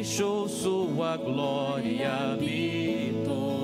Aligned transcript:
deixou 0.00 0.48
sua 0.48 1.14
glória 1.18 2.32
habitou 2.32 3.59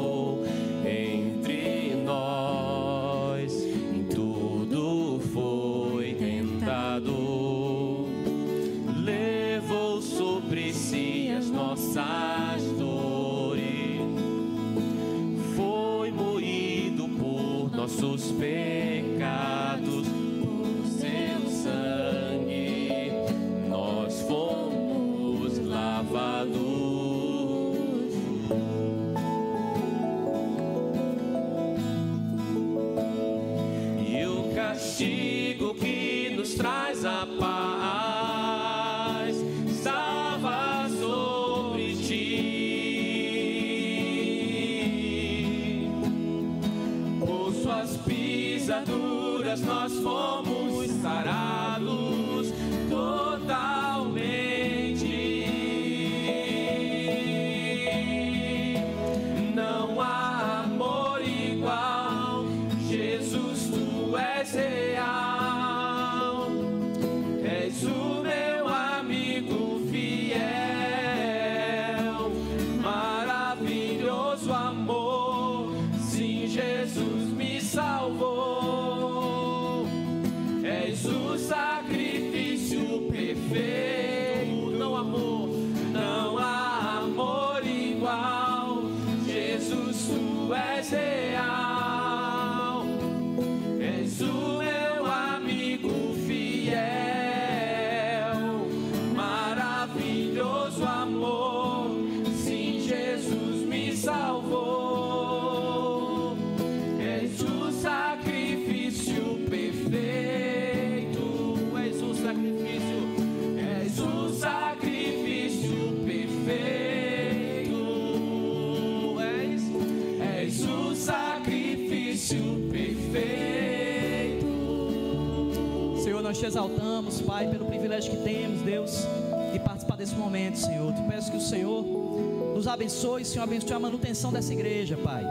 abençoe, 132.77 133.25
Senhor, 133.25 133.45
abençoe 133.45 133.73
a 133.73 133.81
manutenção 133.81 134.31
dessa 134.31 134.53
igreja, 134.53 134.99
Pai. 134.99 135.25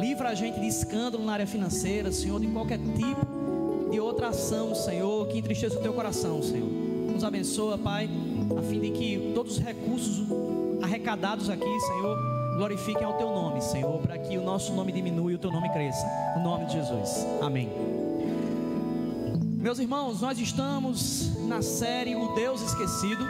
Livra 0.00 0.30
a 0.30 0.34
gente 0.34 0.58
de 0.58 0.66
escândalo 0.66 1.24
na 1.24 1.34
área 1.34 1.46
financeira, 1.46 2.10
Senhor, 2.10 2.40
de 2.40 2.48
qualquer 2.48 2.78
tipo 2.78 3.88
de 3.88 4.00
outra 4.00 4.28
ação, 4.28 4.74
Senhor, 4.74 5.28
que 5.28 5.38
entristeça 5.38 5.78
o 5.78 5.80
teu 5.80 5.92
coração, 5.92 6.42
Senhor. 6.42 6.68
Nos 6.68 7.22
abençoa, 7.22 7.78
Pai, 7.78 8.10
a 8.58 8.62
fim 8.62 8.80
de 8.80 8.90
que 8.90 9.32
todos 9.32 9.58
os 9.58 9.62
recursos 9.62 10.26
arrecadados 10.82 11.48
aqui, 11.48 11.80
Senhor, 11.80 12.18
glorifiquem 12.56 13.04
ao 13.04 13.14
teu 13.14 13.28
nome, 13.28 13.60
Senhor, 13.60 14.00
para 14.00 14.18
que 14.18 14.36
o 14.36 14.42
nosso 14.42 14.72
nome 14.72 14.90
diminua 14.90 15.30
e 15.30 15.36
o 15.36 15.38
teu 15.38 15.52
nome 15.52 15.68
cresça. 15.72 16.04
No 16.36 16.42
nome 16.42 16.66
de 16.66 16.72
Jesus. 16.72 17.24
Amém. 17.40 17.70
Meus 19.56 19.78
irmãos, 19.78 20.20
nós 20.20 20.36
estamos 20.40 21.30
na 21.46 21.62
série 21.62 22.16
O 22.16 22.34
Deus 22.34 22.60
Esquecido. 22.60 23.24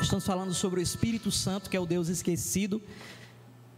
Estamos 0.00 0.24
falando 0.24 0.54
sobre 0.54 0.80
o 0.80 0.82
Espírito 0.82 1.30
Santo, 1.30 1.68
que 1.68 1.76
é 1.76 1.80
o 1.80 1.84
Deus 1.84 2.08
esquecido 2.08 2.80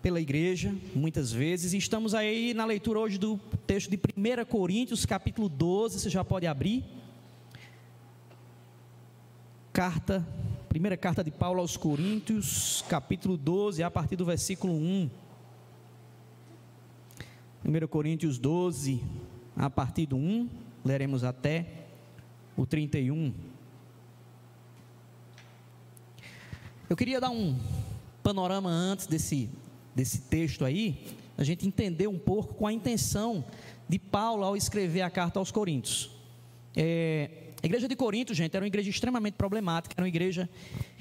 pela 0.03 0.21
igreja, 0.21 0.75
muitas 0.95 1.33
vezes. 1.33 1.73
E 1.73 1.79
estamos 1.79 2.15
aí 2.15 2.53
na 2.53 2.65
leitura 2.65 2.99
hoje 3.01 3.19
do 3.19 3.39
texto 3.67 3.91
de 3.91 3.97
1 3.97 4.45
Coríntios, 4.45 5.07
capítulo 5.07 5.49
12. 5.49 5.99
Você 5.99 6.11
já 6.11 6.23
pode 6.23 6.47
abrir. 6.47 6.85
Carta, 9.73 10.27
primeira 10.69 10.97
carta 10.97 11.25
de 11.25 11.31
Paulo 11.31 11.61
aos 11.61 11.77
Coríntios, 11.77 12.85
capítulo 12.89 13.37
12, 13.37 13.83
a 13.83 13.91
partir 13.91 14.17
do 14.17 14.25
versículo 14.25 14.75
1. 14.75 15.11
1 17.65 17.89
Coríntios 17.89 18.39
12, 18.39 19.03
a 19.57 19.71
partir 19.71 20.07
do 20.07 20.17
1, 20.17 20.49
leremos 20.85 21.25
até 21.25 21.87
o 22.57 22.67
31. 22.67 23.33
Eu 26.91 26.97
queria 26.97 27.21
dar 27.21 27.31
um 27.31 27.57
panorama 28.21 28.69
antes 28.69 29.07
desse, 29.07 29.49
desse 29.95 30.23
texto 30.23 30.65
aí, 30.65 31.07
a 31.39 31.45
gente 31.45 31.65
entender 31.65 32.09
um 32.09 32.19
pouco 32.19 32.55
com 32.55 32.67
a 32.67 32.73
intenção 32.73 33.45
de 33.89 33.97
Paulo 33.97 34.43
ao 34.43 34.57
escrever 34.57 35.03
a 35.03 35.09
carta 35.09 35.39
aos 35.39 35.53
Coríntios. 35.53 36.11
É, 36.75 37.31
a 37.63 37.67
igreja 37.67 37.87
de 37.87 37.95
Corinto, 37.95 38.35
gente, 38.35 38.57
era 38.57 38.65
uma 38.65 38.67
igreja 38.67 38.91
extremamente 38.91 39.35
problemática, 39.35 39.95
era 39.97 40.03
uma 40.03 40.09
igreja 40.09 40.51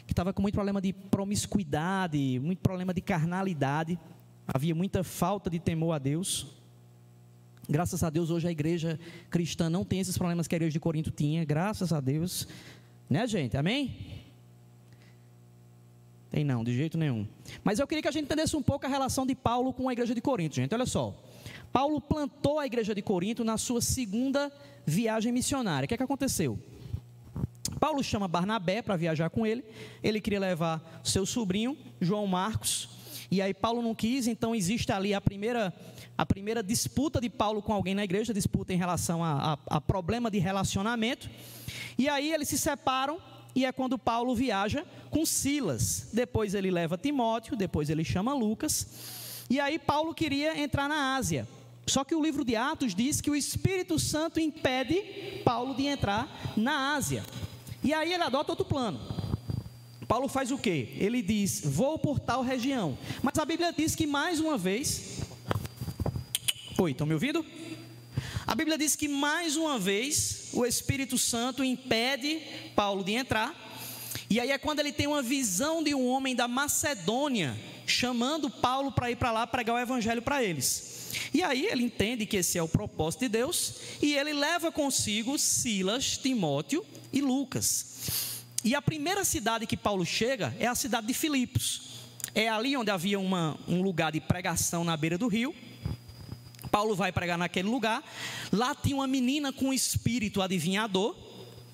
que 0.06 0.14
estava 0.14 0.32
com 0.32 0.44
muito 0.44 0.54
problema 0.54 0.80
de 0.80 0.94
promiscuidade, 0.94 2.40
muito 2.40 2.60
problema 2.60 2.94
de 2.94 3.02
carnalidade, 3.02 3.98
havia 4.48 4.76
muita 4.76 5.04
falta 5.04 5.50
de 5.50 5.58
temor 5.58 5.94
a 5.94 5.98
Deus. 5.98 6.46
Graças 7.68 8.04
a 8.04 8.12
Deus, 8.12 8.30
hoje 8.30 8.48
a 8.48 8.52
igreja 8.52 9.00
cristã 9.32 9.72
não 9.72 9.84
tem 9.84 10.02
esses 10.02 10.16
problemas 10.16 10.48
que 10.48 10.54
a 10.54 10.58
igreja 10.58 10.74
de 10.74 10.80
Corinto 10.80 11.10
tinha, 11.10 11.44
graças 11.44 11.92
a 11.92 12.00
Deus, 12.00 12.48
né, 13.10 13.26
gente? 13.26 13.58
Amém? 13.58 14.19
Tem 16.32 16.44
não, 16.44 16.64
de 16.64 16.76
jeito 16.76 16.98
nenhum. 16.98 17.28
Mas 17.64 17.80
eu 17.80 17.88
queria 17.88 18.02
que 18.02 18.08
a 18.08 18.12
gente 18.12 18.26
entendesse 18.26 18.56
um 18.56 18.62
pouco 18.62 18.86
a 18.86 18.90
relação 18.90 19.26
de 19.26 19.34
Paulo 19.34 19.74
com 19.74 19.90
a 19.90 19.94
igreja 19.94 20.14
de 20.14 20.22
Corinto, 20.22 20.56
gente. 20.56 20.74
Olha 20.74 20.86
só. 20.86 21.16
Paulo 21.72 22.00
plantou 22.00 22.60
a 22.60 22.66
igreja 22.66 22.94
de 22.94 23.02
Corinto 23.02 23.44
na 23.44 23.58
sua 23.58 23.82
segunda 23.82 24.52
viagem 24.86 25.32
missionária. 25.32 25.86
O 25.86 25.88
que 25.88 25.94
é 25.94 25.98
que 25.98 26.04
aconteceu? 26.04 26.60
Paulo 27.80 28.04
chama 28.04 28.28
Barnabé 28.28 28.82
para 28.82 28.96
viajar 28.96 29.30
com 29.30 29.46
ele. 29.46 29.64
Ele 30.04 30.22
queria 30.22 30.40
levar 30.40 31.02
seu 31.04 31.26
sobrinho, 31.26 31.78
João 32.00 32.28
Marcos. 32.28 32.90
E 33.32 33.42
aí 33.42 33.54
Paulo 33.54 33.82
não 33.82 33.94
quis, 33.94 34.28
então 34.28 34.56
existe 34.56 34.92
ali 34.92 35.14
a 35.14 35.22
primeira, 35.22 35.74
a 36.18 36.26
primeira 36.26 36.64
disputa 36.64 37.22
de 37.22 37.30
Paulo 37.30 37.62
com 37.62 37.72
alguém 37.72 37.94
na 37.94 38.04
igreja, 38.04 38.34
disputa 38.34 38.74
em 38.74 38.78
relação 38.78 39.24
a, 39.24 39.54
a, 39.54 39.78
a 39.78 39.82
problema 39.82 40.32
de 40.32 40.40
relacionamento. 40.40 41.30
E 41.98 42.10
aí 42.10 42.34
eles 42.34 42.50
se 42.50 42.58
separam 42.58 43.20
e 43.56 43.66
é 43.66 43.72
quando 43.72 43.98
Paulo 43.98 44.36
viaja 44.36 44.86
com 45.10 45.26
Silas. 45.26 46.08
Depois 46.14 46.54
ele 46.54 46.72
leva 46.72 46.98
Timóteo, 46.98 47.56
depois 47.56 47.90
ele 47.90 48.04
chama 48.04 48.34
Lucas. 48.34 48.88
E 49.50 49.60
aí 49.60 49.80
Paulo 49.80 50.14
queria 50.14 50.60
entrar 50.60 50.88
na 50.88 51.16
Ásia. 51.16 51.48
Só 51.88 52.04
que 52.04 52.14
o 52.14 52.22
livro 52.22 52.46
de 52.46 52.56
Atos 52.56 52.94
diz 52.94 53.20
que 53.20 53.32
o 53.32 53.36
Espírito 53.36 53.98
Santo 53.98 54.40
impede 54.40 55.42
Paulo 55.44 55.74
de 55.74 55.88
entrar 55.88 56.54
na 56.56 56.94
Ásia. 56.94 57.26
E 57.84 57.94
aí 57.94 58.14
ele 58.14 58.24
adota 58.24 58.52
outro 58.52 58.66
plano. 58.66 59.00
Paulo 60.08 60.28
faz 60.28 60.52
o 60.52 60.58
quê? 60.58 60.90
Ele 60.98 61.22
diz: 61.22 61.62
Vou 61.64 61.98
por 61.98 62.20
tal 62.20 62.44
região. 62.44 62.98
Mas 63.24 63.38
a 63.40 63.46
Bíblia 63.46 63.74
diz 63.74 63.96
que 63.96 64.06
mais 64.06 64.40
uma 64.40 64.58
vez. 64.58 65.22
Oi, 66.78 66.92
estão 66.92 67.08
me 67.08 67.14
ouvindo? 67.14 67.44
A 68.50 68.56
Bíblia 68.56 68.80
diz 68.80 68.96
que 68.96 69.08
mais 69.08 69.56
uma 69.56 69.78
vez 69.78 70.48
o 70.54 70.66
Espírito 70.66 71.20
Santo 71.20 71.64
impede 71.64 72.42
Paulo 72.76 73.04
de 73.04 73.12
entrar. 73.12 73.54
E 74.28 74.40
aí 74.40 74.50
é 74.50 74.58
quando 74.58 74.80
ele 74.80 74.92
tem 74.92 75.06
uma 75.06 75.22
visão 75.22 75.84
de 75.84 75.94
um 75.94 76.08
homem 76.08 76.36
da 76.36 76.48
Macedônia 76.48 77.56
chamando 77.86 78.50
Paulo 78.50 78.92
para 78.92 79.12
ir 79.12 79.18
para 79.18 79.32
lá 79.32 79.46
pregar 79.46 79.76
o 79.76 79.80
evangelho 79.80 80.24
para 80.24 80.44
eles. 80.44 81.12
E 81.32 81.44
aí 81.44 81.68
ele 81.68 81.84
entende 81.84 82.26
que 82.26 82.38
esse 82.38 82.58
é 82.58 82.64
o 82.64 82.68
propósito 82.68 83.20
de 83.20 83.30
Deus 83.30 83.76
e 84.02 84.16
ele 84.16 84.34
leva 84.34 84.72
consigo 84.72 85.38
Silas, 85.38 86.18
Timóteo 86.18 86.84
e 87.14 87.22
Lucas. 87.22 88.00
E 88.64 88.74
a 88.74 88.82
primeira 88.82 89.24
cidade 89.24 89.68
que 89.68 89.78
Paulo 89.78 90.04
chega 90.04 90.56
é 90.60 90.66
a 90.66 90.74
cidade 90.74 91.06
de 91.06 91.14
Filipos. 91.14 92.00
É 92.34 92.50
ali 92.50 92.76
onde 92.76 92.90
havia 92.90 93.20
uma, 93.20 93.60
um 93.68 93.84
lugar 93.84 94.12
de 94.12 94.20
pregação 94.20 94.84
na 94.84 94.98
beira 94.98 95.20
do 95.20 95.28
rio. 95.28 95.54
Paulo 96.80 96.96
vai 96.96 97.12
pregar 97.12 97.38
naquele 97.38 97.68
lugar. 97.68 98.02
Lá 98.54 98.74
tinha 98.74 98.96
uma 98.96 99.06
menina 99.06 99.52
com 99.52 99.74
espírito 99.74 100.42
adivinhador. 100.42 101.14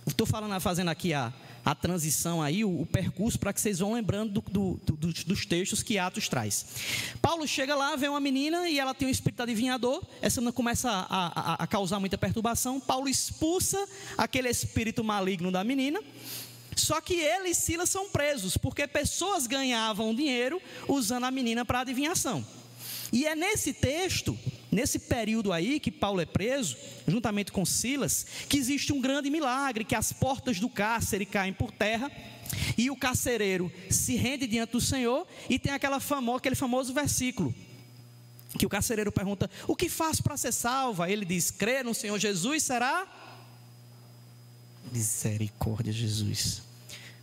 Estou 0.08 0.26
falando, 0.26 0.60
fazendo 0.60 0.90
aqui 0.90 1.14
a, 1.14 1.32
a 1.64 1.76
transição 1.76 2.42
aí, 2.42 2.66
o, 2.66 2.82
o 2.82 2.88
percurso, 2.88 3.38
para 3.38 3.54
que 3.54 3.62
vocês 3.62 3.78
vão 3.78 3.94
lembrando 3.94 4.42
do, 4.42 4.42
do, 4.50 4.96
do, 4.96 5.14
dos 5.14 5.46
textos 5.46 5.84
que 5.84 6.00
Atos 6.00 6.28
traz. 6.28 6.66
Paulo 7.22 7.48
chega 7.48 7.76
lá, 7.76 7.96
vê 7.96 8.08
uma 8.08 8.20
menina 8.20 8.68
e 8.68 8.80
ela 8.80 8.96
tem 8.96 9.08
um 9.08 9.12
espírito 9.12 9.44
adivinhador. 9.44 10.02
Essa 10.24 10.42
menina 10.42 10.52
começa 10.52 10.90
a, 10.90 11.06
a, 11.08 11.64
a 11.64 11.68
causar 11.68 12.00
muita 12.00 12.18
perturbação. 12.18 12.80
Paulo 12.80 13.08
expulsa 13.08 13.88
aquele 14.18 14.50
espírito 14.50 15.04
maligno 15.04 15.52
da 15.52 15.64
menina. 15.64 16.02
Só 16.76 17.00
que 17.00 17.14
ele 17.14 17.50
e 17.50 17.54
Silas 17.54 17.92
são 17.92 18.10
presos, 18.10 18.58
porque 18.58 18.88
pessoas 18.88 19.46
ganhavam 19.46 20.16
dinheiro 20.16 20.60
usando 20.88 21.26
a 21.26 21.32
menina 21.32 21.64
para 21.64 21.82
adivinhação. 21.82 22.44
E 23.12 23.26
é 23.26 23.36
nesse 23.36 23.72
texto, 23.72 24.38
nesse 24.76 25.00
período 25.00 25.54
aí 25.54 25.80
que 25.80 25.90
Paulo 25.90 26.20
é 26.20 26.26
preso, 26.26 26.76
juntamente 27.08 27.52
com 27.52 27.66
Silas, 27.66 28.26
que 28.50 28.58
existe 28.58 28.92
um 28.92 29.00
grande 29.00 29.30
milagre, 29.30 29.86
que 29.86 29.96
as 29.96 30.12
portas 30.12 30.60
do 30.60 30.68
cárcere 30.68 31.26
caem 31.26 31.54
por 31.54 31.72
terra, 31.72 32.12
e 32.78 32.92
o 32.92 32.96
carcereiro 32.96 33.72
se 33.90 34.16
rende 34.16 34.46
diante 34.46 34.72
do 34.72 34.82
Senhor, 34.82 35.26
e 35.50 35.58
tem 35.58 35.72
aquela 35.72 36.00
famosa, 36.00 36.38
aquele 36.40 36.56
famoso 36.56 36.94
versículo, 36.94 37.56
que 38.60 38.66
o 38.66 38.70
carcereiro 38.70 39.12
pergunta: 39.12 39.50
O 39.68 39.76
que 39.76 39.90
faço 39.90 40.22
para 40.22 40.36
ser 40.36 40.52
salvo? 40.52 41.06
Ele 41.06 41.26
diz: 41.26 41.52
Crê 41.52 41.82
no 41.82 41.94
Senhor 41.94 42.20
Jesus, 42.20 42.64
será? 42.64 43.08
Misericórdia, 44.92 45.92
Jesus. 45.92 46.62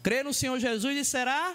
Crê 0.02 0.22
no 0.22 0.34
Senhor 0.34 0.58
Jesus 0.58 0.96
e 0.96 1.04
será 1.04 1.54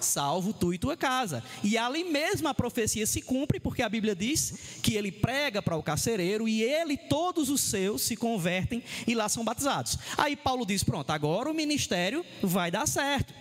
salvo 0.00 0.52
tu 0.52 0.72
e 0.72 0.78
tua 0.78 0.96
casa. 0.96 1.42
E 1.62 1.76
ali 1.78 2.04
mesmo 2.04 2.48
a 2.48 2.54
profecia 2.54 3.06
se 3.06 3.22
cumpre, 3.22 3.60
porque 3.60 3.82
a 3.82 3.88
Bíblia 3.88 4.14
diz 4.14 4.78
que 4.82 4.94
ele 4.94 5.12
prega 5.12 5.62
para 5.62 5.76
o 5.76 5.82
carcereiro 5.82 6.48
e 6.48 6.62
ele 6.62 6.94
e 6.94 6.96
todos 6.96 7.50
os 7.50 7.60
seus 7.60 8.02
se 8.02 8.16
convertem 8.16 8.82
e 9.06 9.14
lá 9.14 9.28
são 9.28 9.44
batizados. 9.44 9.98
Aí 10.16 10.36
Paulo 10.36 10.66
diz: 10.66 10.82
pronto, 10.82 11.10
agora 11.10 11.50
o 11.50 11.54
ministério 11.54 12.24
vai 12.42 12.70
dar 12.70 12.86
certo. 12.86 13.32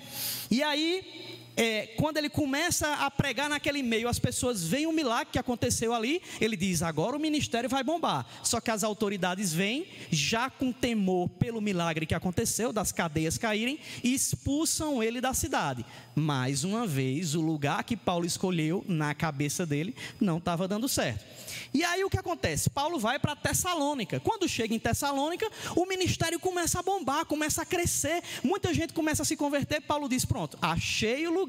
E 0.52 0.62
aí 0.62 1.25
é, 1.56 1.88
quando 1.98 2.18
ele 2.18 2.30
começa 2.30 2.94
a 2.94 3.10
pregar 3.10 3.50
naquele 3.50 3.82
meio, 3.82 4.10
as 4.10 4.20
pessoas 4.20 4.64
veem 4.64 4.88
o 4.88 4.92
milagre 4.92 5.32
que 5.32 5.40
aconteceu 5.40 5.94
ali, 5.94 6.22
ele 6.42 6.58
diz: 6.58 6.82
agora 6.82 7.16
o 7.16 7.20
ministério 7.20 7.70
vai 7.70 7.84
bombar. 7.84 8.26
Só 8.44 8.60
que 8.60 8.72
as 8.72 8.84
autoridades 8.84 9.54
vêm, 9.54 9.88
já 10.12 10.50
com 10.50 10.72
temor 10.72 11.30
pelo 11.30 11.62
milagre 11.62 12.06
que 12.06 12.16
aconteceu, 12.16 12.74
das 12.74 12.92
cadeias 12.92 13.38
caírem, 13.38 13.80
e 14.04 14.14
expulsam 14.14 15.02
ele 15.02 15.22
da 15.22 15.34
cidade. 15.34 15.86
Mais 16.14 16.64
uma 16.64 16.86
vez, 16.86 17.36
o 17.36 17.42
lugar 17.42 17.84
que 17.84 17.96
Paulo 17.96 18.26
escolheu 18.26 18.84
na 18.88 19.14
cabeça 19.14 19.66
dele 19.66 19.96
não 20.20 20.38
estava 20.38 20.68
dando 20.68 20.88
certo. 20.90 21.26
E 21.74 21.84
aí 21.84 22.04
o 22.04 22.10
que 22.10 22.18
acontece? 22.18 22.70
Paulo 22.70 22.98
vai 23.00 23.20
para 23.20 23.36
Tessalônica. 23.36 24.20
Quando 24.20 24.48
chega 24.48 24.74
em 24.74 24.80
Tessalônica, 24.80 25.50
o 25.76 25.86
ministério 25.86 26.40
começa 26.40 26.80
a 26.80 26.84
bombar, 26.84 27.26
começa 27.26 27.62
a 27.62 27.66
crescer, 27.66 28.24
muita 28.44 28.74
gente 28.74 28.94
começa 28.94 29.24
a 29.24 29.26
se 29.26 29.36
converter. 29.36 29.82
Paulo 29.82 30.08
diz: 30.08 30.26
Pronto, 30.26 30.58
achei 30.62 31.28
o 31.28 31.34
lugar 31.34 31.45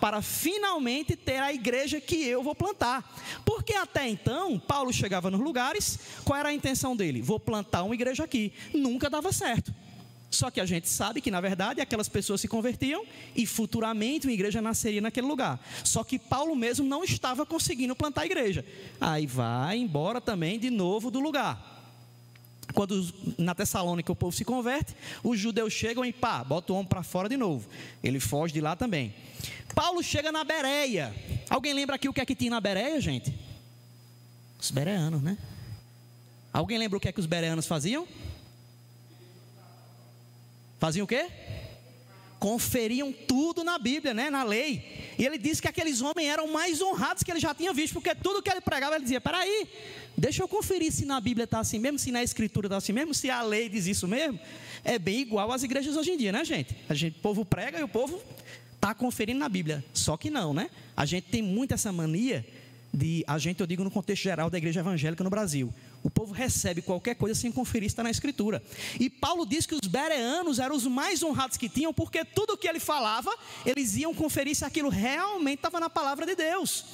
para 0.00 0.22
finalmente 0.22 1.16
ter 1.16 1.38
a 1.38 1.52
igreja 1.52 2.00
que 2.00 2.26
eu 2.26 2.42
vou 2.42 2.54
plantar. 2.54 3.04
Porque 3.44 3.74
até 3.74 4.08
então, 4.08 4.58
Paulo 4.58 4.92
chegava 4.92 5.30
nos 5.30 5.40
lugares, 5.40 5.98
qual 6.24 6.38
era 6.38 6.48
a 6.48 6.54
intenção 6.54 6.96
dele? 6.96 7.22
Vou 7.22 7.38
plantar 7.38 7.82
uma 7.82 7.94
igreja 7.94 8.24
aqui. 8.24 8.52
Nunca 8.72 9.08
dava 9.08 9.32
certo. 9.32 9.74
Só 10.30 10.50
que 10.50 10.60
a 10.60 10.66
gente 10.66 10.88
sabe 10.88 11.20
que, 11.20 11.30
na 11.30 11.40
verdade, 11.40 11.80
aquelas 11.80 12.08
pessoas 12.08 12.40
se 12.40 12.48
convertiam 12.48 13.04
e 13.34 13.46
futuramente 13.46 14.26
uma 14.26 14.32
igreja 14.32 14.60
nasceria 14.60 15.00
naquele 15.00 15.26
lugar. 15.26 15.58
Só 15.82 16.04
que 16.04 16.18
Paulo 16.18 16.54
mesmo 16.54 16.86
não 16.86 17.02
estava 17.02 17.46
conseguindo 17.46 17.96
plantar 17.96 18.22
a 18.22 18.26
igreja. 18.26 18.64
Aí 19.00 19.26
vai 19.26 19.78
embora 19.78 20.20
também 20.20 20.58
de 20.58 20.68
novo 20.68 21.10
do 21.10 21.20
lugar. 21.20 21.77
Quando 22.78 23.12
na 23.36 23.56
Tessalônica 23.56 24.12
o 24.12 24.14
povo 24.14 24.30
se 24.30 24.44
converte, 24.44 24.94
os 25.24 25.36
judeus 25.36 25.72
chegam 25.72 26.04
e 26.04 26.12
pá, 26.12 26.44
bota 26.44 26.72
o 26.72 26.76
homem 26.76 26.86
para 26.86 27.02
fora 27.02 27.28
de 27.28 27.36
novo. 27.36 27.68
Ele 28.04 28.20
foge 28.20 28.54
de 28.54 28.60
lá 28.60 28.76
também. 28.76 29.12
Paulo 29.74 30.00
chega 30.00 30.30
na 30.30 30.44
Bereia. 30.44 31.12
Alguém 31.50 31.72
lembra 31.72 31.96
aqui 31.96 32.08
o 32.08 32.12
que 32.12 32.20
é 32.20 32.24
que 32.24 32.36
tinha 32.36 32.52
na 32.52 32.60
Bereia, 32.60 33.00
gente? 33.00 33.36
Os 34.60 34.70
bereanos, 34.70 35.20
né? 35.20 35.36
Alguém 36.52 36.78
lembra 36.78 36.96
o 36.96 37.00
que 37.00 37.08
é 37.08 37.12
que 37.12 37.18
os 37.18 37.26
bereanos 37.26 37.66
faziam? 37.66 38.06
Faziam 40.78 41.02
o 41.02 41.08
quê? 41.08 41.28
Conferiam 42.38 43.12
tudo 43.12 43.64
na 43.64 43.78
Bíblia, 43.78 44.14
né, 44.14 44.30
na 44.30 44.44
lei. 44.44 45.14
E 45.18 45.26
ele 45.26 45.36
disse 45.38 45.60
que 45.60 45.68
aqueles 45.68 46.00
homens 46.00 46.28
eram 46.28 46.46
mais 46.48 46.80
honrados 46.80 47.22
que 47.22 47.30
ele 47.30 47.40
já 47.40 47.52
tinha 47.52 47.72
visto, 47.72 47.94
porque 47.94 48.14
tudo 48.14 48.42
que 48.42 48.50
ele 48.50 48.60
pregava, 48.60 48.94
ele 48.94 49.02
dizia: 49.02 49.20
peraí, 49.20 49.68
deixa 50.16 50.42
eu 50.42 50.48
conferir 50.48 50.92
se 50.92 51.04
na 51.04 51.20
Bíblia 51.20 51.44
está 51.44 51.58
assim 51.58 51.78
mesmo, 51.78 51.98
se 51.98 52.12
na 52.12 52.22
Escritura 52.22 52.68
está 52.68 52.76
assim 52.76 52.92
mesmo, 52.92 53.12
se 53.12 53.28
a 53.28 53.42
lei 53.42 53.68
diz 53.68 53.86
isso 53.86 54.06
mesmo. 54.06 54.38
É 54.84 54.98
bem 54.98 55.20
igual 55.20 55.50
às 55.50 55.62
igrejas 55.62 55.96
hoje 55.96 56.12
em 56.12 56.16
dia, 56.16 56.30
né, 56.30 56.44
gente? 56.44 56.76
A 56.88 56.94
gente, 56.94 57.18
o 57.18 57.20
povo 57.20 57.44
prega 57.44 57.80
e 57.80 57.82
o 57.82 57.88
povo 57.88 58.22
está 58.74 58.94
conferindo 58.94 59.40
na 59.40 59.48
Bíblia. 59.48 59.84
Só 59.92 60.16
que 60.16 60.30
não, 60.30 60.54
né? 60.54 60.70
A 60.96 61.04
gente 61.04 61.24
tem 61.24 61.42
muito 61.42 61.74
essa 61.74 61.92
mania 61.92 62.46
de, 62.92 63.24
a 63.26 63.38
gente, 63.38 63.60
eu 63.60 63.66
digo 63.66 63.84
no 63.84 63.90
contexto 63.90 64.22
geral 64.22 64.48
da 64.48 64.58
igreja 64.58 64.80
evangélica 64.80 65.22
no 65.22 65.30
Brasil. 65.30 65.72
O 66.02 66.10
povo 66.10 66.32
recebe 66.32 66.80
qualquer 66.80 67.14
coisa 67.14 67.34
sem 67.34 67.50
conferir 67.50 67.86
está 67.86 68.02
na 68.02 68.10
Escritura. 68.10 68.62
E 68.98 69.10
Paulo 69.10 69.44
diz 69.44 69.66
que 69.66 69.74
os 69.74 69.88
bereanos 69.88 70.58
eram 70.58 70.76
os 70.76 70.86
mais 70.86 71.22
honrados 71.22 71.56
que 71.56 71.68
tinham, 71.68 71.92
porque 71.92 72.24
tudo 72.24 72.52
o 72.52 72.56
que 72.56 72.68
ele 72.68 72.80
falava, 72.80 73.34
eles 73.66 73.96
iam 73.96 74.14
conferir 74.14 74.54
se 74.54 74.64
aquilo 74.64 74.88
realmente 74.88 75.58
estava 75.58 75.80
na 75.80 75.90
palavra 75.90 76.24
de 76.24 76.34
Deus. 76.34 76.84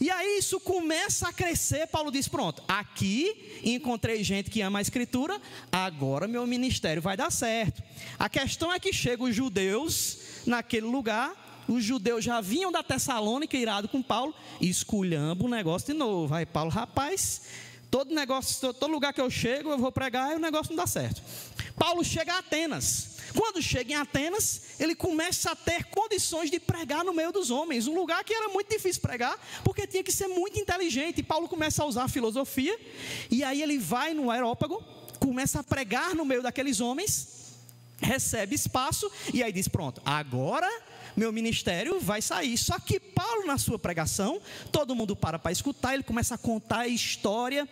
E 0.00 0.10
aí 0.10 0.38
isso 0.38 0.60
começa 0.60 1.28
a 1.28 1.32
crescer. 1.32 1.86
Paulo 1.88 2.10
diz: 2.10 2.28
Pronto, 2.28 2.62
aqui 2.66 3.60
encontrei 3.64 4.22
gente 4.22 4.50
que 4.50 4.62
ama 4.62 4.78
a 4.78 4.82
Escritura, 4.82 5.40
agora 5.70 6.28
meu 6.28 6.46
ministério 6.46 7.02
vai 7.02 7.16
dar 7.16 7.30
certo. 7.30 7.82
A 8.18 8.28
questão 8.28 8.72
é 8.72 8.78
que 8.78 8.92
chegam 8.92 9.26
os 9.26 9.34
judeus 9.34 10.18
naquele 10.46 10.86
lugar 10.86 11.48
os 11.68 11.84
judeus 11.84 12.24
já 12.24 12.40
vinham 12.40 12.72
da 12.72 12.82
Tessalônica 12.82 13.56
irado 13.56 13.86
com 13.86 14.02
Paulo 14.02 14.34
e 14.60 14.68
o 15.46 15.48
negócio 15.48 15.92
de 15.92 15.98
novo. 15.98 16.34
Aí 16.34 16.44
Paulo, 16.44 16.68
rapaz, 16.68 17.42
todo 17.90 18.14
negócio, 18.14 18.72
todo 18.72 18.90
lugar 18.90 19.12
que 19.12 19.20
eu 19.20 19.28
chego, 19.28 19.70
eu 19.70 19.78
vou 19.78 19.90
pregar 19.90 20.32
e 20.32 20.36
o 20.36 20.38
negócio 20.38 20.70
não 20.70 20.76
dá 20.76 20.86
certo. 20.86 21.20
Paulo 21.76 22.04
chega 22.04 22.34
a 22.34 22.38
Atenas. 22.38 23.10
Quando 23.34 23.62
chega 23.62 23.92
em 23.92 23.96
Atenas, 23.96 24.62
ele 24.78 24.94
começa 24.94 25.52
a 25.52 25.56
ter 25.56 25.84
condições 25.84 26.50
de 26.50 26.58
pregar 26.58 27.04
no 27.04 27.12
meio 27.12 27.32
dos 27.32 27.50
homens, 27.50 27.86
um 27.86 27.94
lugar 27.94 28.24
que 28.24 28.34
era 28.34 28.48
muito 28.48 28.68
difícil 28.68 29.00
pregar, 29.00 29.38
porque 29.64 29.86
tinha 29.86 30.02
que 30.02 30.12
ser 30.12 30.28
muito 30.28 30.58
inteligente. 30.58 31.18
E 31.18 31.22
Paulo 31.22 31.48
começa 31.48 31.82
a 31.82 31.86
usar 31.86 32.04
a 32.04 32.08
filosofia, 32.08 32.78
e 33.30 33.44
aí 33.44 33.62
ele 33.62 33.78
vai 33.78 34.14
no 34.14 34.30
aerópago, 34.30 34.82
começa 35.20 35.60
a 35.60 35.62
pregar 35.62 36.14
no 36.14 36.24
meio 36.24 36.42
daqueles 36.42 36.80
homens, 36.80 37.56
recebe 38.00 38.54
espaço, 38.54 39.10
e 39.32 39.42
aí 39.42 39.52
diz: 39.52 39.68
Pronto, 39.68 40.02
agora 40.04 40.68
meu 41.16 41.32
ministério 41.32 42.00
vai 42.00 42.22
sair. 42.22 42.56
Só 42.56 42.78
que 42.78 42.98
Paulo, 42.98 43.46
na 43.46 43.58
sua 43.58 43.78
pregação, 43.78 44.40
todo 44.70 44.94
mundo 44.94 45.14
para 45.14 45.38
para 45.38 45.52
escutar, 45.52 45.94
ele 45.94 46.02
começa 46.02 46.34
a 46.34 46.38
contar 46.38 46.80
a 46.80 46.88
história 46.88 47.68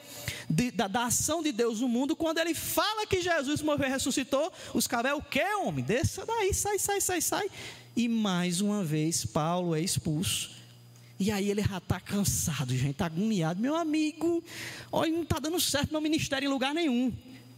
de, 0.49 0.71
da, 0.71 0.89
da, 0.89 1.05
ação 1.07 1.43
de 1.43 1.53
Deus 1.53 1.81
no 1.81 1.89
mundo. 1.89 2.17
Quando 2.17 2.39
ele 2.39 2.55
fala 2.55 3.07
que 3.07 3.21
Jesus 3.21 3.63
morreu 3.63 3.89
e 3.89 3.91
ressuscitou, 3.91 4.53
os 4.75 4.87
caras, 4.87 5.13
é 5.13 5.15
o 5.15 5.23
que, 5.23 5.43
homem? 5.57 5.85
Desça 5.85 6.25
daí, 6.27 6.53
sai, 6.53 6.79
sai, 6.79 7.01
sai, 7.01 7.21
sai. 7.21 7.51
E 7.97 8.09
mais 8.09 8.61
uma 8.61 8.85
vez, 8.85 9.25
Paulo 9.25 9.75
é 9.75 9.81
expulso. 9.81 10.59
E 11.21 11.33
aí 11.33 11.51
ele 11.51 11.63
já 11.63 11.79
está 11.79 11.99
cansado, 11.99 12.73
gente, 12.77 12.93
está 12.93 13.07
agoniado. 13.07 13.61
Meu 13.61 13.75
amigo, 13.75 14.43
olha, 14.93 15.11
não 15.11 15.23
está 15.23 15.41
dando 15.41 15.59
certo 15.59 15.91
meu 15.91 16.01
ministério 16.01 16.47
em 16.47 16.51
lugar 16.51 16.73
nenhum. 16.73 17.13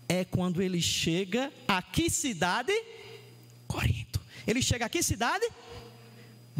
É 0.08 0.24
quando 0.24 0.62
ele 0.62 0.80
chega 0.80 1.52
a 1.68 1.82
que 1.82 2.08
cidade? 2.08 2.72
Corinto. 3.68 4.18
Ele 4.46 4.62
chega 4.62 4.86
a 4.86 4.88
que 4.88 5.02
cidade? 5.02 5.46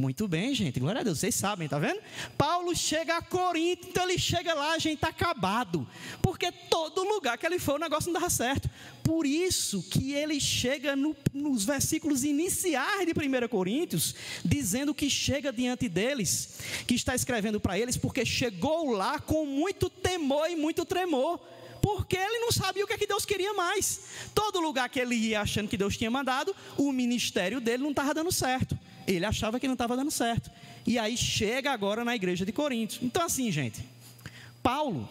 Muito 0.00 0.26
bem, 0.26 0.54
gente, 0.54 0.80
glória 0.80 1.02
a 1.02 1.04
Deus, 1.04 1.18
vocês 1.18 1.34
sabem, 1.34 1.68
tá 1.68 1.78
vendo? 1.78 2.00
Paulo 2.38 2.74
chega 2.74 3.18
a 3.18 3.22
Corinto, 3.22 3.86
então 3.86 4.04
ele 4.04 4.18
chega 4.18 4.54
lá, 4.54 4.72
a 4.72 4.78
gente 4.78 4.94
está 4.94 5.08
acabado, 5.08 5.86
porque 6.22 6.50
todo 6.50 7.04
lugar 7.04 7.36
que 7.36 7.44
ele 7.44 7.58
foi 7.58 7.74
o 7.74 7.78
negócio 7.78 8.10
não 8.10 8.18
dava 8.18 8.30
certo. 8.30 8.70
Por 9.04 9.26
isso 9.26 9.82
que 9.90 10.14
ele 10.14 10.40
chega 10.40 10.96
no, 10.96 11.14
nos 11.34 11.66
versículos 11.66 12.24
iniciais 12.24 13.04
de 13.04 13.12
1 13.12 13.46
Coríntios, 13.48 14.14
dizendo 14.42 14.94
que 14.94 15.10
chega 15.10 15.52
diante 15.52 15.86
deles, 15.86 16.60
que 16.86 16.94
está 16.94 17.14
escrevendo 17.14 17.60
para 17.60 17.78
eles, 17.78 17.98
porque 17.98 18.24
chegou 18.24 18.92
lá 18.92 19.18
com 19.18 19.44
muito 19.44 19.90
temor 19.90 20.48
e 20.48 20.56
muito 20.56 20.86
tremor 20.86 21.38
porque 21.82 22.16
ele 22.16 22.40
não 22.40 22.52
sabia 22.52 22.84
o 22.84 22.86
que, 22.86 22.92
é 22.92 22.98
que 22.98 23.06
Deus 23.06 23.24
queria 23.24 23.54
mais. 23.54 24.00
Todo 24.34 24.60
lugar 24.60 24.88
que 24.90 25.00
ele 25.00 25.14
ia 25.14 25.40
achando 25.40 25.66
que 25.66 25.78
Deus 25.78 25.96
tinha 25.96 26.10
mandado, 26.10 26.54
o 26.76 26.92
ministério 26.92 27.58
dele 27.58 27.82
não 27.82 27.90
estava 27.90 28.12
dando 28.12 28.30
certo. 28.30 28.78
Ele 29.14 29.26
achava 29.26 29.58
que 29.58 29.66
não 29.66 29.74
estava 29.74 29.96
dando 29.96 30.10
certo. 30.10 30.50
E 30.86 30.98
aí 30.98 31.16
chega 31.16 31.70
agora 31.72 32.04
na 32.04 32.14
igreja 32.14 32.44
de 32.44 32.52
Corinto. 32.52 32.98
Então, 33.02 33.24
assim, 33.24 33.50
gente, 33.50 33.84
Paulo, 34.62 35.08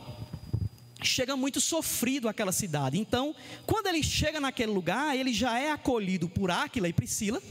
chega 1.01 1.35
muito 1.35 1.59
sofrido 1.61 2.27
àquela 2.27 2.51
cidade. 2.51 2.99
Então, 2.99 3.35
quando 3.65 3.87
ele 3.87 4.03
chega 4.03 4.39
naquele 4.39 4.71
lugar, 4.71 5.15
ele 5.17 5.33
já 5.33 5.59
é 5.59 5.71
acolhido 5.71 6.29
por 6.29 6.51
Áquila 6.51 6.87
e 6.87 6.93
Priscila. 6.93 7.41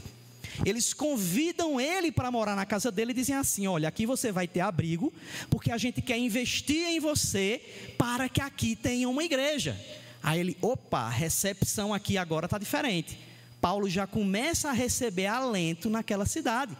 Eles 0.65 0.93
convidam 0.93 1.79
ele 1.79 2.11
para 2.11 2.31
morar 2.31 2.55
na 2.55 2.65
casa 2.65 2.91
dele 2.91 3.11
e 3.11 3.15
dizem 3.15 3.35
assim: 3.35 3.67
Olha, 3.67 3.87
aqui 3.87 4.05
você 4.05 4.31
vai 4.31 4.47
ter 4.47 4.59
abrigo, 4.59 5.13
porque 5.49 5.71
a 5.71 5.77
gente 5.77 6.01
quer 6.01 6.17
investir 6.17 6.87
em 6.87 6.99
você 6.99 7.61
para 7.97 8.27
que 8.27 8.41
aqui 8.41 8.75
tenha 8.75 9.07
uma 9.07 9.23
igreja. 9.23 9.79
Aí 10.21 10.39
ele, 10.39 10.57
opa, 10.61 10.99
a 10.99 11.09
recepção 11.09 11.93
aqui 11.93 12.17
agora 12.17 12.45
está 12.45 12.57
diferente. 12.57 13.17
Paulo 13.61 13.89
já 13.89 14.07
começa 14.07 14.69
a 14.69 14.73
receber 14.73 15.27
alento 15.27 15.89
naquela 15.89 16.25
cidade. 16.25 16.77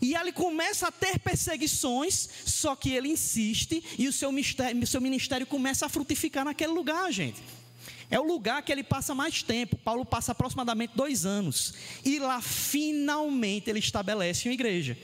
E 0.00 0.14
ele 0.14 0.32
começa 0.32 0.88
a 0.88 0.92
ter 0.92 1.18
perseguições, 1.18 2.28
só 2.44 2.74
que 2.76 2.90
ele 2.90 3.08
insiste 3.08 3.82
e 3.98 4.08
o 4.08 4.12
seu 4.12 4.30
ministério, 4.30 4.86
seu 4.86 5.00
ministério 5.00 5.46
começa 5.46 5.86
a 5.86 5.88
frutificar 5.88 6.44
naquele 6.44 6.72
lugar, 6.72 7.10
gente. 7.12 7.42
É 8.10 8.18
o 8.18 8.24
lugar 8.24 8.62
que 8.62 8.72
ele 8.72 8.82
passa 8.82 9.14
mais 9.14 9.42
tempo. 9.42 9.76
Paulo 9.76 10.04
passa 10.04 10.32
aproximadamente 10.32 10.94
dois 10.96 11.24
anos. 11.24 11.74
E 12.04 12.18
lá, 12.18 12.40
finalmente, 12.40 13.70
ele 13.70 13.78
estabelece 13.78 14.48
uma 14.48 14.54
igreja. 14.54 14.98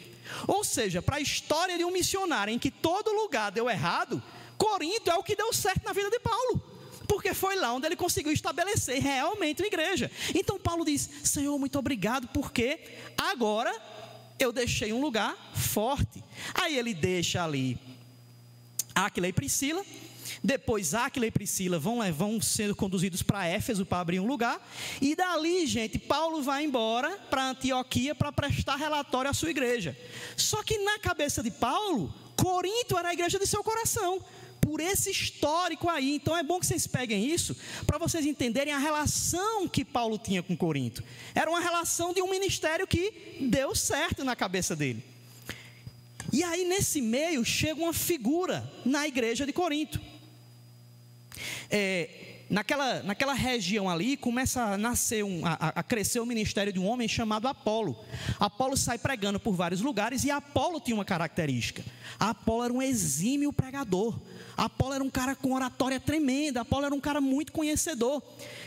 Ou 0.47 0.65
seja, 0.65 1.01
para 1.01 1.17
a 1.17 1.21
história 1.21 1.79
de 1.79 1.85
um 1.85 1.93
missionário 1.93 2.53
em 2.53 2.59
que 2.59 2.71
todo 2.71 3.13
lugar 3.13 3.53
deu 3.53 3.71
errado, 3.71 4.21
Corinto 4.59 5.09
é 5.09 5.15
o 5.15 5.23
que 5.23 5.37
deu 5.37 5.53
certo 5.53 5.85
na 5.85 5.93
vida 5.93 6.11
de 6.11 6.19
Paulo. 6.19 6.76
Porque 7.07 7.33
foi 7.35 7.57
lá 7.57 7.73
onde 7.73 7.87
ele 7.87 7.97
conseguiu 7.97 8.33
estabelecer 8.33 9.01
realmente 9.01 9.63
uma 9.63 9.67
igreja. 9.67 10.11
Então 10.35 10.59
Paulo 10.59 10.85
diz: 10.85 11.09
Senhor, 11.25 11.59
muito 11.59 11.79
obrigado, 11.79 12.29
porque 12.29 12.81
agora 13.17 13.75
eu 14.39 14.53
deixei 14.53 14.93
um 14.93 15.01
lugar 15.01 15.37
forte. 15.55 16.23
Aí 16.55 16.77
ele 16.77 16.95
deixa 16.95 17.43
ali 17.45 17.79
Aquila 18.95 19.29
e 19.29 19.33
Priscila. 19.33 19.85
Depois 20.43 20.95
Aquila 20.95 21.27
e 21.27 21.31
Priscila 21.31 21.79
vão, 21.79 22.01
vão 22.13 22.41
sendo 22.41 22.75
conduzidos 22.75 23.23
para 23.23 23.47
Éfeso 23.47 23.87
para 23.87 24.01
abrir 24.01 24.21
um 24.21 24.27
lugar. 24.27 24.61
E 25.01 25.15
dali, 25.15 25.67
gente, 25.67 25.99
Paulo 25.99 26.43
vai 26.43 26.65
embora 26.65 27.11
para 27.31 27.51
Antioquia 27.51 28.15
para 28.15 28.33
prestar 28.33 28.77
relatório 28.77 29.31
à 29.31 29.35
sua 29.35 29.51
igreja. 29.51 29.97
Só 30.37 30.63
que 30.63 30.79
na 30.79 30.99
cabeça 30.99 31.43
de 31.43 31.51
Paulo, 31.51 32.13
Corinto 32.37 32.97
era 32.99 33.09
a 33.09 33.13
igreja 33.13 33.39
de 33.39 33.47
seu 33.47 33.63
coração 33.63 34.23
por 34.67 34.81
esse 34.81 35.13
histórico 35.13 35.89
aí. 35.89 36.17
Então 36.17 36.37
é 36.37 36.43
bom 36.43 36.59
que 36.59 36.67
vocês 36.67 36.89
peguem 36.89 37.25
isso 37.25 37.57
para 37.87 37.99
vocês 37.99 38.27
entenderem 38.27 38.75
a 38.75 38.79
relação 38.79 39.69
que 39.69 39.85
Paulo 39.85 40.19
tinha 40.19 40.43
com 40.43 40.57
Corinto. 40.57 41.05
Era 41.33 41.49
uma 41.49 41.61
relação 41.61 42.13
de 42.13 42.21
um 42.21 42.29
ministério 42.29 42.85
que 42.85 43.39
deu 43.43 43.77
certo 43.77 44.25
na 44.25 44.35
cabeça 44.35 44.75
dele. 44.75 45.05
E 46.33 46.43
aí 46.43 46.65
nesse 46.65 47.01
meio 47.01 47.45
chega 47.45 47.81
uma 47.81 47.93
figura 47.93 48.69
na 48.85 49.07
igreja 49.07 49.47
de 49.47 49.53
Corinto. 49.53 50.01
É, 51.71 52.45
naquela, 52.51 53.05
naquela 53.05 53.35
região 53.35 53.89
ali 53.89 54.17
começa 54.17 54.63
a 54.63 54.77
nascer, 54.77 55.25
um, 55.25 55.47
a, 55.47 55.55
a, 55.77 55.83
crescer 55.85 56.19
o 56.19 56.27
ministério 56.27 56.73
de 56.73 56.81
um 56.81 56.87
homem 56.89 57.07
chamado 57.07 57.47
Apolo. 57.47 57.97
Apolo 58.41 58.77
sai 58.77 58.99
pregando 58.99 59.39
por 59.39 59.55
vários 59.55 59.81
lugares 59.81 60.25
e 60.25 60.31
Apolo 60.33 60.81
tinha 60.81 60.97
uma 60.97 61.05
característica. 61.05 61.85
Apolo 62.19 62.65
era 62.65 62.73
um 62.73 62.83
exímio 62.83 63.53
pregador. 63.53 64.19
Apolo 64.57 64.95
era 64.95 65.05
um 65.05 65.11
cara 65.11 65.37
com 65.37 65.53
oratória 65.53 66.01
tremenda. 66.01 66.63
Apolo 66.63 66.87
era 66.87 66.95
um 66.95 67.01
cara 67.01 67.21
muito 67.21 67.53
conhecedor. 67.53 68.23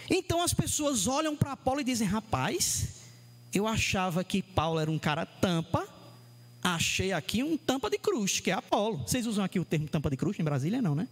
Então 0.09 0.41
as 0.41 0.53
pessoas 0.53 1.07
olham 1.07 1.35
para 1.35 1.53
Apolo 1.53 1.81
e 1.81 1.83
dizem: 1.83 2.07
rapaz, 2.07 2.89
eu 3.53 3.67
achava 3.67 4.23
que 4.23 4.41
Paulo 4.41 4.79
era 4.79 4.91
um 4.91 4.99
cara 4.99 5.25
tampa. 5.25 5.87
Achei 6.61 7.13
aqui 7.13 7.41
um 7.41 7.57
tampa 7.57 7.89
de 7.89 7.97
cruz, 7.97 8.39
que 8.39 8.51
é 8.51 8.53
Apolo. 8.53 8.97
Vocês 8.97 9.25
usam 9.25 9.43
aqui 9.43 9.59
o 9.59 9.65
termo 9.65 9.87
tampa 9.87 10.09
de 10.09 10.17
cruz 10.17 10.37
em 10.39 10.43
Brasília? 10.43 10.81
Não, 10.81 10.93
né? 10.93 11.07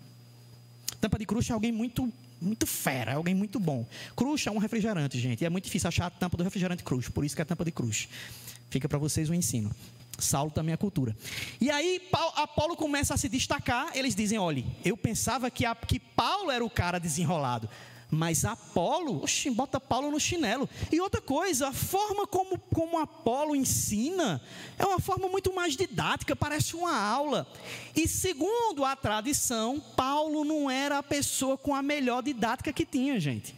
Tampa 1.00 1.18
de 1.18 1.26
cruz 1.26 1.50
é 1.50 1.54
alguém 1.54 1.72
muito 1.72 2.12
muito 2.40 2.68
fera, 2.68 3.14
é 3.14 3.16
alguém 3.16 3.34
muito 3.34 3.60
bom. 3.60 3.84
Cruz 4.16 4.46
é 4.46 4.52
um 4.52 4.60
refrigerante, 4.60 5.20
gente. 5.20 5.42
E 5.42 5.46
é 5.46 5.50
muito 5.50 5.64
difícil 5.64 5.88
achar 5.88 6.06
a 6.06 6.10
tampa 6.10 6.38
do 6.38 6.44
refrigerante 6.44 6.84
cruz, 6.84 7.10
por 7.10 7.26
isso 7.26 7.36
que 7.36 7.42
é 7.42 7.44
a 7.44 7.46
tampa 7.46 7.66
de 7.66 7.72
cruz. 7.72 8.08
Fica 8.70 8.88
para 8.88 9.00
vocês 9.00 9.30
o 9.30 9.34
ensino. 9.34 9.72
Saulo 10.18 10.52
também 10.52 10.74
é 10.74 10.78
cultura. 10.78 11.16
E 11.62 11.70
aí 11.70 12.02
Apolo 12.36 12.76
começa 12.76 13.14
a 13.14 13.18
se 13.18 13.30
destacar. 13.30 13.92
Eles 13.96 14.16
dizem: 14.16 14.38
olha, 14.38 14.66
eu 14.84 14.98
pensava 14.98 15.50
que, 15.52 15.66
a, 15.66 15.76
que 15.76 16.00
Paulo 16.00 16.52
era 16.52 16.64
o 16.64 16.70
cara 16.70 17.00
desenrolado. 17.00 17.70
Mas 18.10 18.46
Apolo, 18.46 19.22
oxi, 19.22 19.50
bota 19.50 19.82
Paulo 19.82 20.10
no 20.10 20.20
chinelo. 20.20 20.70
E 20.92 21.02
outra 21.02 21.22
coisa, 21.22 21.68
a 21.68 21.74
forma 21.74 22.26
como, 22.26 22.58
como 22.74 23.00
Apolo 23.00 23.56
ensina 23.56 24.42
é 24.80 24.86
uma 24.86 25.00
forma 25.00 25.28
muito 25.28 25.54
mais 25.54 25.76
didática, 25.76 26.36
parece 26.36 26.76
uma 26.76 26.98
aula. 26.98 27.46
E 27.94 28.08
segundo 28.08 28.86
a 28.86 28.96
tradição, 28.96 29.80
Paulo 29.96 30.46
não 30.46 30.72
era 30.72 31.00
a 31.00 31.04
pessoa 31.04 31.58
com 31.58 31.76
a 31.76 31.82
melhor 31.82 32.24
didática 32.24 32.72
que 32.72 32.86
tinha, 32.86 33.20
gente. 33.20 33.54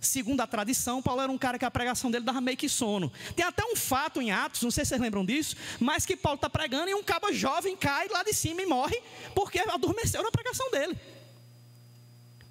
Segundo 0.00 0.40
a 0.40 0.46
tradição, 0.46 1.02
Paulo 1.02 1.20
era 1.20 1.32
um 1.32 1.38
cara 1.38 1.58
que 1.58 1.64
a 1.64 1.70
pregação 1.70 2.10
dele 2.10 2.24
dava 2.24 2.40
meio 2.40 2.56
que 2.56 2.68
sono. 2.68 3.12
Tem 3.34 3.44
até 3.44 3.64
um 3.64 3.74
fato 3.74 4.22
em 4.22 4.30
Atos, 4.30 4.62
não 4.62 4.70
sei 4.70 4.84
se 4.84 4.90
vocês 4.90 5.00
lembram 5.00 5.24
disso, 5.24 5.56
mas 5.80 6.06
que 6.06 6.16
Paulo 6.16 6.36
está 6.36 6.48
pregando 6.48 6.88
e 6.88 6.94
um 6.94 7.02
cabo 7.02 7.32
jovem 7.32 7.76
cai 7.76 8.08
lá 8.08 8.22
de 8.22 8.32
cima 8.32 8.62
e 8.62 8.66
morre 8.66 9.00
porque 9.34 9.58
adormeceu 9.58 10.22
na 10.22 10.30
pregação 10.30 10.70
dele. 10.70 10.96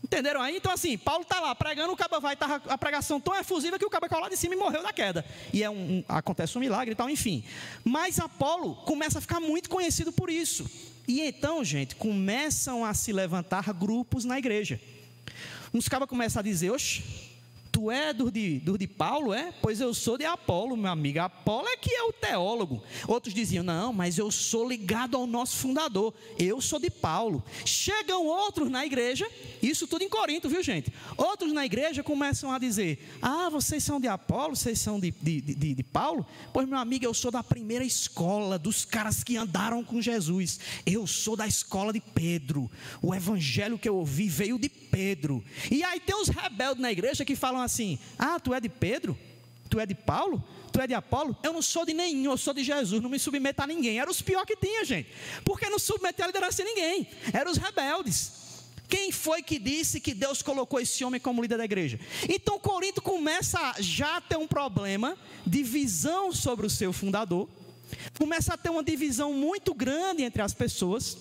Entenderam 0.04 0.42
aí? 0.42 0.56
Então, 0.56 0.72
assim, 0.72 0.98
Paulo 0.98 1.24
está 1.24 1.40
lá 1.40 1.54
pregando, 1.54 1.92
o 1.92 1.98
cabo 1.98 2.20
vai 2.20 2.36
tá 2.36 2.62
a 2.68 2.78
pregação 2.78 3.20
tão 3.20 3.36
efusiva 3.36 3.78
que 3.78 3.86
o 3.86 3.90
cabo 3.90 4.08
caiu 4.08 4.22
lá 4.22 4.30
de 4.30 4.38
cima 4.38 4.54
e 4.54 4.58
morreu 4.58 4.84
da 4.84 4.94
queda. 4.94 5.26
E 5.52 5.64
é 5.64 5.70
um, 5.70 5.98
um, 5.98 6.04
acontece 6.08 6.58
um 6.58 6.62
milagre 6.62 6.94
e 6.94 6.96
tal, 6.96 7.10
enfim. 7.10 7.44
Mas 7.84 8.20
Apolo 8.20 8.76
começa 8.76 9.20
a 9.20 9.22
ficar 9.22 9.40
muito 9.40 9.70
conhecido 9.70 10.12
por 10.12 10.30
isso. 10.30 10.70
E 11.08 11.22
então, 11.22 11.64
gente, 11.64 11.96
começam 11.96 12.86
a 12.86 12.94
se 12.94 13.12
levantar 13.12 13.74
grupos 13.74 14.24
na 14.24 14.38
igreja. 14.38 14.80
Uns 15.74 15.90
cabos 15.90 16.08
começam 16.08 16.40
a 16.40 16.44
dizer, 16.44 16.72
oxe, 16.72 17.27
Tu 17.78 17.92
é 17.92 18.12
do 18.12 18.32
de, 18.32 18.58
do 18.58 18.76
de 18.76 18.88
Paulo, 18.88 19.32
é? 19.32 19.54
Pois 19.62 19.80
eu 19.80 19.94
sou 19.94 20.18
de 20.18 20.26
Apolo, 20.26 20.76
meu 20.76 20.90
amigo. 20.90 21.20
Apolo 21.20 21.68
é 21.68 21.78
que 21.78 21.94
é 21.94 22.02
o 22.02 22.12
teólogo. 22.12 22.82
Outros 23.08 23.36
diziam, 23.36 23.64
não, 23.64 23.94
mas 23.94 24.18
eu 24.18 24.32
sou 24.32 24.68
ligado 24.68 25.16
ao 25.16 25.28
nosso 25.28 25.58
fundador. 25.58 26.12
Eu 26.40 26.60
sou 26.60 26.80
de 26.80 26.90
Paulo. 26.90 27.44
Chegam 27.64 28.26
outros 28.26 28.68
na 28.72 28.84
igreja, 28.84 29.30
isso 29.62 29.86
tudo 29.86 30.04
em 30.04 30.10
Corinto, 30.10 30.50
viu 30.50 30.64
gente? 30.64 30.92
Outros 31.16 31.54
na 31.54 31.68
igreja 31.68 32.02
começam 32.02 32.52
a 32.52 32.58
dizer, 32.58 33.16
ah, 33.22 33.48
vocês 33.48 33.84
são 33.84 34.00
de 34.00 34.08
Apolo, 34.08 34.56
vocês 34.56 34.80
são 34.80 35.00
de, 35.00 35.12
de, 35.12 35.40
de, 35.40 35.76
de 35.76 35.84
Paulo? 35.84 36.26
Pois, 36.52 36.68
meu 36.68 36.80
amigo, 36.80 37.06
eu 37.06 37.14
sou 37.14 37.30
da 37.30 37.44
primeira 37.44 37.86
escola, 37.86 38.58
dos 38.58 38.86
caras 38.86 39.24
que 39.24 39.38
andaram 39.38 39.84
com 39.84 40.02
Jesus. 40.02 40.60
Eu 40.84 41.06
sou 41.06 41.36
da 41.36 41.46
escola 41.46 41.94
de 41.94 42.02
Pedro. 42.02 42.72
O 43.04 43.14
evangelho 43.14 43.78
que 43.78 43.88
eu 43.88 43.98
ouvi 43.98 44.28
veio 44.28 44.58
de 44.58 44.68
Pedro. 44.68 45.44
E 45.70 45.84
aí 45.84 46.00
tem 46.00 46.20
os 46.20 46.28
rebeldes 46.28 46.82
na 46.82 46.92
igreja 46.92 47.24
que 47.24 47.36
falam 47.36 47.67
assim: 47.68 48.00
Ah, 48.18 48.40
tu 48.40 48.54
é 48.54 48.60
de 48.60 48.70
Pedro? 48.70 49.18
Tu 49.70 49.80
é 49.80 49.86
de 49.86 49.96
Paulo? 49.96 50.44
Tu 50.72 50.82
é 50.82 50.88
de 50.88 50.94
Apolo? 50.94 51.36
Eu 51.42 51.54
não 51.54 51.62
sou 51.62 51.86
de 51.86 51.94
nenhum, 51.94 52.32
eu 52.32 52.38
sou 52.38 52.54
de 52.54 52.64
Jesus, 52.64 53.02
não 53.02 53.10
me 53.10 53.18
submeta 53.18 53.64
a 53.64 53.68
ninguém. 53.68 54.00
Era 54.00 54.12
os 54.12 54.22
pior 54.22 54.46
que 54.46 54.56
tinha, 54.56 54.86
gente. 54.86 55.10
Porque 55.44 55.68
não 55.70 55.80
submetia 55.80 56.26
a 56.26 56.28
liderança 56.28 56.64
de 56.64 56.70
ninguém. 56.70 57.08
Eram 57.34 57.52
os 57.52 57.58
rebeldes. 57.58 58.34
Quem 58.88 59.12
foi 59.12 59.42
que 59.42 59.60
disse 59.60 60.00
que 60.00 60.14
Deus 60.14 60.42
colocou 60.42 60.80
esse 60.80 61.04
homem 61.04 61.20
como 61.20 61.42
líder 61.42 61.58
da 61.58 61.66
igreja? 61.66 62.00
Então 62.30 62.60
Corinto 62.60 63.02
começa 63.02 63.60
a 63.60 63.82
já 63.82 64.22
ter 64.22 64.38
um 64.38 64.48
problema 64.48 65.18
de 65.46 65.64
visão 65.64 66.32
sobre 66.32 66.66
o 66.66 66.70
seu 66.70 66.94
fundador. 66.94 67.50
Começa 68.18 68.54
a 68.54 68.58
ter 68.58 68.70
uma 68.70 68.84
divisão 68.84 69.34
muito 69.34 69.74
grande 69.74 70.24
entre 70.24 70.42
as 70.42 70.54
pessoas. 70.54 71.18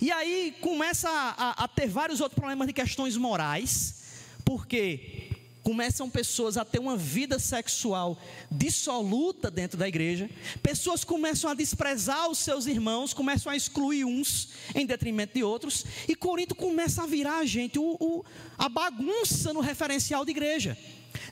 E 0.00 0.12
aí 0.12 0.54
começa 0.60 1.08
a, 1.08 1.64
a, 1.64 1.68
ter 1.68 1.88
vários 1.88 2.20
outros 2.20 2.38
problemas 2.38 2.66
de 2.66 2.74
questões 2.74 3.16
morais, 3.16 4.02
porque 4.44 5.31
começam 5.62 6.10
pessoas 6.10 6.56
a 6.56 6.64
ter 6.64 6.78
uma 6.78 6.96
vida 6.96 7.38
sexual 7.38 8.18
dissoluta 8.50 9.50
dentro 9.50 9.78
da 9.78 9.88
igreja, 9.88 10.28
pessoas 10.62 11.04
começam 11.04 11.50
a 11.50 11.54
desprezar 11.54 12.28
os 12.28 12.38
seus 12.38 12.66
irmãos, 12.66 13.14
começam 13.14 13.50
a 13.50 13.56
excluir 13.56 14.04
uns 14.04 14.50
em 14.74 14.84
detrimento 14.84 15.34
de 15.34 15.44
outros, 15.44 15.84
e 16.08 16.14
Corinto 16.14 16.54
começa 16.54 17.02
a 17.02 17.06
virar, 17.06 17.44
gente, 17.44 17.78
o, 17.78 17.96
o, 18.00 18.24
a 18.58 18.68
bagunça 18.68 19.52
no 19.52 19.60
referencial 19.60 20.24
de 20.24 20.30
igreja. 20.30 20.76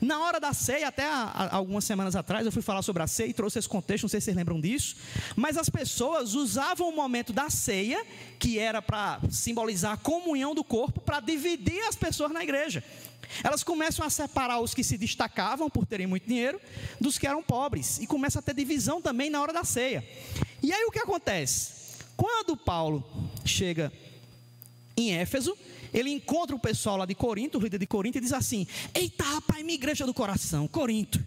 Na 0.00 0.20
hora 0.20 0.40
da 0.40 0.52
ceia, 0.52 0.88
até 0.88 1.04
algumas 1.50 1.84
semanas 1.84 2.14
atrás, 2.16 2.46
eu 2.46 2.52
fui 2.52 2.62
falar 2.62 2.82
sobre 2.82 3.02
a 3.02 3.06
ceia 3.06 3.28
e 3.28 3.34
trouxe 3.34 3.58
esse 3.58 3.68
contexto, 3.68 4.04
não 4.04 4.08
sei 4.08 4.20
se 4.20 4.26
vocês 4.26 4.36
lembram 4.36 4.60
disso, 4.60 4.96
mas 5.36 5.56
as 5.56 5.68
pessoas 5.68 6.34
usavam 6.34 6.88
o 6.88 6.94
momento 6.94 7.32
da 7.32 7.50
ceia, 7.50 8.04
que 8.38 8.58
era 8.58 8.80
para 8.80 9.20
simbolizar 9.30 9.92
a 9.92 9.96
comunhão 9.96 10.54
do 10.54 10.64
corpo, 10.64 11.00
para 11.00 11.20
dividir 11.20 11.80
as 11.88 11.96
pessoas 11.96 12.30
na 12.30 12.42
igreja. 12.42 12.84
Elas 13.42 13.62
começam 13.62 14.04
a 14.04 14.10
separar 14.10 14.60
os 14.60 14.74
que 14.74 14.84
se 14.84 14.98
destacavam 14.98 15.70
por 15.70 15.86
terem 15.86 16.06
muito 16.06 16.26
dinheiro 16.26 16.60
dos 17.00 17.18
que 17.18 17.26
eram 17.26 17.42
pobres, 17.42 17.98
e 17.98 18.06
começa 18.06 18.38
a 18.38 18.42
ter 18.42 18.54
divisão 18.54 19.00
também 19.00 19.30
na 19.30 19.40
hora 19.40 19.52
da 19.52 19.64
ceia. 19.64 20.06
E 20.62 20.72
aí 20.72 20.84
o 20.84 20.90
que 20.90 20.98
acontece? 20.98 21.80
Quando 22.16 22.56
Paulo 22.56 23.04
chega 23.44 23.92
em 24.96 25.14
Éfeso, 25.14 25.56
ele 25.92 26.10
encontra 26.10 26.54
o 26.54 26.58
pessoal 26.58 26.96
lá 26.96 27.06
de 27.06 27.14
Corinto, 27.14 27.58
o 27.58 27.60
líder 27.60 27.78
de 27.78 27.86
Corinto, 27.86 28.18
e 28.18 28.20
diz 28.20 28.32
assim: 28.32 28.66
Eita, 28.94 29.24
rapaz, 29.24 29.64
minha 29.64 29.74
igreja 29.74 30.04
do 30.04 30.14
coração, 30.14 30.68
Corinto. 30.68 31.24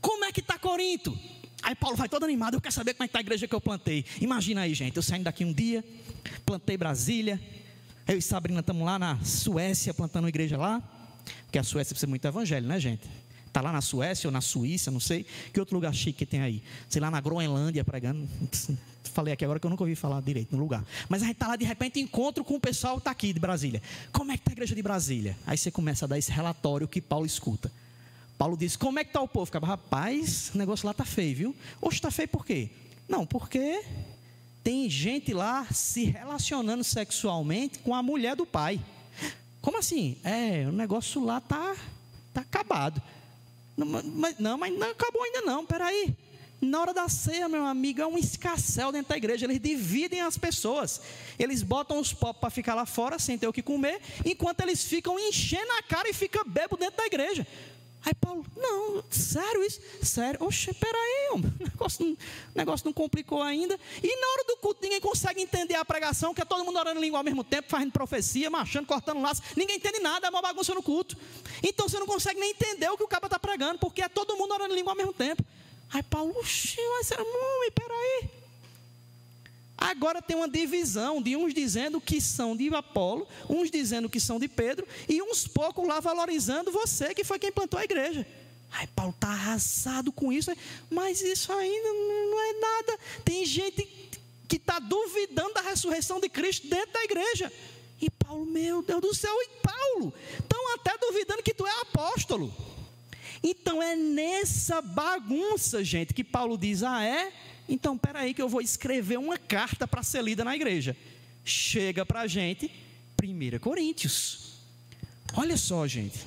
Como 0.00 0.24
é 0.24 0.32
que 0.32 0.40
está 0.40 0.58
Corinto? 0.58 1.16
Aí 1.62 1.74
Paulo 1.74 1.96
vai 1.96 2.08
todo 2.08 2.24
animado, 2.24 2.54
eu 2.54 2.60
quero 2.60 2.74
saber 2.74 2.94
como 2.94 3.04
é 3.04 3.06
que 3.06 3.10
está 3.10 3.18
a 3.18 3.22
igreja 3.22 3.48
que 3.48 3.54
eu 3.54 3.60
plantei. 3.60 4.04
Imagina 4.20 4.62
aí, 4.62 4.74
gente, 4.74 4.96
eu 4.96 5.02
saindo 5.02 5.24
daqui 5.24 5.44
um 5.44 5.52
dia, 5.52 5.84
plantei 6.44 6.76
Brasília, 6.76 7.40
Eu 8.06 8.16
e 8.16 8.22
Sabrina 8.22 8.60
estamos 8.60 8.84
lá 8.84 9.00
na 9.00 9.18
Suécia 9.24 9.92
plantando 9.92 10.24
uma 10.24 10.28
igreja 10.28 10.56
lá, 10.56 10.80
porque 11.44 11.58
a 11.58 11.62
Suécia 11.62 11.94
precisa 11.94 12.08
muito 12.08 12.26
evangelho, 12.26 12.66
né, 12.66 12.78
gente? 12.78 13.08
Está 13.46 13.60
lá 13.60 13.72
na 13.72 13.80
Suécia 13.80 14.28
ou 14.28 14.32
na 14.32 14.42
Suíça, 14.42 14.90
não 14.90 15.00
sei. 15.00 15.24
Que 15.52 15.58
outro 15.58 15.74
lugar 15.74 15.94
chique 15.94 16.18
que 16.18 16.26
tem 16.26 16.40
aí? 16.40 16.62
Sei 16.88 17.00
lá, 17.00 17.10
na 17.10 17.20
Groenlândia 17.20 17.82
pregando. 17.82 18.28
Falei 19.14 19.32
aqui 19.32 19.44
agora 19.44 19.58
que 19.58 19.64
eu 19.64 19.70
nunca 19.70 19.82
ouvi 19.82 19.94
falar 19.94 20.20
direito 20.20 20.54
no 20.54 20.62
lugar. 20.62 20.84
Mas 21.08 21.22
a 21.22 21.26
gente 21.26 21.36
está 21.36 21.48
lá 21.48 21.56
de 21.56 21.64
repente 21.64 21.98
encontro 21.98 22.44
com 22.44 22.56
o 22.56 22.60
pessoal 22.60 22.96
que 22.96 23.00
está 23.00 23.10
aqui 23.10 23.32
de 23.32 23.40
Brasília. 23.40 23.80
Como 24.12 24.30
é 24.30 24.36
que 24.36 24.42
está 24.42 24.50
a 24.50 24.52
igreja 24.52 24.74
de 24.74 24.82
Brasília? 24.82 25.38
Aí 25.46 25.56
você 25.56 25.70
começa 25.70 26.04
a 26.04 26.08
dar 26.08 26.18
esse 26.18 26.30
relatório 26.30 26.86
que 26.86 27.00
Paulo 27.00 27.24
escuta. 27.24 27.72
Paulo 28.36 28.58
diz: 28.58 28.76
Como 28.76 28.98
é 28.98 29.04
que 29.04 29.08
está 29.08 29.22
o 29.22 29.28
povo? 29.28 29.46
Ficava, 29.46 29.66
rapaz, 29.66 30.50
o 30.54 30.58
negócio 30.58 30.84
lá 30.84 30.92
está 30.92 31.06
feio, 31.06 31.34
viu? 31.34 31.56
Hoje 31.80 31.96
está 31.96 32.10
feio 32.10 32.28
por 32.28 32.44
quê? 32.44 32.68
Não, 33.08 33.24
porque 33.24 33.82
tem 34.62 34.90
gente 34.90 35.32
lá 35.32 35.66
se 35.72 36.04
relacionando 36.04 36.84
sexualmente 36.84 37.78
com 37.78 37.94
a 37.94 38.02
mulher 38.02 38.36
do 38.36 38.44
pai. 38.44 38.80
Como 39.66 39.78
assim? 39.78 40.16
É, 40.22 40.64
o 40.68 40.70
negócio 40.70 41.24
lá 41.24 41.38
está 41.38 41.74
tá 42.32 42.40
acabado. 42.40 43.02
Não, 43.76 43.84
mas, 43.84 44.38
não, 44.38 44.56
mas 44.56 44.72
não 44.72 44.88
acabou 44.92 45.20
ainda 45.24 45.40
não, 45.40 45.66
peraí. 45.66 46.16
Na 46.60 46.80
hora 46.82 46.94
da 46.94 47.08
ceia, 47.08 47.48
meu 47.48 47.66
amigo, 47.66 48.00
é 48.00 48.06
um 48.06 48.16
escassel 48.16 48.92
dentro 48.92 49.08
da 49.08 49.16
igreja. 49.16 49.44
Eles 49.44 49.58
dividem 49.58 50.20
as 50.20 50.38
pessoas. 50.38 51.00
Eles 51.36 51.64
botam 51.64 51.98
os 51.98 52.12
pobres 52.12 52.38
para 52.38 52.48
ficar 52.48 52.76
lá 52.76 52.86
fora 52.86 53.18
sem 53.18 53.36
ter 53.36 53.48
o 53.48 53.52
que 53.52 53.60
comer, 53.60 54.00
enquanto 54.24 54.60
eles 54.60 54.84
ficam 54.84 55.18
enchendo 55.18 55.72
a 55.72 55.82
cara 55.82 56.08
e 56.08 56.12
ficam 56.12 56.44
bebo 56.46 56.76
dentro 56.76 56.98
da 56.98 57.06
igreja. 57.06 57.44
Aí 58.06 58.14
Paulo, 58.14 58.46
não, 58.56 59.02
sério 59.10 59.64
isso? 59.64 59.80
Sério? 60.00 60.40
Oxe, 60.44 60.72
peraí, 60.72 61.30
o 61.34 61.64
negócio, 61.64 62.06
o 62.06 62.16
negócio 62.54 62.86
não 62.86 62.92
complicou 62.92 63.42
ainda. 63.42 63.76
E 64.00 64.20
na 64.20 64.28
hora 64.28 64.44
do 64.44 64.56
culto 64.58 64.80
ninguém 64.80 65.00
consegue 65.00 65.42
entender 65.42 65.74
a 65.74 65.84
pregação, 65.84 66.32
que 66.32 66.40
é 66.40 66.44
todo 66.44 66.64
mundo 66.64 66.78
orando 66.78 67.00
em 67.00 67.02
língua 67.02 67.18
ao 67.18 67.24
mesmo 67.24 67.42
tempo, 67.42 67.68
fazendo 67.68 67.90
profecia, 67.90 68.48
marchando, 68.48 68.86
cortando 68.86 69.20
laço. 69.20 69.42
Ninguém 69.56 69.78
entende 69.78 69.98
nada, 69.98 70.28
é 70.28 70.30
uma 70.30 70.40
bagunça 70.40 70.72
no 70.72 70.84
culto. 70.84 71.16
Então 71.64 71.88
você 71.88 71.98
não 71.98 72.06
consegue 72.06 72.38
nem 72.38 72.52
entender 72.52 72.88
o 72.88 72.96
que 72.96 73.02
o 73.02 73.08
cara 73.08 73.26
está 73.26 73.40
pregando, 73.40 73.80
porque 73.80 74.00
é 74.00 74.08
todo 74.08 74.36
mundo 74.36 74.54
orando 74.54 74.72
em 74.72 74.76
língua 74.76 74.92
ao 74.92 74.96
mesmo 74.96 75.12
tempo. 75.12 75.44
Aí 75.92 76.04
Paulo, 76.04 76.32
oxe, 76.38 76.78
mas 76.92 77.08
peraí. 77.74 78.45
Agora 79.78 80.22
tem 80.22 80.36
uma 80.36 80.48
divisão 80.48 81.20
de 81.20 81.36
uns 81.36 81.52
dizendo 81.52 82.00
que 82.00 82.20
são 82.20 82.56
de 82.56 82.74
Apolo, 82.74 83.28
uns 83.48 83.70
dizendo 83.70 84.08
que 84.08 84.18
são 84.18 84.38
de 84.38 84.48
Pedro, 84.48 84.86
e 85.08 85.20
uns 85.20 85.46
poucos 85.46 85.86
lá 85.86 86.00
valorizando 86.00 86.72
você, 86.72 87.14
que 87.14 87.24
foi 87.24 87.38
quem 87.38 87.52
plantou 87.52 87.78
a 87.78 87.84
igreja. 87.84 88.26
Ai, 88.72 88.86
Paulo 88.88 89.12
está 89.12 89.28
arrasado 89.28 90.10
com 90.10 90.32
isso, 90.32 90.50
mas 90.90 91.20
isso 91.20 91.52
ainda 91.52 91.88
não 91.92 92.40
é 92.40 92.52
nada. 92.60 92.98
Tem 93.24 93.44
gente 93.44 93.86
que 94.48 94.56
está 94.56 94.78
duvidando 94.78 95.54
da 95.54 95.60
ressurreição 95.60 96.20
de 96.20 96.28
Cristo 96.28 96.68
dentro 96.68 96.92
da 96.92 97.04
igreja. 97.04 97.52
E 98.00 98.10
Paulo, 98.10 98.44
meu 98.46 98.82
Deus 98.82 99.00
do 99.00 99.14
céu, 99.14 99.34
e 99.42 99.48
Paulo, 99.62 100.12
estão 100.38 100.74
até 100.74 100.96
duvidando 100.98 101.42
que 101.42 101.54
tu 101.54 101.66
é 101.66 101.80
apóstolo. 101.82 102.54
Então 103.42 103.82
é 103.82 103.94
nessa 103.94 104.80
bagunça, 104.80 105.84
gente, 105.84 106.12
que 106.12 106.24
Paulo 106.24 106.58
diz: 106.58 106.82
ah, 106.82 107.02
é? 107.02 107.32
Então, 107.68 107.98
peraí 107.98 108.32
que 108.32 108.42
eu 108.42 108.48
vou 108.48 108.60
escrever 108.60 109.18
uma 109.18 109.38
carta 109.38 109.86
para 109.86 110.02
ser 110.02 110.22
lida 110.22 110.44
na 110.44 110.54
igreja. 110.54 110.96
Chega 111.44 112.04
para 112.06 112.20
a 112.20 112.26
gente, 112.26 112.70
1 113.22 113.58
Coríntios. 113.58 114.54
Olha 115.34 115.56
só, 115.56 115.86
gente. 115.86 116.26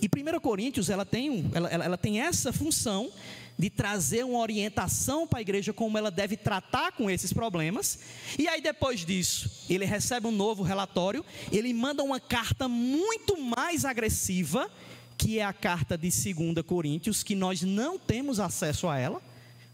E 0.00 0.06
1 0.06 0.40
Coríntios, 0.40 0.90
ela 0.90 1.04
tem, 1.04 1.50
ela, 1.54 1.68
ela 1.68 1.98
tem 1.98 2.20
essa 2.20 2.52
função 2.52 3.10
de 3.58 3.70
trazer 3.70 4.24
uma 4.24 4.40
orientação 4.40 5.26
para 5.26 5.38
a 5.38 5.42
igreja 5.42 5.72
como 5.72 5.96
ela 5.96 6.10
deve 6.10 6.36
tratar 6.36 6.92
com 6.92 7.08
esses 7.08 7.32
problemas. 7.32 7.98
E 8.38 8.48
aí 8.48 8.60
depois 8.60 9.04
disso, 9.04 9.64
ele 9.70 9.84
recebe 9.84 10.26
um 10.26 10.32
novo 10.32 10.62
relatório, 10.62 11.24
ele 11.52 11.72
manda 11.72 12.02
uma 12.02 12.18
carta 12.18 12.68
muito 12.68 13.40
mais 13.40 13.84
agressiva, 13.84 14.70
que 15.16 15.38
é 15.38 15.44
a 15.44 15.52
carta 15.52 15.96
de 15.96 16.10
2 16.10 16.66
Coríntios, 16.66 17.22
que 17.22 17.34
nós 17.34 17.62
não 17.62 17.98
temos 17.98 18.40
acesso 18.40 18.88
a 18.88 18.98
ela. 18.98 19.22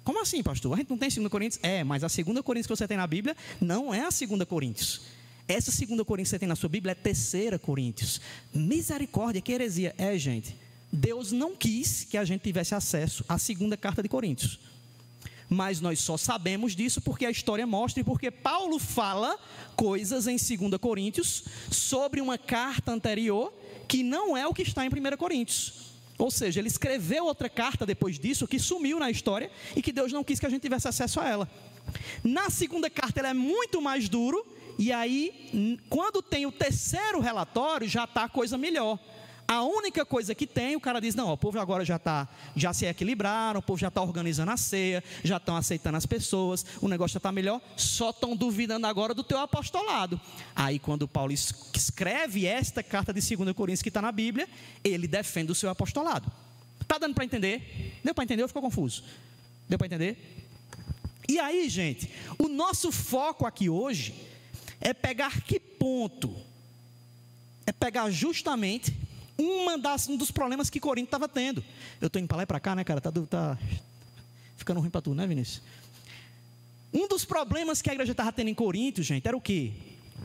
Como 0.04 0.21
assim, 0.21 0.42
pastor? 0.42 0.75
A 0.75 0.76
gente 0.76 0.90
não 0.90 0.99
tem 0.99 1.09
2 1.09 1.28
Coríntios? 1.28 1.61
É, 1.62 1.85
mas 1.85 2.02
a 2.02 2.09
2 2.09 2.40
Coríntios 2.40 2.66
que 2.66 2.76
você 2.76 2.88
tem 2.88 2.97
na 2.97 3.07
Bíblia 3.07 3.37
não 3.61 3.92
é 3.92 4.00
a 4.00 4.09
2 4.09 4.44
Coríntios. 4.48 5.03
Essa 5.46 5.70
2 5.70 6.03
Coríntios 6.03 6.29
que 6.29 6.37
você 6.37 6.38
tem 6.38 6.48
na 6.48 6.57
sua 6.57 6.68
Bíblia 6.68 6.92
é 6.92 6.94
3 6.94 7.61
Coríntios. 7.61 8.20
Misericórdia, 8.53 9.40
que 9.40 9.53
heresia. 9.53 9.94
É, 9.98 10.16
gente. 10.18 10.57
Deus 10.92 11.31
não 11.33 11.55
quis 11.55 12.05
que 12.05 12.16
a 12.16 12.24
gente 12.24 12.42
tivesse 12.42 12.74
acesso 12.74 13.24
à 13.29 13.38
segunda 13.38 13.77
carta 13.77 14.03
de 14.03 14.09
Coríntios. 14.09 14.59
Mas 15.48 15.81
nós 15.81 15.98
só 16.01 16.16
sabemos 16.16 16.77
disso 16.77 17.01
porque 17.01 17.27
a 17.27 17.31
história 17.31 17.66
mostra 17.66 18.01
e 18.01 18.05
porque 18.05 18.31
Paulo 18.31 18.79
fala 18.79 19.37
coisas 19.74 20.27
em 20.27 20.37
2 20.37 20.79
Coríntios 20.81 21.44
sobre 21.70 22.20
uma 22.20 22.38
carta 22.38 22.92
anterior 22.92 23.53
que 23.88 24.03
não 24.05 24.37
é 24.37 24.46
o 24.46 24.55
que 24.55 24.62
está 24.62 24.87
em 24.87 24.88
1 24.88 25.16
Coríntios. 25.16 25.80
Ou 26.20 26.30
seja, 26.30 26.61
ele 26.61 26.68
escreveu 26.68 27.24
outra 27.24 27.48
carta 27.48 27.87
depois 27.87 28.18
disso 28.18 28.46
que 28.46 28.59
sumiu 28.59 28.98
na 28.98 29.11
história 29.11 29.50
e 29.74 29.80
que 29.80 29.90
Deus 29.90 30.12
não 30.12 30.22
quis 30.22 30.38
que 30.38 30.46
a 30.46 30.50
gente 30.50 30.61
tivesse 30.61 30.87
acesso 30.87 31.18
a 31.18 31.26
ela. 31.26 31.50
Na 32.22 32.50
segunda 32.50 32.90
carta, 32.90 33.20
ela 33.20 33.30
é 33.30 33.35
muito 33.35 33.80
mais 33.80 34.09
duro, 34.09 34.46
e 34.78 34.92
aí, 34.92 35.78
quando 35.88 36.22
tem 36.22 36.44
o 36.44 36.52
terceiro 36.52 37.20
relatório, 37.20 37.88
já 37.88 38.04
está 38.04 38.24
a 38.24 38.28
coisa 38.28 38.59
melhor. 38.59 38.98
A 39.50 39.64
única 39.64 40.06
coisa 40.06 40.32
que 40.32 40.46
tem, 40.46 40.76
o 40.76 40.80
cara 40.80 41.00
diz: 41.00 41.16
não, 41.16 41.32
o 41.32 41.36
povo 41.36 41.58
agora 41.58 41.84
já 41.84 41.98
tá, 41.98 42.28
já 42.54 42.72
se 42.72 42.86
equilibraram, 42.86 43.58
o 43.58 43.62
povo 43.62 43.80
já 43.80 43.88
está 43.88 44.00
organizando 44.00 44.52
a 44.52 44.56
ceia, 44.56 45.02
já 45.24 45.38
estão 45.38 45.56
aceitando 45.56 45.96
as 45.96 46.06
pessoas, 46.06 46.64
o 46.80 46.86
negócio 46.86 47.14
já 47.14 47.18
está 47.18 47.32
melhor, 47.32 47.60
só 47.76 48.10
estão 48.10 48.36
duvidando 48.36 48.86
agora 48.86 49.12
do 49.12 49.24
teu 49.24 49.40
apostolado. 49.40 50.20
Aí, 50.54 50.78
quando 50.78 51.08
Paulo 51.08 51.32
escreve 51.32 52.46
esta 52.46 52.80
carta 52.80 53.12
de 53.12 53.20
2 53.36 53.52
Coríntios 53.52 53.82
que 53.82 53.88
está 53.88 54.00
na 54.00 54.12
Bíblia, 54.12 54.48
ele 54.84 55.08
defende 55.08 55.50
o 55.50 55.54
seu 55.56 55.68
apostolado. 55.68 56.30
Está 56.80 56.98
dando 56.98 57.16
para 57.16 57.24
entender? 57.24 57.98
Deu 58.04 58.14
para 58.14 58.22
entender 58.22 58.42
ou 58.42 58.48
ficou 58.48 58.62
confuso? 58.62 59.02
Deu 59.68 59.76
para 59.76 59.88
entender? 59.88 60.16
E 61.28 61.40
aí, 61.40 61.68
gente, 61.68 62.08
o 62.38 62.46
nosso 62.46 62.92
foco 62.92 63.44
aqui 63.44 63.68
hoje 63.68 64.14
é 64.80 64.94
pegar 64.94 65.40
que 65.40 65.58
ponto? 65.58 66.36
É 67.66 67.72
pegar 67.72 68.08
justamente 68.10 69.10
uma 69.40 69.79
das, 69.79 70.09
um 70.09 70.16
dos 70.16 70.31
problemas 70.31 70.68
que 70.68 70.79
Corinto 70.79 71.07
estava 71.07 71.29
tendo. 71.29 71.64
Eu 72.00 72.07
estou 72.07 72.20
indo 72.20 72.29
para 72.29 72.38
lá 72.38 72.42
e 72.42 72.46
para 72.46 72.61
cá, 72.61 72.74
né, 72.74 72.85
cara? 72.85 73.00
Tá, 73.00 73.11
tá 73.29 73.59
ficando 74.57 74.81
ruim 74.81 74.90
para 74.90 75.00
tu, 75.00 75.14
né, 75.14 75.26
Vinícius? 75.26 75.62
Um 76.92 77.09
dos 77.09 77.24
problemas 77.24 77.81
que 77.81 77.88
a 77.88 77.94
igreja 77.94 78.12
estava 78.12 78.33
tendo 78.33 78.48
em 78.48 78.55
Corinto, 78.55 79.03
gente, 79.03 79.26
era 79.26 79.37
o 79.37 79.40
quê? 79.40 79.72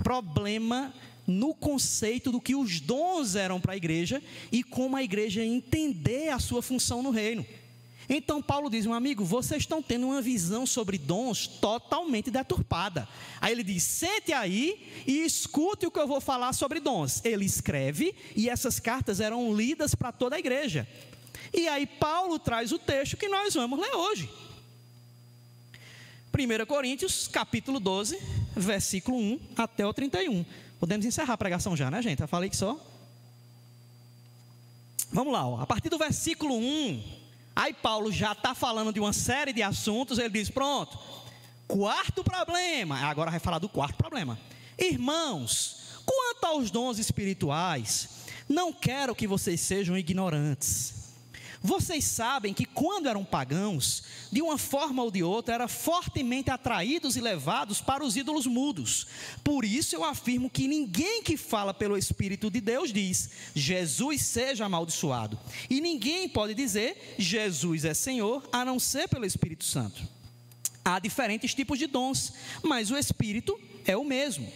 Problema 0.03 0.93
no 1.27 1.53
conceito 1.53 2.31
do 2.31 2.41
que 2.41 2.55
os 2.55 2.79
dons 2.79 3.35
eram 3.35 3.59
para 3.59 3.73
a 3.73 3.77
igreja 3.77 4.21
e 4.51 4.63
como 4.63 4.95
a 4.95 5.03
igreja 5.03 5.43
entender 5.43 6.29
a 6.29 6.39
sua 6.39 6.61
função 6.61 7.01
no 7.01 7.09
reino. 7.09 7.45
Então 8.07 8.41
Paulo 8.41 8.69
diz, 8.69 8.85
meu 8.85 8.93
amigo, 8.93 9.25
vocês 9.25 9.63
estão 9.63 9.81
tendo 9.81 10.07
uma 10.07 10.21
visão 10.21 10.65
sobre 10.65 10.97
dons 10.97 11.47
totalmente 11.47 12.29
deturpada. 12.29 13.07
Aí 13.41 13.51
ele 13.51 13.63
diz: 13.63 13.83
sente 13.83 14.31
aí 14.31 15.03
e 15.07 15.23
escute 15.23 15.87
o 15.87 15.91
que 15.91 15.99
eu 15.99 16.07
vou 16.07 16.21
falar 16.21 16.53
sobre 16.53 16.79
dons. 16.79 17.23
Ele 17.25 17.45
escreve 17.45 18.15
e 18.35 18.49
essas 18.49 18.79
cartas 18.79 19.19
eram 19.19 19.55
lidas 19.55 19.95
para 19.95 20.11
toda 20.11 20.35
a 20.35 20.39
igreja. 20.39 20.87
E 21.53 21.67
aí 21.67 21.85
Paulo 21.87 22.37
traz 22.37 22.71
o 22.71 22.79
texto 22.79 23.17
que 23.17 23.27
nós 23.27 23.53
vamos 23.53 23.79
ler 23.79 23.93
hoje. 23.95 24.29
1 26.33 26.65
Coríntios, 26.65 27.29
capítulo 27.29 27.79
12, 27.79 28.19
versículo 28.55 29.17
1 29.17 29.39
até 29.55 29.85
o 29.85 29.93
31. 29.93 30.45
Podemos 30.79 31.05
encerrar 31.05 31.33
a 31.33 31.37
pregação 31.37 31.75
já, 31.75 31.89
né, 31.89 32.01
gente? 32.01 32.21
Eu 32.21 32.27
falei 32.27 32.49
que 32.49 32.57
só. 32.57 32.77
Vamos 35.11 35.31
lá, 35.31 35.47
ó. 35.47 35.61
a 35.61 35.65
partir 35.65 35.87
do 35.89 35.97
versículo 35.97 36.55
1 36.55 37.24
Aí 37.55 37.73
Paulo 37.73 38.11
já 38.11 38.33
está 38.33 38.53
falando 38.53 38.91
de 38.91 38.99
uma 38.99 39.13
série 39.13 39.53
de 39.53 39.63
assuntos, 39.63 40.17
ele 40.17 40.29
diz: 40.29 40.49
pronto, 40.49 40.99
quarto 41.67 42.23
problema, 42.23 42.99
agora 42.99 43.31
vai 43.31 43.39
falar 43.39 43.59
do 43.59 43.69
quarto 43.69 43.95
problema. 43.95 44.37
Irmãos, 44.77 46.01
quanto 46.05 46.45
aos 46.45 46.69
dons 46.69 46.99
espirituais, 46.99 48.09
não 48.49 48.73
quero 48.73 49.15
que 49.15 49.27
vocês 49.27 49.61
sejam 49.61 49.97
ignorantes. 49.97 50.94
Vocês 51.65 52.05
sabem 52.05 52.53
que 52.53 52.63
quando 52.63 53.09
eram 53.09 53.25
pagãos, 53.25 54.03
de 54.31 54.39
uma 54.39 54.55
forma 54.55 55.01
ou 55.01 55.09
de 55.09 55.23
outra, 55.23 55.55
eram 55.55 55.67
fortemente 55.67 56.51
atraídos 56.51 57.17
e 57.17 57.21
levados 57.21 57.81
para 57.81 58.05
os 58.05 58.15
ídolos 58.15 58.45
mudos. 58.45 59.07
Por 59.43 59.65
isso 59.65 59.95
eu 59.95 60.03
afirmo 60.03 60.47
que 60.47 60.67
ninguém 60.67 61.23
que 61.23 61.35
fala 61.35 61.73
pelo 61.73 61.97
Espírito 61.97 62.51
de 62.51 62.61
Deus 62.61 62.93
diz, 62.93 63.31
Jesus 63.55 64.21
seja 64.21 64.65
amaldiçoado. 64.65 65.39
E 65.67 65.81
ninguém 65.81 66.29
pode 66.29 66.53
dizer, 66.53 67.15
Jesus 67.17 67.83
é 67.83 67.95
Senhor, 67.95 68.47
a 68.51 68.63
não 68.63 68.77
ser 68.77 69.09
pelo 69.09 69.25
Espírito 69.25 69.65
Santo. 69.65 70.07
Há 70.83 70.99
diferentes 70.99 71.55
tipos 71.55 71.79
de 71.79 71.87
dons, 71.87 72.31
mas 72.61 72.91
o 72.91 72.97
Espírito 72.97 73.59
é 73.85 73.97
o 73.97 74.05
mesmo. 74.05 74.47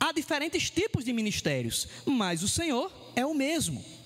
Há 0.00 0.12
diferentes 0.12 0.70
tipos 0.70 1.04
de 1.04 1.12
ministérios, 1.12 1.86
mas 2.06 2.42
o 2.42 2.48
Senhor 2.48 2.90
é 3.14 3.26
o 3.26 3.34
mesmo. 3.34 3.97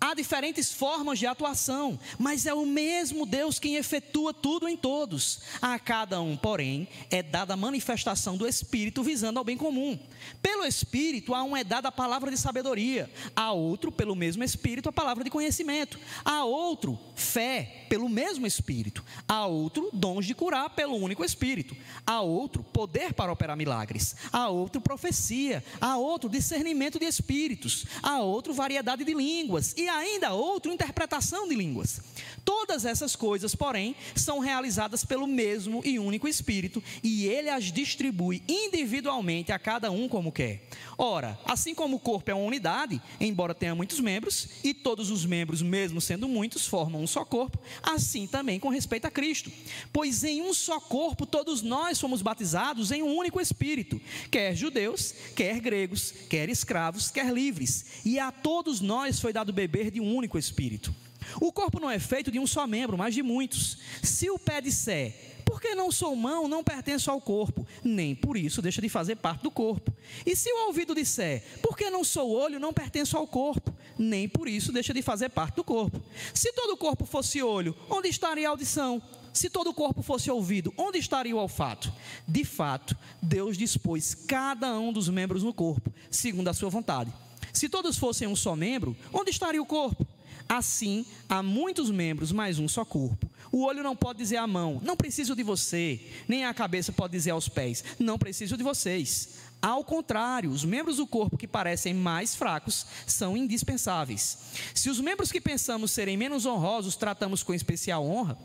Há 0.00 0.14
diferentes 0.14 0.72
formas 0.72 1.18
de 1.18 1.26
atuação, 1.26 1.98
mas 2.18 2.46
é 2.46 2.54
o 2.54 2.64
mesmo 2.64 3.26
Deus 3.26 3.58
quem 3.58 3.74
efetua 3.74 4.32
tudo 4.32 4.68
em 4.68 4.76
todos. 4.76 5.40
A 5.60 5.76
cada 5.76 6.20
um, 6.20 6.36
porém, 6.36 6.86
é 7.10 7.20
dada 7.20 7.54
a 7.54 7.56
manifestação 7.56 8.36
do 8.36 8.46
Espírito 8.46 9.02
visando 9.02 9.40
ao 9.40 9.44
bem 9.44 9.56
comum. 9.56 9.98
Pelo 10.40 10.64
Espírito, 10.64 11.34
a 11.34 11.42
um 11.42 11.56
é 11.56 11.64
dada 11.64 11.88
a 11.88 11.92
palavra 11.92 12.30
de 12.30 12.36
sabedoria, 12.36 13.10
a 13.34 13.50
outro, 13.50 13.90
pelo 13.90 14.14
mesmo 14.14 14.44
Espírito, 14.44 14.88
a 14.88 14.92
palavra 14.92 15.24
de 15.24 15.30
conhecimento, 15.30 15.98
a 16.24 16.44
outro, 16.44 16.96
fé, 17.16 17.86
pelo 17.88 18.08
mesmo 18.08 18.46
Espírito, 18.46 19.04
a 19.26 19.46
outro, 19.46 19.90
dons 19.92 20.26
de 20.26 20.34
curar, 20.34 20.70
pelo 20.70 20.94
único 20.94 21.24
Espírito, 21.24 21.76
a 22.06 22.20
outro, 22.20 22.62
poder 22.62 23.14
para 23.14 23.32
operar 23.32 23.56
milagres, 23.56 24.14
a 24.32 24.48
outro, 24.48 24.80
profecia, 24.80 25.64
a 25.80 25.96
outro, 25.96 26.30
discernimento 26.30 27.00
de 27.00 27.06
espíritos, 27.06 27.84
a 28.00 28.20
outro, 28.20 28.54
variedade 28.54 29.02
de 29.02 29.14
línguas 29.14 29.74
e 29.76 29.87
ainda 29.88 30.32
outra 30.32 30.72
interpretação 30.72 31.48
de 31.48 31.54
línguas. 31.54 32.00
Todas 32.44 32.86
essas 32.86 33.14
coisas, 33.14 33.54
porém, 33.54 33.94
são 34.16 34.38
realizadas 34.38 35.04
pelo 35.04 35.26
mesmo 35.26 35.82
e 35.84 35.98
único 35.98 36.26
Espírito, 36.26 36.82
e 37.02 37.26
ele 37.26 37.50
as 37.50 37.64
distribui 37.64 38.42
individualmente 38.48 39.52
a 39.52 39.58
cada 39.58 39.90
um 39.90 40.08
como 40.08 40.32
quer. 40.32 40.66
Ora, 40.96 41.38
assim 41.44 41.74
como 41.74 41.96
o 41.96 42.00
corpo 42.00 42.30
é 42.30 42.34
uma 42.34 42.46
unidade, 42.46 43.00
embora 43.20 43.54
tenha 43.54 43.74
muitos 43.74 44.00
membros, 44.00 44.48
e 44.64 44.72
todos 44.72 45.10
os 45.10 45.26
membros, 45.26 45.60
mesmo 45.60 46.00
sendo 46.00 46.26
muitos, 46.26 46.66
formam 46.66 47.02
um 47.02 47.06
só 47.06 47.24
corpo, 47.24 47.58
assim 47.82 48.26
também 48.26 48.58
com 48.58 48.68
respeito 48.68 49.04
a 49.04 49.10
Cristo. 49.10 49.52
Pois 49.92 50.24
em 50.24 50.40
um 50.42 50.54
só 50.54 50.80
corpo 50.80 51.26
todos 51.26 51.62
nós 51.62 52.00
fomos 52.00 52.22
batizados 52.22 52.90
em 52.90 53.02
um 53.02 53.14
único 53.14 53.40
Espírito, 53.40 54.00
quer 54.30 54.56
judeus, 54.56 55.14
quer 55.36 55.60
gregos, 55.60 56.12
quer 56.30 56.48
escravos, 56.48 57.10
quer 57.10 57.32
livres, 57.32 57.84
e 58.04 58.18
a 58.18 58.32
todos 58.32 58.80
nós 58.80 59.20
foi 59.20 59.32
dado 59.32 59.52
beber 59.52 59.77
de 59.90 60.00
um 60.00 60.14
único 60.14 60.38
Espírito. 60.38 60.94
O 61.40 61.52
corpo 61.52 61.80
não 61.80 61.90
é 61.90 61.98
feito 61.98 62.30
de 62.30 62.38
um 62.38 62.46
só 62.46 62.66
membro, 62.66 62.96
mas 62.96 63.14
de 63.14 63.22
muitos. 63.22 63.78
Se 64.02 64.30
o 64.30 64.38
pé 64.38 64.60
disser, 64.60 65.42
porque 65.44 65.74
não 65.74 65.90
sou 65.90 66.14
mão, 66.14 66.46
não 66.46 66.62
pertenço 66.62 67.10
ao 67.10 67.20
corpo, 67.20 67.66
nem 67.82 68.14
por 68.14 68.36
isso 68.36 68.60
deixa 68.60 68.80
de 68.80 68.88
fazer 68.88 69.16
parte 69.16 69.42
do 69.42 69.50
corpo. 69.50 69.92
E 70.24 70.36
se 70.36 70.52
o 70.52 70.66
ouvido 70.66 70.94
disser, 70.94 71.42
porque 71.62 71.90
não 71.90 72.04
sou 72.04 72.30
olho, 72.30 72.60
não 72.60 72.72
pertenço 72.72 73.16
ao 73.16 73.26
corpo, 73.26 73.74
nem 73.98 74.28
por 74.28 74.48
isso 74.48 74.72
deixa 74.72 74.92
de 74.92 75.02
fazer 75.02 75.30
parte 75.30 75.56
do 75.56 75.64
corpo. 75.64 76.02
Se 76.34 76.52
todo 76.52 76.72
o 76.72 76.76
corpo 76.76 77.04
fosse 77.06 77.42
olho, 77.42 77.74
onde 77.88 78.08
estaria 78.08 78.46
a 78.46 78.50
audição? 78.50 79.02
Se 79.32 79.48
todo 79.48 79.70
o 79.70 79.74
corpo 79.74 80.02
fosse 80.02 80.30
ouvido, 80.30 80.72
onde 80.76 80.98
estaria 80.98 81.34
o 81.34 81.38
olfato? 81.38 81.92
De 82.26 82.44
fato, 82.44 82.96
Deus 83.22 83.56
dispôs 83.56 84.14
cada 84.14 84.78
um 84.78 84.92
dos 84.92 85.08
membros 85.08 85.42
no 85.42 85.54
corpo, 85.54 85.92
segundo 86.10 86.48
a 86.48 86.54
sua 86.54 86.70
vontade. 86.70 87.12
Se 87.58 87.68
todos 87.68 87.98
fossem 87.98 88.28
um 88.28 88.36
só 88.36 88.54
membro, 88.54 88.96
onde 89.12 89.30
estaria 89.30 89.60
o 89.60 89.66
corpo? 89.66 90.06
Assim, 90.48 91.04
há 91.28 91.42
muitos 91.42 91.90
membros, 91.90 92.30
mas 92.30 92.60
um 92.60 92.68
só 92.68 92.84
corpo. 92.84 93.28
O 93.50 93.64
olho 93.64 93.82
não 93.82 93.96
pode 93.96 94.20
dizer 94.20 94.36
à 94.36 94.46
mão, 94.46 94.80
não 94.80 94.96
preciso 94.96 95.34
de 95.34 95.42
você, 95.42 96.00
nem 96.28 96.44
a 96.44 96.54
cabeça 96.54 96.92
pode 96.92 97.14
dizer 97.14 97.32
aos 97.32 97.48
pés, 97.48 97.82
não 97.98 98.16
preciso 98.16 98.56
de 98.56 98.62
vocês. 98.62 99.38
Ao 99.60 99.82
contrário, 99.82 100.52
os 100.52 100.64
membros 100.64 100.98
do 100.98 101.06
corpo 101.06 101.36
que 101.36 101.48
parecem 101.48 101.92
mais 101.92 102.36
fracos 102.36 102.86
são 103.08 103.36
indispensáveis. 103.36 104.38
Se 104.72 104.88
os 104.88 105.00
membros 105.00 105.32
que 105.32 105.40
pensamos 105.40 105.90
serem 105.90 106.16
menos 106.16 106.46
honrosos 106.46 106.94
tratamos 106.94 107.42
com 107.42 107.52
especial 107.52 108.06
honra, 108.06 108.38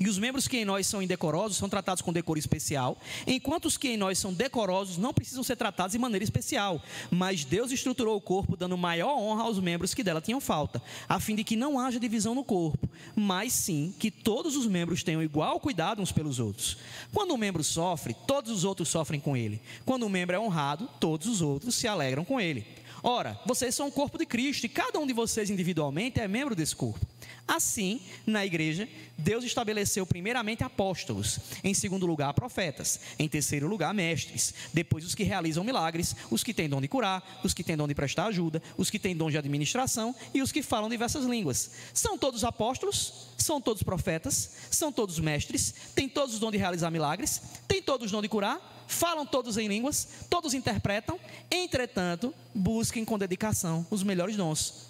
e 0.00 0.08
os 0.08 0.18
membros 0.18 0.48
que 0.48 0.58
em 0.58 0.64
nós 0.64 0.86
são 0.86 1.02
indecorosos 1.02 1.56
são 1.56 1.68
tratados 1.68 2.02
com 2.02 2.12
decoro 2.12 2.38
especial, 2.38 2.98
enquanto 3.26 3.66
os 3.66 3.76
que 3.76 3.88
em 3.88 3.96
nós 3.96 4.18
são 4.18 4.32
decorosos 4.32 4.98
não 4.98 5.14
precisam 5.14 5.42
ser 5.42 5.56
tratados 5.56 5.92
de 5.92 5.98
maneira 5.98 6.24
especial. 6.24 6.82
Mas 7.10 7.44
Deus 7.44 7.72
estruturou 7.72 8.16
o 8.16 8.20
corpo 8.20 8.56
dando 8.56 8.76
maior 8.76 9.16
honra 9.18 9.42
aos 9.42 9.58
membros 9.58 9.94
que 9.94 10.02
dela 10.02 10.20
tinham 10.20 10.40
falta, 10.40 10.82
a 11.08 11.20
fim 11.20 11.34
de 11.34 11.44
que 11.44 11.56
não 11.56 11.78
haja 11.78 12.00
divisão 12.00 12.34
no 12.34 12.44
corpo, 12.44 12.88
mas 13.14 13.52
sim 13.52 13.94
que 13.98 14.10
todos 14.10 14.56
os 14.56 14.66
membros 14.66 15.02
tenham 15.02 15.22
igual 15.22 15.60
cuidado 15.60 16.02
uns 16.02 16.12
pelos 16.12 16.38
outros. 16.38 16.76
Quando 17.12 17.34
um 17.34 17.38
membro 17.38 17.62
sofre, 17.64 18.14
todos 18.26 18.50
os 18.50 18.64
outros 18.64 18.88
sofrem 18.88 19.20
com 19.20 19.36
ele. 19.36 19.60
Quando 19.84 20.06
um 20.06 20.08
membro 20.08 20.36
é 20.36 20.38
honrado, 20.40 20.88
todos 21.00 21.26
os 21.26 21.40
outros 21.40 21.74
se 21.74 21.86
alegram 21.86 22.24
com 22.24 22.40
ele. 22.40 22.66
Ora, 23.02 23.38
vocês 23.46 23.74
são 23.74 23.88
o 23.88 23.92
corpo 23.92 24.18
de 24.18 24.26
Cristo 24.26 24.64
e 24.64 24.68
cada 24.68 24.98
um 24.98 25.06
de 25.06 25.12
vocês 25.12 25.50
individualmente 25.50 26.20
é 26.20 26.26
membro 26.26 26.54
desse 26.54 26.74
corpo. 26.74 27.06
Assim, 27.46 28.02
na 28.26 28.44
igreja, 28.44 28.86
Deus 29.16 29.42
estabeleceu 29.42 30.04
primeiramente 30.04 30.62
apóstolos, 30.62 31.38
em 31.64 31.72
segundo 31.72 32.06
lugar 32.06 32.34
profetas, 32.34 33.00
em 33.18 33.26
terceiro 33.26 33.66
lugar 33.66 33.94
mestres, 33.94 34.52
depois 34.72 35.02
os 35.04 35.14
que 35.14 35.22
realizam 35.22 35.64
milagres, 35.64 36.14
os 36.30 36.44
que 36.44 36.52
têm 36.52 36.68
dom 36.68 36.80
de 36.80 36.88
curar, 36.88 37.40
os 37.42 37.54
que 37.54 37.64
têm 37.64 37.74
dom 37.74 37.88
de 37.88 37.94
prestar 37.94 38.26
ajuda, 38.26 38.62
os 38.76 38.90
que 38.90 38.98
têm 38.98 39.16
dom 39.16 39.30
de 39.30 39.38
administração 39.38 40.14
e 40.34 40.42
os 40.42 40.52
que 40.52 40.62
falam 40.62 40.90
diversas 40.90 41.24
línguas. 41.24 41.70
São 41.94 42.18
todos 42.18 42.44
apóstolos? 42.44 43.28
São 43.38 43.62
todos 43.62 43.82
profetas? 43.82 44.50
São 44.70 44.92
todos 44.92 45.18
mestres? 45.18 45.74
Têm 45.94 46.08
todos 46.08 46.36
o 46.36 46.38
dom 46.38 46.50
de 46.50 46.58
realizar 46.58 46.90
milagres? 46.90 47.40
Têm 47.66 47.80
todos 47.80 48.10
o 48.10 48.12
dom 48.12 48.20
de 48.20 48.28
curar? 48.28 48.77
Falam 48.88 49.24
todos 49.24 49.56
em 49.56 49.68
línguas, 49.68 50.08
todos 50.28 50.54
interpretam, 50.54 51.20
entretanto, 51.50 52.34
busquem 52.52 53.04
com 53.04 53.16
dedicação 53.16 53.86
os 53.90 54.02
melhores 54.02 54.36
dons 54.36 54.88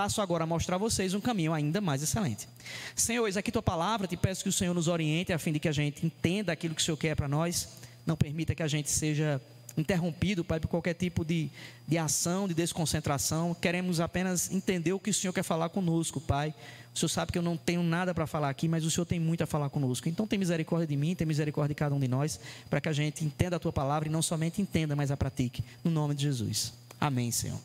passo 0.00 0.22
agora 0.22 0.44
a 0.44 0.46
mostrar 0.46 0.76
a 0.76 0.78
vocês 0.78 1.12
um 1.12 1.20
caminho 1.20 1.52
ainda 1.52 1.78
mais 1.78 2.02
excelente. 2.02 2.48
Senhor, 2.96 3.26
eis 3.26 3.36
aqui 3.36 3.52
tua 3.52 3.62
palavra, 3.62 4.06
te 4.06 4.16
peço 4.16 4.42
que 4.42 4.48
o 4.48 4.52
Senhor 4.52 4.72
nos 4.72 4.88
oriente 4.88 5.30
a 5.30 5.38
fim 5.38 5.52
de 5.52 5.60
que 5.60 5.68
a 5.68 5.72
gente 5.72 6.06
entenda 6.06 6.50
aquilo 6.52 6.74
que 6.74 6.80
o 6.80 6.84
Senhor 6.84 6.96
quer 6.96 7.14
para 7.14 7.28
nós. 7.28 7.68
Não 8.06 8.16
permita 8.16 8.54
que 8.54 8.62
a 8.62 8.66
gente 8.66 8.90
seja 8.90 9.38
interrompido, 9.76 10.44
Pai, 10.44 10.60
por 10.60 10.68
qualquer 10.68 10.94
tipo 10.94 11.24
de, 11.24 11.50
de 11.86 11.98
ação, 11.98 12.46
de 12.48 12.54
desconcentração. 12.54 13.54
Queremos 13.54 14.00
apenas 14.00 14.50
entender 14.50 14.92
o 14.92 14.98
que 14.98 15.10
o 15.10 15.14
Senhor 15.14 15.32
quer 15.32 15.42
falar 15.42 15.68
conosco, 15.68 16.20
Pai. 16.20 16.54
O 16.94 16.98
Senhor 16.98 17.08
sabe 17.08 17.32
que 17.32 17.38
eu 17.38 17.42
não 17.42 17.56
tenho 17.56 17.82
nada 17.82 18.12
para 18.14 18.26
falar 18.26 18.48
aqui, 18.48 18.66
mas 18.66 18.84
o 18.84 18.90
Senhor 18.90 19.06
tem 19.06 19.20
muito 19.20 19.42
a 19.42 19.46
falar 19.46 19.70
conosco. 19.70 20.08
Então, 20.08 20.26
tem 20.26 20.38
misericórdia 20.38 20.86
de 20.86 20.96
mim, 20.96 21.14
tem 21.14 21.26
misericórdia 21.26 21.74
de 21.74 21.78
cada 21.78 21.94
um 21.94 22.00
de 22.00 22.08
nós, 22.08 22.40
para 22.68 22.80
que 22.80 22.88
a 22.88 22.92
gente 22.92 23.24
entenda 23.24 23.56
a 23.56 23.58
tua 23.58 23.72
palavra 23.72 24.08
e 24.08 24.12
não 24.12 24.22
somente 24.22 24.60
entenda, 24.60 24.96
mas 24.96 25.10
a 25.10 25.16
pratique. 25.16 25.62
No 25.84 25.90
nome 25.90 26.14
de 26.14 26.22
Jesus. 26.22 26.72
Amém, 27.00 27.30
Senhor. 27.30 27.58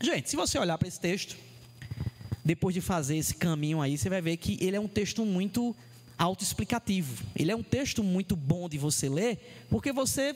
Gente, 0.00 0.30
se 0.30 0.36
você 0.36 0.58
olhar 0.58 0.78
para 0.78 0.88
esse 0.88 0.98
texto, 0.98 1.36
depois 2.44 2.74
de 2.74 2.80
fazer 2.80 3.16
esse 3.16 3.34
caminho 3.34 3.80
aí, 3.80 3.96
você 3.96 4.08
vai 4.08 4.20
ver 4.20 4.36
que 4.36 4.58
ele 4.60 4.76
é 4.76 4.80
um 4.80 4.88
texto 4.88 5.24
muito 5.24 5.76
autoexplicativo. 6.18 7.24
Ele 7.36 7.50
é 7.50 7.56
um 7.56 7.62
texto 7.62 8.02
muito 8.02 8.34
bom 8.36 8.68
de 8.68 8.78
você 8.78 9.08
ler, 9.08 9.66
porque 9.68 9.92
você 9.92 10.34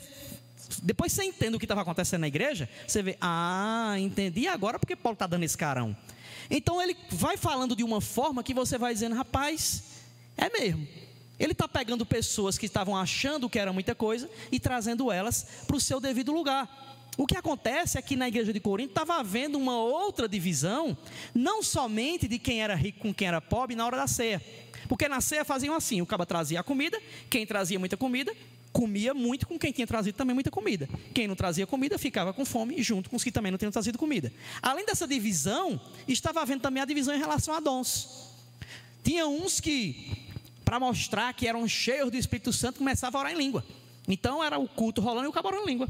depois 0.83 1.13
você 1.13 1.25
entende 1.25 1.57
o 1.57 1.59
que 1.59 1.65
estava 1.65 1.83
acontecendo 1.83 2.23
na 2.23 2.29
igreja, 2.29 2.69
você 2.87 3.03
vê, 3.03 3.17
ah, 3.21 3.95
entendi 3.99 4.47
agora 4.47 4.79
porque 4.79 4.97
Paulo 4.97 5.15
está 5.15 5.27
dando 5.27 5.45
esse 5.45 5.57
carão. 5.57 5.97
Então 6.51 6.81
ele 6.81 6.97
vai 7.11 7.37
falando 7.37 7.75
de 7.75 7.83
uma 7.83 8.01
forma 8.01 8.43
que 8.43 8.55
você 8.55 8.79
vai 8.79 8.93
dizendo, 8.93 9.15
rapaz, 9.15 9.83
é 10.37 10.51
mesmo. 10.51 10.87
Ele 11.39 11.53
está 11.53 11.69
pegando 11.69 12.07
pessoas 12.07 12.57
que 12.57 12.67
estavam 12.67 12.97
achando 12.97 13.49
que 13.49 13.59
era 13.59 13.73
muita 13.73 13.95
coisa 13.95 14.29
e 14.51 14.59
trazendo 14.59 15.13
elas 15.13 15.47
para 15.67 15.77
o 15.77 15.81
seu 15.81 16.01
devido 16.01 16.33
lugar. 16.33 16.85
O 17.17 17.27
que 17.27 17.37
acontece 17.37 17.97
é 17.97 18.03
que 18.03 18.17
na 18.17 18.29
igreja 18.29 18.53
de 18.53 18.61
Corinto 18.61 18.91
estava 18.91 19.17
havendo 19.17 19.59
uma 19.59 19.79
outra 19.79 20.29
divisão, 20.29 20.97
não 21.35 21.63
somente 21.63 22.29
de 22.29 22.39
quem 22.39 22.63
era 22.63 22.75
rico 22.75 23.01
com 23.01 23.15
quem 23.15 23.29
era 23.29 23.41
pobre 23.41 23.75
na 23.75 23.87
hora 23.87 23.97
da 23.97 24.07
ceia. 24.07 24.43
Porque 24.87 25.09
na 25.09 25.21
ceia 25.21 25.45
faziam 25.45 25.75
assim: 25.75 26.01
o 26.03 26.07
caba 26.07 26.27
trazia 26.27 26.61
a 26.61 26.63
comida, 26.63 27.01
quem 27.31 27.47
trazia 27.47 27.79
muita 27.79 27.97
comida, 27.97 28.35
comia 28.77 29.15
muito 29.15 29.47
com 29.47 29.59
quem 29.59 29.73
tinha 29.73 29.87
trazido 29.87 30.15
também 30.15 30.35
muita 30.35 30.51
comida. 30.51 30.87
Quem 31.15 31.27
não 31.27 31.35
trazia 31.35 31.67
comida 31.67 31.97
ficava 31.97 32.35
com 32.35 32.45
fome 32.45 32.83
junto 32.83 33.09
com 33.09 33.17
os 33.17 33.25
que 33.25 33.33
também 33.33 33.51
não 33.51 33.57
tinham 33.57 33.73
trazido 33.73 33.97
comida. 33.97 34.31
Além 34.61 34.85
dessa 34.85 35.09
divisão, 35.09 35.81
estava 36.07 36.43
havendo 36.43 36.61
também 36.61 36.83
a 36.83 36.85
divisão 36.85 37.15
em 37.15 37.19
relação 37.19 37.55
a 37.55 37.61
dons. 37.61 38.35
Tinha 39.03 39.27
uns 39.27 39.61
que, 39.61 40.29
para 40.63 40.79
mostrar 40.79 41.33
que 41.33 41.49
eram 41.49 41.67
cheios 41.67 42.11
do 42.11 42.19
Espírito 42.19 42.53
Santo, 42.53 42.77
começavam 42.77 43.19
a 43.19 43.25
orar 43.25 43.33
em 43.33 43.39
língua. 43.39 43.65
Então 44.07 44.45
era 44.45 44.59
o 44.59 44.69
culto 44.69 45.01
rolando 45.01 45.25
e 45.25 45.29
o 45.31 45.33
cabo 45.33 45.49
orando 45.49 45.65
em 45.65 45.73
língua. 45.73 45.89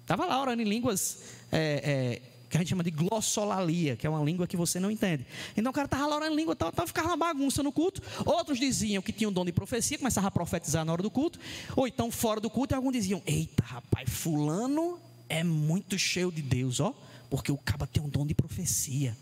Estava 0.00 0.24
lá 0.24 0.40
orando 0.40 0.62
em 0.62 0.64
línguas 0.64 1.18
é, 1.52 2.22
é, 2.22 2.31
que 2.52 2.58
a 2.58 2.60
gente 2.60 2.68
chama 2.68 2.84
de 2.84 2.90
glossolalia, 2.90 3.96
que 3.96 4.06
é 4.06 4.10
uma 4.10 4.22
língua 4.22 4.46
que 4.46 4.58
você 4.58 4.78
não 4.78 4.90
entende. 4.90 5.24
Então 5.56 5.70
o 5.70 5.72
cara 5.72 5.86
estava 5.86 6.06
lá 6.06 6.16
orando 6.16 6.34
em 6.34 6.36
língua, 6.36 6.54
tava, 6.54 6.70
tava, 6.70 6.86
ficava 6.86 7.08
uma 7.08 7.16
bagunça 7.16 7.62
no 7.62 7.72
culto. 7.72 8.02
Outros 8.26 8.60
diziam 8.60 9.02
que 9.02 9.10
tinham 9.10 9.32
dom 9.32 9.42
de 9.42 9.52
profecia, 9.52 9.96
começavam 9.96 10.28
a 10.28 10.30
profetizar 10.30 10.84
na 10.84 10.92
hora 10.92 11.02
do 11.02 11.10
culto. 11.10 11.40
Ou 11.74 11.88
então 11.88 12.10
fora 12.10 12.42
do 12.42 12.50
culto, 12.50 12.74
e 12.74 12.76
alguns 12.76 12.92
diziam: 12.92 13.22
Eita, 13.24 13.64
rapaz, 13.64 14.10
Fulano 14.10 15.00
é 15.30 15.42
muito 15.42 15.98
cheio 15.98 16.30
de 16.30 16.42
Deus, 16.42 16.78
ó, 16.78 16.94
porque 17.30 17.50
o 17.50 17.56
caba 17.56 17.86
tem 17.86 18.02
um 18.02 18.08
dom 18.08 18.26
de 18.26 18.34
profecia. 18.34 19.16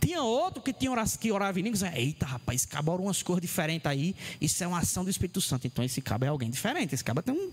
Tinha 0.00 0.22
outro 0.22 0.62
que 0.62 0.72
tinha 0.72 0.92
que 1.20 1.32
orava 1.32 1.58
em 1.58 1.64
línguas, 1.64 1.82
eita 1.82 2.26
rapaz, 2.26 2.60
esse 2.60 2.68
caba 2.68 2.92
ora 2.92 3.02
umas 3.02 3.22
coisas 3.22 3.42
diferentes 3.42 3.86
aí, 3.86 4.14
isso 4.40 4.62
é 4.62 4.66
uma 4.66 4.78
ação 4.78 5.02
do 5.02 5.10
Espírito 5.10 5.40
Santo. 5.40 5.66
Então 5.66 5.84
esse 5.84 6.00
caba 6.00 6.26
é 6.26 6.28
alguém 6.28 6.48
diferente, 6.48 6.94
esse 6.94 7.02
caba 7.02 7.22
tem 7.22 7.34
um, 7.34 7.50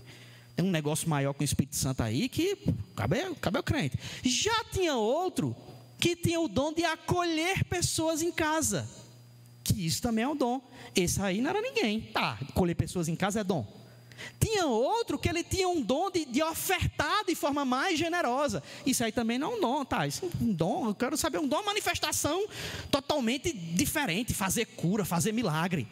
tem 0.56 0.64
um 0.64 0.70
negócio 0.70 1.08
maior 1.08 1.34
com 1.34 1.42
o 1.42 1.44
Espírito 1.44 1.76
Santo 1.76 2.02
aí 2.02 2.30
que 2.30 2.56
cabe, 2.96 3.18
cabe 3.42 3.58
ao 3.58 3.62
crente. 3.62 3.98
Já 4.24 4.64
tinha 4.72 4.96
outro 4.96 5.54
que 5.98 6.16
tinha 6.16 6.40
o 6.40 6.48
dom 6.48 6.72
de 6.72 6.82
acolher 6.82 7.64
pessoas 7.64 8.22
em 8.22 8.32
casa. 8.32 8.88
Que 9.62 9.86
isso 9.86 10.00
também 10.00 10.24
é 10.24 10.28
um 10.28 10.36
dom. 10.36 10.62
Esse 10.94 11.20
aí 11.20 11.42
não 11.42 11.50
era 11.50 11.60
ninguém. 11.60 12.00
Tá, 12.00 12.38
acolher 12.48 12.74
pessoas 12.74 13.06
em 13.06 13.14
casa 13.14 13.40
é 13.40 13.44
dom. 13.44 13.66
Tinha 14.40 14.64
outro 14.66 15.18
que 15.18 15.28
ele 15.28 15.44
tinha 15.44 15.68
um 15.68 15.82
dom 15.82 16.10
de, 16.10 16.24
de, 16.24 16.42
ofertar 16.42 17.22
de 17.26 17.34
forma 17.34 17.66
mais 17.66 17.98
generosa. 17.98 18.62
Isso 18.86 19.04
aí 19.04 19.12
também 19.12 19.38
não 19.38 19.52
é 19.52 19.56
um 19.56 19.60
dom, 19.60 19.84
tá? 19.84 20.06
Isso 20.06 20.24
é 20.24 20.42
um 20.42 20.54
dom, 20.54 20.88
eu 20.88 20.94
quero 20.94 21.18
saber, 21.18 21.36
um 21.36 21.46
dom, 21.46 21.62
manifestação 21.62 22.46
totalmente 22.90 23.52
diferente, 23.52 24.32
fazer 24.32 24.64
cura, 24.64 25.04
fazer 25.04 25.32
milagre. 25.32 25.86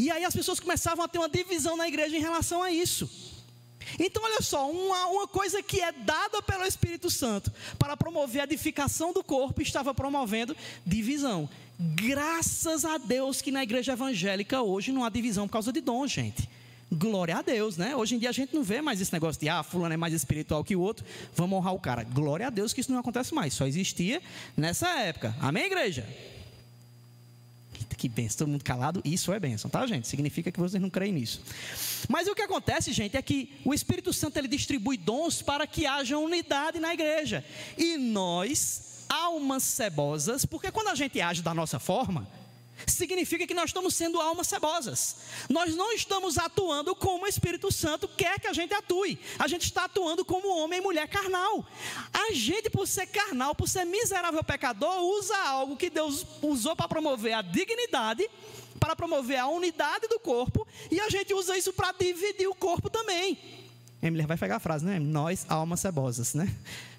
E 0.00 0.10
aí 0.10 0.24
as 0.24 0.34
pessoas 0.34 0.58
começavam 0.58 1.04
a 1.04 1.08
ter 1.08 1.18
uma 1.18 1.28
divisão 1.28 1.76
na 1.76 1.86
igreja 1.86 2.16
em 2.16 2.20
relação 2.20 2.62
a 2.62 2.72
isso. 2.72 3.06
Então, 3.98 4.22
olha 4.22 4.40
só, 4.40 4.70
uma, 4.70 5.06
uma 5.08 5.28
coisa 5.28 5.62
que 5.62 5.78
é 5.78 5.92
dada 5.92 6.40
pelo 6.40 6.64
Espírito 6.64 7.10
Santo 7.10 7.52
para 7.78 7.94
promover 7.98 8.40
a 8.40 8.44
edificação 8.44 9.12
do 9.12 9.22
corpo, 9.22 9.60
estava 9.60 9.92
promovendo 9.92 10.56
divisão. 10.86 11.46
Graças 11.78 12.86
a 12.86 12.96
Deus 12.96 13.42
que 13.42 13.50
na 13.50 13.62
igreja 13.62 13.92
evangélica 13.92 14.62
hoje 14.62 14.90
não 14.90 15.04
há 15.04 15.10
divisão 15.10 15.46
por 15.46 15.52
causa 15.52 15.70
de 15.70 15.82
dom, 15.82 16.06
gente. 16.06 16.48
Glória 16.90 17.36
a 17.36 17.42
Deus, 17.42 17.76
né? 17.76 17.94
Hoje 17.94 18.14
em 18.14 18.18
dia 18.18 18.30
a 18.30 18.32
gente 18.32 18.54
não 18.54 18.62
vê 18.62 18.80
mais 18.80 19.02
esse 19.02 19.12
negócio 19.12 19.38
de, 19.38 19.50
ah, 19.50 19.62
fulano 19.62 19.92
é 19.92 19.98
mais 19.98 20.14
espiritual 20.14 20.64
que 20.64 20.74
o 20.74 20.80
outro, 20.80 21.04
vamos 21.36 21.58
honrar 21.58 21.74
o 21.74 21.78
cara. 21.78 22.04
Glória 22.04 22.46
a 22.46 22.50
Deus 22.50 22.72
que 22.72 22.80
isso 22.80 22.90
não 22.90 23.00
acontece 23.00 23.34
mais, 23.34 23.52
só 23.52 23.66
existia 23.66 24.22
nessa 24.56 24.88
época. 25.00 25.36
Amém, 25.42 25.66
igreja? 25.66 26.08
Que 28.00 28.08
benção, 28.08 28.38
todo 28.38 28.48
mundo 28.48 28.64
calado, 28.64 29.02
isso 29.04 29.30
é 29.30 29.38
benção, 29.38 29.70
tá, 29.70 29.86
gente? 29.86 30.08
Significa 30.08 30.50
que 30.50 30.58
vocês 30.58 30.80
não 30.80 30.88
creem 30.88 31.12
nisso. 31.12 31.42
Mas 32.08 32.26
o 32.26 32.34
que 32.34 32.40
acontece, 32.40 32.94
gente, 32.94 33.14
é 33.14 33.20
que 33.20 33.60
o 33.62 33.74
Espírito 33.74 34.10
Santo 34.10 34.38
ele 34.38 34.48
distribui 34.48 34.96
dons 34.96 35.42
para 35.42 35.66
que 35.66 35.84
haja 35.84 36.16
unidade 36.16 36.80
na 36.80 36.94
igreja. 36.94 37.44
E 37.76 37.98
nós, 37.98 39.04
almas 39.06 39.64
cebosas, 39.64 40.46
porque 40.46 40.70
quando 40.70 40.88
a 40.88 40.94
gente 40.94 41.20
age 41.20 41.42
da 41.42 41.52
nossa 41.52 41.78
forma, 41.78 42.26
significa 42.86 43.46
que 43.46 43.54
nós 43.54 43.70
estamos 43.70 43.94
sendo 43.94 44.20
almas 44.20 44.48
cebosas. 44.48 45.16
Nós 45.48 45.74
não 45.74 45.92
estamos 45.92 46.38
atuando 46.38 46.94
como 46.94 47.24
o 47.24 47.28
Espírito 47.28 47.70
Santo 47.72 48.08
quer 48.08 48.38
que 48.40 48.46
a 48.46 48.52
gente 48.52 48.74
atue. 48.74 49.18
A 49.38 49.46
gente 49.46 49.64
está 49.64 49.84
atuando 49.84 50.24
como 50.24 50.48
homem 50.56 50.78
e 50.78 50.82
mulher 50.82 51.08
carnal. 51.08 51.66
A 52.12 52.32
gente, 52.32 52.70
por 52.70 52.86
ser 52.86 53.06
carnal, 53.06 53.54
por 53.54 53.68
ser 53.68 53.84
miserável 53.84 54.42
pecador, 54.42 55.02
usa 55.18 55.36
algo 55.36 55.76
que 55.76 55.90
Deus 55.90 56.26
usou 56.42 56.74
para 56.76 56.88
promover 56.88 57.34
a 57.34 57.42
dignidade, 57.42 58.28
para 58.78 58.96
promover 58.96 59.38
a 59.38 59.46
unidade 59.46 60.08
do 60.08 60.18
corpo, 60.18 60.66
e 60.90 61.00
a 61.00 61.08
gente 61.10 61.34
usa 61.34 61.56
isso 61.56 61.72
para 61.72 61.92
dividir 61.92 62.48
o 62.48 62.54
corpo 62.54 62.88
também. 62.88 63.38
Emily 64.02 64.24
vai 64.24 64.38
pegar 64.38 64.56
a 64.56 64.60
frase, 64.60 64.84
né? 64.84 64.98
Nós, 64.98 65.44
almas 65.48 65.80
cebosas, 65.80 66.32
né? 66.32 66.50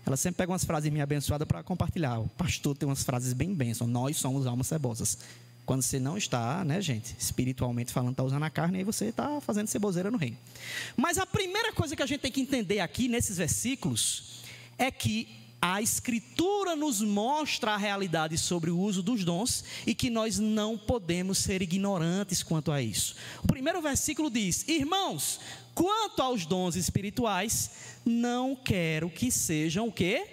Ela 0.06 0.15
sempre 0.17 0.38
pega 0.38 0.52
umas 0.52 0.63
frases 0.63 0.91
minha 0.91 1.04
abençoada 1.04 1.46
para 1.46 1.63
compartilhar. 1.63 2.20
O 2.20 2.28
pastor 2.30 2.78
tem 2.78 2.88
umas 2.88 3.04
frases 3.04 3.34
bem 3.34 3.54
bênçãos. 3.54 3.89
Nós 3.89 4.17
somos 4.17 4.46
almas 4.46 4.67
cebosas. 4.67 5.17
Quando 5.72 5.84
você 5.84 6.02
não 6.02 6.18
está, 6.18 6.66
né, 6.66 6.82
gente, 6.82 7.16
espiritualmente 7.18 7.94
falando, 7.94 8.12
está 8.12 8.24
usando 8.26 8.44
a 8.44 8.50
carne, 8.50 8.80
aí 8.80 8.84
você 8.84 9.06
está 9.06 9.40
fazendo 9.40 9.68
ceboseira 9.68 10.12
no 10.12 10.18
reino. 10.18 10.36
Mas 10.98 11.18
a 11.18 11.26
primeira 11.26 11.72
coisa 11.72 11.96
que 11.96 12.04
a 12.04 12.06
gente 12.06 12.20
tem 12.20 12.30
que 12.30 12.42
entender 12.42 12.82
aqui 12.82 13.08
nesses 13.08 13.38
versículos 13.38 14.42
é 14.78 14.92
que 14.92 15.30
a 15.62 15.82
Escritura 15.82 16.76
nos 16.76 17.00
mostra 17.00 17.72
a 17.72 17.78
realidade 17.78 18.38
sobre 18.38 18.70
o 18.70 18.78
uso 18.78 19.02
dos 19.02 19.24
dons 19.24 19.64
e 19.88 19.96
que 19.96 20.10
nós 20.10 20.38
não 20.38 20.78
podemos 20.78 21.38
ser 21.38 21.62
ignorantes 21.62 22.44
quanto 22.44 22.70
a 22.70 22.82
isso. 22.82 23.16
O 23.42 23.48
primeiro 23.48 23.82
versículo 23.82 24.30
diz: 24.30 24.68
Irmãos, 24.68 25.40
quanto 25.74 26.22
aos 26.22 26.46
dons 26.46 26.76
espirituais, 26.76 27.72
não 28.04 28.58
quero 28.58 29.10
que 29.10 29.32
sejam 29.32 29.88
o 29.88 29.92
quê? 29.94 30.28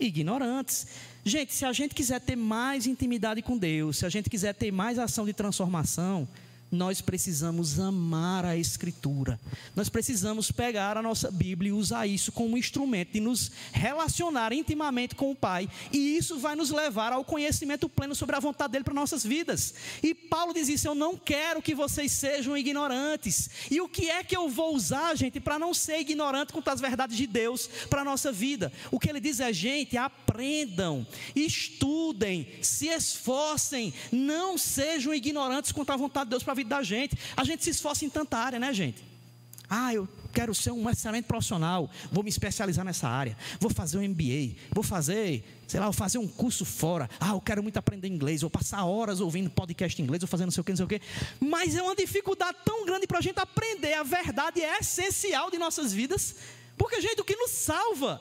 Ignorantes. 0.00 0.86
Gente, 1.30 1.54
se 1.54 1.64
a 1.64 1.72
gente 1.72 1.94
quiser 1.94 2.20
ter 2.20 2.34
mais 2.34 2.88
intimidade 2.88 3.40
com 3.40 3.56
Deus, 3.56 3.98
se 3.98 4.04
a 4.04 4.08
gente 4.08 4.28
quiser 4.28 4.52
ter 4.52 4.72
mais 4.72 4.98
ação 4.98 5.24
de 5.24 5.32
transformação, 5.32 6.26
nós 6.70 7.00
precisamos 7.00 7.80
amar 7.80 8.44
a 8.44 8.56
Escritura. 8.56 9.40
Nós 9.74 9.88
precisamos 9.88 10.52
pegar 10.52 10.96
a 10.96 11.02
nossa 11.02 11.30
Bíblia 11.30 11.70
e 11.70 11.72
usar 11.72 12.06
isso 12.06 12.30
como 12.30 12.56
instrumento 12.56 13.12
de 13.12 13.20
nos 13.20 13.50
relacionar 13.72 14.52
intimamente 14.52 15.14
com 15.14 15.32
o 15.32 15.34
Pai. 15.34 15.68
E 15.92 16.16
isso 16.16 16.38
vai 16.38 16.54
nos 16.54 16.70
levar 16.70 17.12
ao 17.12 17.24
conhecimento 17.24 17.88
pleno 17.88 18.14
sobre 18.14 18.36
a 18.36 18.40
vontade 18.40 18.72
dele 18.72 18.84
para 18.84 18.94
nossas 18.94 19.24
vidas. 19.24 19.74
E 20.02 20.14
Paulo 20.14 20.54
diz 20.54 20.68
isso: 20.68 20.86
Eu 20.86 20.94
não 20.94 21.16
quero 21.16 21.60
que 21.60 21.74
vocês 21.74 22.12
sejam 22.12 22.56
ignorantes. 22.56 23.50
E 23.70 23.80
o 23.80 23.88
que 23.88 24.08
é 24.08 24.22
que 24.22 24.36
eu 24.36 24.48
vou 24.48 24.74
usar, 24.74 25.16
gente, 25.16 25.40
para 25.40 25.58
não 25.58 25.74
ser 25.74 25.98
ignorante 25.98 26.52
com 26.52 26.62
as 26.64 26.80
verdades 26.80 27.16
de 27.16 27.26
Deus 27.26 27.68
para 27.88 28.02
a 28.02 28.04
nossa 28.04 28.30
vida? 28.30 28.72
O 28.92 29.00
que 29.00 29.10
ele 29.10 29.20
diz 29.20 29.40
é: 29.40 29.52
gente, 29.52 29.96
aprendam, 29.96 31.04
estudem, 31.34 32.46
se 32.62 32.86
esforcem, 32.86 33.92
não 34.12 34.56
sejam 34.56 35.12
ignorantes 35.12 35.72
quanto 35.72 35.90
à 35.90 35.96
vontade 35.96 36.26
de 36.26 36.30
Deus 36.30 36.44
para 36.44 36.52
a 36.52 36.59
vida 36.60 36.70
da 36.76 36.82
gente. 36.82 37.16
A 37.36 37.44
gente 37.44 37.64
se 37.64 37.70
esforça 37.70 38.04
em 38.04 38.10
tanta 38.10 38.36
área, 38.36 38.58
né, 38.58 38.72
gente? 38.72 39.02
Ah, 39.68 39.94
eu 39.94 40.08
quero 40.32 40.54
ser 40.54 40.72
um 40.72 40.88
excelente 40.90 41.26
profissional, 41.26 41.88
vou 42.10 42.24
me 42.24 42.28
especializar 42.28 42.84
nessa 42.84 43.08
área, 43.08 43.36
vou 43.60 43.70
fazer 43.70 43.98
um 43.98 44.08
MBA, 44.08 44.56
vou 44.72 44.82
fazer, 44.82 45.44
sei 45.66 45.78
lá, 45.78 45.86
vou 45.86 45.92
fazer 45.92 46.18
um 46.18 46.26
curso 46.26 46.64
fora. 46.64 47.08
Ah, 47.20 47.30
eu 47.30 47.40
quero 47.40 47.62
muito 47.62 47.76
aprender 47.76 48.08
inglês, 48.08 48.40
vou 48.40 48.50
passar 48.50 48.84
horas 48.84 49.20
ouvindo 49.20 49.48
podcast 49.48 50.00
em 50.00 50.04
inglês, 50.04 50.22
vou 50.22 50.28
fazer 50.28 50.44
não 50.44 50.50
sei 50.50 50.60
o 50.60 50.64
que, 50.64 50.72
não 50.72 50.76
sei 50.76 50.86
o 50.86 50.88
que. 50.88 51.00
Mas 51.40 51.76
é 51.76 51.82
uma 51.82 51.94
dificuldade 51.94 52.58
tão 52.64 52.84
grande 52.84 53.06
para 53.06 53.18
a 53.18 53.22
gente 53.22 53.38
aprender 53.38 53.94
a 53.94 54.02
verdade 54.02 54.60
é 54.60 54.78
essencial 54.78 55.50
de 55.50 55.58
nossas 55.58 55.92
vidas, 55.92 56.34
porque, 56.76 57.00
gente, 57.00 57.20
o 57.20 57.24
que 57.24 57.36
nos 57.36 57.50
salva 57.50 58.20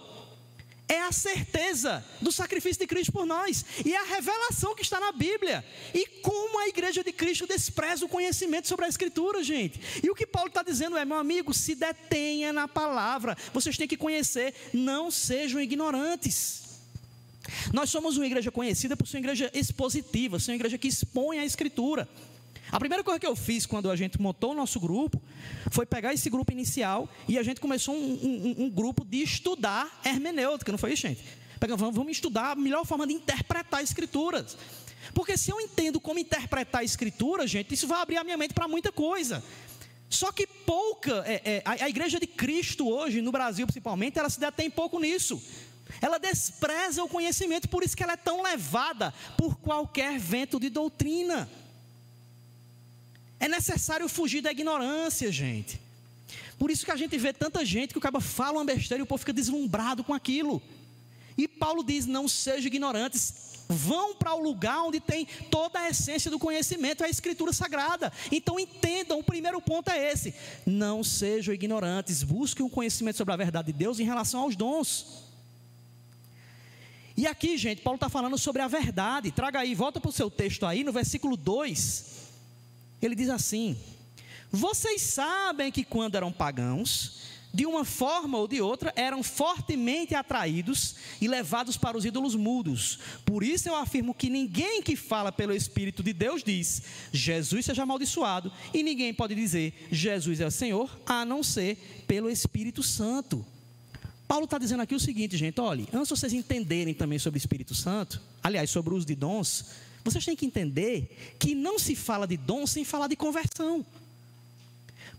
é 0.90 1.02
a 1.02 1.12
certeza 1.12 2.04
do 2.20 2.32
sacrifício 2.32 2.82
de 2.82 2.88
Cristo 2.88 3.12
por 3.12 3.26
nós 3.26 3.64
e 3.86 3.94
é 3.94 3.98
a 3.98 4.16
revelação 4.16 4.76
que 4.76 4.82
está 4.82 5.00
na 5.00 5.12
Bíblia. 5.12 5.64
E 5.94 6.06
como 6.22 6.60
a 6.60 6.68
igreja 6.68 7.04
de 7.04 7.14
Cristo 7.14 7.46
despreza 7.46 8.04
o 8.04 8.10
conhecimento 8.10 8.68
sobre 8.68 8.86
a 8.86 8.90
Escritura, 8.90 9.44
gente. 9.44 9.80
E 10.04 10.10
o 10.10 10.16
que 10.16 10.26
Paulo 10.26 10.50
está 10.50 10.64
dizendo 10.64 10.98
é, 10.98 11.06
meu 11.06 11.18
amigo, 11.18 11.54
se 11.54 11.76
detenha 11.76 12.52
na 12.52 12.68
palavra. 12.68 13.38
Vocês 13.54 13.78
têm 13.78 13.88
que 13.88 13.96
conhecer, 13.96 14.54
não 14.74 15.12
sejam 15.12 15.62
ignorantes. 15.62 16.70
Nós 17.72 17.90
somos 17.90 18.18
uma 18.18 18.26
igreja 18.26 18.52
conhecida 18.52 18.98
por 18.98 19.08
ser 19.08 19.18
uma 19.18 19.22
igreja 19.22 19.52
expositiva, 19.54 20.40
ser 20.40 20.52
uma 20.52 20.58
igreja 20.58 20.78
que 20.78 20.88
expõe 20.88 21.40
a 21.40 21.46
Escritura. 21.46 22.10
A 22.72 22.80
primeira 22.80 23.04
coisa 23.04 23.20
que 23.20 23.26
eu 23.26 23.36
fiz 23.36 23.66
quando 23.66 23.90
a 23.90 23.96
gente 23.96 24.22
montou 24.22 24.52
o 24.52 24.56
nosso 24.56 24.80
grupo 24.80 25.22
foi 25.72 25.86
pegar 25.86 26.14
esse 26.14 26.30
grupo 26.30 26.52
inicial 26.52 27.10
e 27.28 27.38
a 27.38 27.44
gente 27.44 27.60
começou 27.60 27.96
um, 27.96 28.00
um, 28.00 28.64
um 28.66 28.70
grupo 28.70 29.04
de 29.04 29.22
estudar 29.22 30.02
hermenêutica, 30.06 30.72
não 30.72 30.78
foi 30.78 30.94
isso, 30.94 31.04
gente? 31.04 31.24
Vamos, 31.60 31.96
vamos 31.96 32.12
estudar 32.12 32.52
a 32.52 32.56
melhor 32.56 32.86
forma 32.86 33.06
de 33.06 33.14
interpretar 33.14 33.84
escrituras. 33.84 34.58
Porque 35.14 35.38
se 35.38 35.52
eu 35.52 35.60
entendo 35.60 36.00
como 36.00 36.20
interpretar 36.20 36.82
a 36.82 36.84
escritura, 36.84 37.48
gente, 37.48 37.74
isso 37.74 37.88
vai 37.88 38.02
abrir 38.02 38.18
a 38.18 38.24
minha 38.24 38.38
mente 38.38 38.54
para 38.54 38.68
muita 38.68 38.92
coisa. 38.92 39.44
Só 40.10 40.32
que 40.32 40.48
pouca, 40.48 41.24
é, 41.26 41.42
é, 41.46 41.62
a, 41.66 41.86
a 41.86 41.90
igreja 41.90 42.20
de 42.20 42.28
Cristo 42.28 42.88
hoje, 42.88 43.22
no 43.22 43.32
Brasil 43.32 43.66
principalmente, 43.66 44.18
ela 44.18 44.30
se 44.30 44.40
detém 44.40 44.70
pouco 44.70 45.00
nisso. 45.00 45.42
Ela 46.02 46.18
despreza 46.18 47.04
o 47.04 47.10
conhecimento, 47.10 47.68
por 47.68 47.84
isso 47.84 47.98
que 47.98 48.04
ela 48.04 48.14
é 48.14 48.18
tão 48.18 48.42
levada 48.42 49.14
por 49.38 49.58
qualquer 49.58 50.20
vento 50.20 50.60
de 50.60 50.70
doutrina. 50.70 51.50
É 53.40 53.48
necessário 53.48 54.08
fugir 54.10 54.42
da 54.42 54.52
ignorância, 54.52 55.32
gente. 55.32 55.80
Por 56.58 56.70
isso 56.70 56.84
que 56.84 56.92
a 56.92 56.98
gente 56.98 57.18
vê 57.18 57.32
tanta 57.32 57.64
gente 57.64 57.92
que 57.94 57.98
o 57.98 58.02
cara 58.02 58.20
fala 58.20 58.58
uma 58.58 58.66
besteira 58.66 59.02
e 59.02 59.04
o 59.04 59.08
povo 59.08 59.20
fica 59.20 59.32
deslumbrado 59.32 60.04
com 60.04 60.14
aquilo. 60.14 60.62
E 61.38 61.48
Paulo 61.48 61.82
diz: 61.82 62.06
não 62.06 62.28
sejam 62.28 62.68
ignorantes, 62.68 63.64
vão 63.70 64.14
para 64.14 64.34
o 64.34 64.44
lugar 64.44 64.84
onde 64.84 65.00
tem 65.00 65.26
toda 65.50 65.80
a 65.80 65.90
essência 65.90 66.30
do 66.30 66.38
conhecimento, 66.38 67.02
é 67.02 67.08
a 67.08 67.10
Escritura 67.10 67.54
Sagrada. 67.54 68.12
Então 68.30 68.60
entendam, 68.60 69.20
o 69.20 69.24
primeiro 69.24 69.62
ponto 69.62 69.90
é 69.90 70.12
esse: 70.12 70.34
não 70.66 71.02
sejam 71.02 71.54
ignorantes, 71.54 72.24
busquem 72.24 72.66
um 72.66 72.70
conhecimento 72.70 73.16
sobre 73.16 73.34
a 73.34 73.38
verdade 73.38 73.72
de 73.72 73.80
Deus 73.80 74.02
em 74.02 74.04
relação 74.04 74.42
aos 74.42 74.58
dons. 74.58 75.24
E 77.16 77.26
aqui, 77.26 77.58
gente, 77.58 77.82
Paulo 77.82 77.96
está 77.96 78.10
falando 78.10 78.38
sobre 78.38 78.62
a 78.62 78.68
verdade. 78.68 79.32
Traga 79.32 79.60
aí, 79.60 79.74
volta 79.74 80.00
para 80.00 80.10
o 80.10 80.14
seu 80.14 80.30
texto 80.30 80.66
aí, 80.66 80.84
no 80.84 80.92
versículo 80.92 81.38
2. 81.38 82.19
Ele 83.02 83.16
diz 83.16 83.30
assim: 83.30 83.78
Vocês 84.52 85.02
sabem 85.02 85.72
que 85.72 85.84
quando 85.84 86.16
eram 86.16 86.32
pagãos, 86.32 87.20
de 87.54 87.66
uma 87.66 87.84
forma 87.84 88.38
ou 88.38 88.48
de 88.48 88.62
outra, 88.62 88.94
eram 88.96 89.24
fortemente 89.24 90.14
atraídos 90.14 90.96
e 91.20 91.28
levados 91.28 91.78
para 91.78 91.98
os 91.98 92.06
ídolos 92.06 92.36
mudos. 92.36 93.00
Por 93.26 93.44
isso 93.44 93.68
eu 93.68 93.76
afirmo 93.76 94.14
que 94.14 94.30
ninguém 94.30 94.82
que 94.82 94.96
fala 94.96 95.32
pelo 95.32 95.56
Espírito 95.56 96.04
de 96.04 96.14
Deus 96.14 96.44
diz 96.44 96.84
Jesus 97.12 97.66
seja 97.66 97.84
amaldiçoado, 97.84 98.52
e 98.74 98.84
ninguém 98.84 99.14
pode 99.14 99.34
dizer 99.34 99.88
Jesus 99.92 100.40
é 100.40 100.46
o 100.46 100.52
Senhor, 100.52 101.00
a 101.06 101.26
não 101.26 101.42
ser 101.42 102.04
pelo 102.08 102.30
Espírito 102.30 102.84
Santo. 102.84 103.46
Paulo 104.28 104.46
está 104.46 104.60
dizendo 104.60 104.84
aqui 104.84 104.94
o 104.94 105.00
seguinte, 105.00 105.36
gente: 105.36 105.60
olhe, 105.60 105.88
antes 105.92 106.10
de 106.10 106.20
vocês 106.20 106.34
entenderem 106.34 106.94
também 106.94 107.18
sobre 107.18 107.38
o 107.38 107.42
Espírito 107.42 107.74
Santo, 107.74 108.22
aliás, 108.44 108.70
sobre 108.70 108.94
o 108.94 108.98
uso 108.98 109.08
de 109.08 109.16
dons, 109.16 109.66
vocês 110.04 110.26
têm 110.26 110.36
que 110.36 110.46
entender 110.46 111.36
que 111.40 111.54
não 111.54 111.78
se 111.78 111.96
fala 111.96 112.26
de 112.28 112.38
dom 112.38 112.66
sem 112.66 112.84
falar 112.84 113.08
de 113.08 113.16
conversão. 113.16 113.86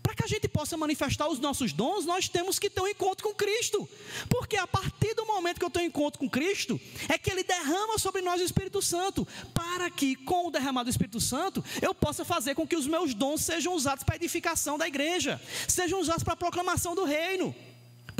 Para 0.01 0.15
que 0.15 0.23
a 0.23 0.27
gente 0.27 0.47
possa 0.47 0.75
manifestar 0.75 1.27
os 1.27 1.39
nossos 1.39 1.71
dons, 1.73 2.05
nós 2.05 2.27
temos 2.27 2.57
que 2.57 2.69
ter 2.69 2.81
um 2.81 2.87
encontro 2.87 3.23
com 3.23 3.35
Cristo. 3.35 3.87
Porque 4.29 4.57
a 4.57 4.65
partir 4.65 5.13
do 5.13 5.25
momento 5.25 5.59
que 5.59 5.65
eu 5.65 5.69
tenho 5.69 5.85
um 5.85 5.89
encontro 5.89 6.19
com 6.19 6.29
Cristo, 6.29 6.79
é 7.07 7.17
que 7.17 7.29
Ele 7.29 7.43
derrama 7.43 7.99
sobre 7.99 8.21
nós 8.21 8.41
o 8.41 8.43
Espírito 8.43 8.81
Santo. 8.81 9.27
Para 9.53 9.89
que, 9.91 10.15
com 10.15 10.47
o 10.47 10.51
derramado 10.51 10.89
do 10.89 10.91
Espírito 10.91 11.21
Santo, 11.21 11.63
eu 11.81 11.93
possa 11.93 12.25
fazer 12.25 12.55
com 12.55 12.67
que 12.67 12.75
os 12.75 12.87
meus 12.87 13.13
dons 13.13 13.41
sejam 13.41 13.75
usados 13.75 14.03
para 14.03 14.15
a 14.15 14.17
edificação 14.17 14.77
da 14.77 14.87
igreja, 14.87 15.39
sejam 15.67 15.99
usados 15.99 16.23
para 16.23 16.33
a 16.33 16.37
proclamação 16.37 16.95
do 16.95 17.03
reino. 17.03 17.53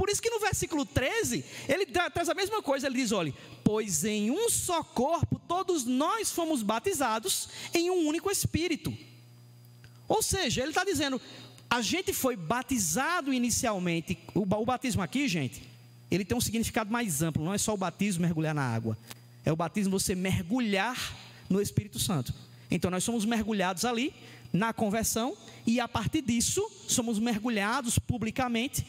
Por 0.02 0.10
isso 0.10 0.20
que 0.20 0.32
no 0.32 0.40
versículo 0.40 0.84
13, 0.84 1.46
ele 1.70 1.86
traz 1.86 2.28
a 2.28 2.34
mesma 2.34 2.60
coisa, 2.60 2.88
ele 2.88 2.96
diz: 2.96 3.12
olha, 3.12 3.32
pois 3.64 4.04
em 4.04 4.32
um 4.32 4.50
só 4.50 4.84
corpo 4.84 5.40
todos 5.48 5.86
nós 5.86 6.32
fomos 6.32 6.64
batizados 6.64 7.50
em 7.72 7.92
um 7.92 8.08
único 8.08 8.32
Espírito. 8.32 8.92
Ou 10.08 10.24
seja, 10.24 10.62
ele 10.62 10.72
está 10.72 10.84
dizendo, 10.84 11.22
a 11.70 11.84
gente 11.84 12.14
foi 12.14 12.36
batizado 12.36 13.32
inicialmente. 13.32 14.18
O, 14.34 14.40
o 14.42 14.66
batismo 14.66 15.04
aqui, 15.04 15.28
gente, 15.28 15.62
ele 16.10 16.26
tem 16.26 16.36
um 16.36 16.42
significado 16.42 16.92
mais 16.92 17.22
amplo, 17.22 17.46
não 17.46 17.54
é 17.54 17.60
só 17.60 17.72
o 17.72 17.78
batismo 17.78 18.24
mergulhar 18.24 18.56
na 18.56 18.64
água. 18.64 18.98
É 19.46 19.52
o 19.52 19.56
batismo 19.56 20.00
você 20.00 20.16
mergulhar 20.16 21.16
no 21.48 21.62
Espírito 21.62 22.00
Santo. 22.00 22.34
Então 22.72 22.90
nós 22.90 23.04
somos 23.04 23.24
mergulhados 23.24 23.86
ali 23.86 24.16
na 24.52 24.74
conversão 24.74 25.38
e 25.64 25.80
a 25.80 25.88
partir 25.88 26.24
disso 26.24 26.68
somos 26.88 27.20
mergulhados 27.20 28.00
publicamente 28.00 28.84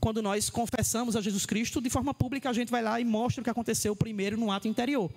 quando 0.00 0.22
nós 0.22 0.48
confessamos 0.48 1.14
a 1.14 1.20
Jesus 1.20 1.44
Cristo, 1.44 1.80
de 1.80 1.90
forma 1.90 2.14
pública, 2.14 2.48
a 2.48 2.52
gente 2.52 2.70
vai 2.70 2.82
lá 2.82 3.00
e 3.00 3.04
mostra 3.04 3.40
o 3.40 3.44
que 3.44 3.50
aconteceu 3.50 3.94
primeiro 3.94 4.36
no 4.36 4.50
ato 4.50 4.66
interior. 4.66 5.10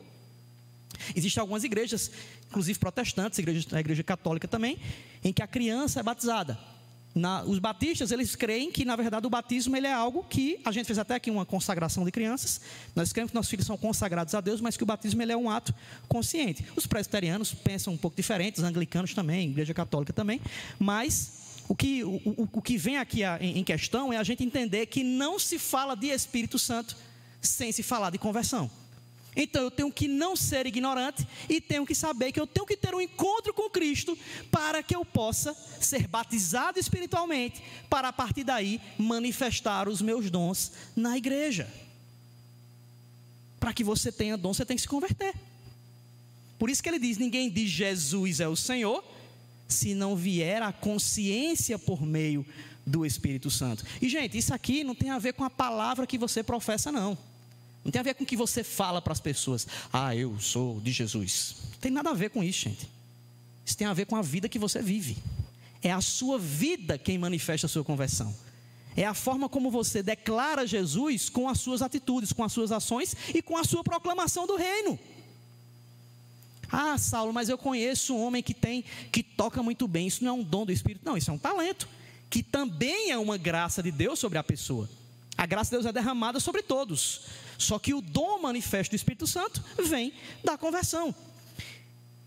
Existem 1.15 1.41
algumas 1.41 1.63
igrejas, 1.63 2.11
inclusive 2.49 2.77
protestantes, 2.77 3.39
a 3.71 3.79
igreja 3.79 4.03
católica 4.03 4.47
também, 4.47 4.77
em 5.23 5.31
que 5.31 5.41
a 5.41 5.47
criança 5.47 5.99
é 5.99 6.03
batizada. 6.03 6.57
Na, 7.15 7.43
os 7.43 7.59
batistas, 7.59 8.11
eles 8.11 8.35
creem 8.35 8.71
que, 8.71 8.83
na 8.83 8.95
verdade, 8.95 9.25
o 9.27 9.29
batismo 9.29 9.77
ele 9.77 9.85
é 9.85 9.93
algo 9.93 10.23
que, 10.23 10.59
a 10.65 10.71
gente 10.71 10.87
fez 10.87 10.97
até 10.97 11.13
aqui 11.13 11.29
uma 11.29 11.45
consagração 11.45 12.03
de 12.03 12.11
crianças, 12.11 12.59
nós 12.95 13.13
cremos 13.13 13.29
que 13.31 13.35
nossos 13.35 13.51
filhos 13.51 13.67
são 13.67 13.77
consagrados 13.77 14.33
a 14.33 14.41
Deus, 14.41 14.59
mas 14.59 14.75
que 14.75 14.81
o 14.81 14.85
batismo 14.85 15.21
ele 15.21 15.31
é 15.31 15.37
um 15.37 15.49
ato 15.49 15.73
consciente. 16.07 16.65
Os 16.75 16.87
presbiterianos 16.87 17.53
pensam 17.53 17.93
um 17.93 17.97
pouco 17.97 18.17
diferente, 18.17 18.57
os 18.57 18.63
anglicanos 18.63 19.13
também, 19.13 19.47
a 19.47 19.51
igreja 19.51 19.73
católica 19.75 20.11
também, 20.11 20.41
mas 20.79 21.42
o 21.67 21.75
que, 21.75 22.03
o, 22.03 22.49
o, 22.51 22.61
que 22.61 22.77
vem 22.77 22.97
aqui 22.97 23.23
a, 23.23 23.37
em, 23.39 23.59
em 23.59 23.63
questão 23.63 24.11
é 24.11 24.17
a 24.17 24.23
gente 24.23 24.43
entender 24.43 24.85
que 24.87 25.03
não 25.03 25.39
se 25.39 25.57
fala 25.57 25.95
de 25.95 26.07
Espírito 26.07 26.59
Santo 26.59 26.95
sem 27.41 27.71
se 27.71 27.81
falar 27.81 28.09
de 28.09 28.17
conversão. 28.17 28.69
Então 29.35 29.63
eu 29.63 29.71
tenho 29.71 29.91
que 29.91 30.07
não 30.07 30.35
ser 30.35 30.67
ignorante 30.67 31.27
e 31.49 31.59
tenho 31.59 31.85
que 31.85 31.95
saber 31.95 32.31
que 32.31 32.39
eu 32.39 32.45
tenho 32.45 32.65
que 32.65 32.77
ter 32.77 32.93
um 32.93 33.01
encontro 33.01 33.53
com 33.53 33.69
Cristo 33.69 34.17
para 34.51 34.83
que 34.83 34.95
eu 34.95 35.03
possa 35.03 35.55
ser 35.79 36.07
batizado 36.07 36.79
espiritualmente, 36.79 37.63
para 37.89 38.09
a 38.09 38.13
partir 38.13 38.43
daí 38.43 38.79
manifestar 38.97 39.89
os 39.89 40.01
meus 40.01 40.29
dons 40.29 40.71
na 40.95 41.17
igreja. 41.17 41.67
Para 43.59 43.73
que 43.73 43.83
você 43.83 44.11
tenha 44.11 44.37
dom, 44.37 44.53
você 44.53 44.65
tem 44.65 44.75
que 44.75 44.81
se 44.81 44.87
converter. 44.87 45.33
Por 46.59 46.69
isso 46.69 46.83
que 46.83 46.89
ele 46.89 46.99
diz: 46.99 47.17
ninguém 47.17 47.49
diz 47.49 47.69
Jesus 47.71 48.39
é 48.39 48.47
o 48.47 48.55
Senhor, 48.55 49.03
se 49.67 49.93
não 49.93 50.15
vier 50.15 50.61
a 50.61 50.71
consciência 50.71 51.79
por 51.79 52.01
meio 52.01 52.45
do 52.85 53.05
Espírito 53.05 53.49
Santo. 53.49 53.85
E, 54.01 54.09
gente, 54.09 54.37
isso 54.37 54.53
aqui 54.53 54.83
não 54.83 54.95
tem 54.95 55.09
a 55.09 55.19
ver 55.19 55.33
com 55.33 55.43
a 55.43 55.49
palavra 55.49 56.05
que 56.05 56.17
você 56.17 56.43
professa, 56.43 56.91
não. 56.91 57.17
Não 57.83 57.91
tem 57.91 57.99
a 57.99 58.03
ver 58.03 58.13
com 58.13 58.23
o 58.23 58.27
que 58.27 58.37
você 58.37 58.63
fala 58.63 59.01
para 59.01 59.13
as 59.13 59.19
pessoas. 59.19 59.67
Ah, 59.91 60.15
eu 60.15 60.39
sou 60.39 60.79
de 60.79 60.91
Jesus. 60.91 61.55
Não 61.71 61.79
tem 61.79 61.91
nada 61.91 62.11
a 62.11 62.13
ver 62.13 62.29
com 62.29 62.43
isso, 62.43 62.61
gente. 62.61 62.89
Isso 63.65 63.77
tem 63.77 63.87
a 63.87 63.93
ver 63.93 64.05
com 64.05 64.15
a 64.15 64.21
vida 64.21 64.47
que 64.47 64.59
você 64.59 64.81
vive. 64.81 65.17
É 65.81 65.91
a 65.91 66.01
sua 66.01 66.37
vida 66.39 66.97
quem 66.97 67.17
manifesta 67.17 67.67
a 67.67 67.69
sua 67.69 67.83
conversão. 67.83 68.33
É 68.95 69.05
a 69.05 69.13
forma 69.13 69.49
como 69.49 69.71
você 69.71 70.03
declara 70.03 70.67
Jesus 70.67 71.29
com 71.29 71.49
as 71.49 71.59
suas 71.59 71.81
atitudes, 71.81 72.31
com 72.31 72.43
as 72.43 72.53
suas 72.53 72.71
ações 72.71 73.15
e 73.33 73.41
com 73.41 73.57
a 73.57 73.63
sua 73.63 73.83
proclamação 73.83 74.45
do 74.45 74.55
reino. 74.55 74.99
Ah, 76.75 76.97
Saulo, 76.97 77.31
mas 77.31 77.49
eu 77.49 77.57
conheço 77.57 78.15
um 78.15 78.23
homem 78.23 78.41
que 78.41 78.51
tem, 78.51 78.83
que 79.11 79.21
toca 79.21 79.61
muito 79.61 79.87
bem. 79.87 80.07
Isso 80.07 80.23
não 80.23 80.31
é 80.31 80.33
um 80.33 80.43
dom 80.43 80.65
do 80.65 80.71
Espírito, 80.71 81.05
não, 81.05 81.15
isso 81.15 81.29
é 81.29 81.33
um 81.33 81.37
talento, 81.37 81.87
que 82.31 82.41
também 82.41 83.11
é 83.11 83.17
uma 83.17 83.37
graça 83.37 83.83
de 83.83 83.91
Deus 83.91 84.17
sobre 84.17 84.39
a 84.39 84.43
pessoa. 84.43 84.89
A 85.37 85.45
graça 85.45 85.69
de 85.69 85.75
Deus 85.75 85.85
é 85.85 85.91
derramada 85.91 86.39
sobre 86.39 86.63
todos. 86.63 87.21
Só 87.59 87.77
que 87.77 87.93
o 87.93 88.01
dom 88.01 88.41
manifesto 88.41 88.91
do 88.91 88.95
Espírito 88.95 89.27
Santo 89.27 89.63
vem 89.85 90.13
da 90.43 90.57
conversão. 90.57 91.13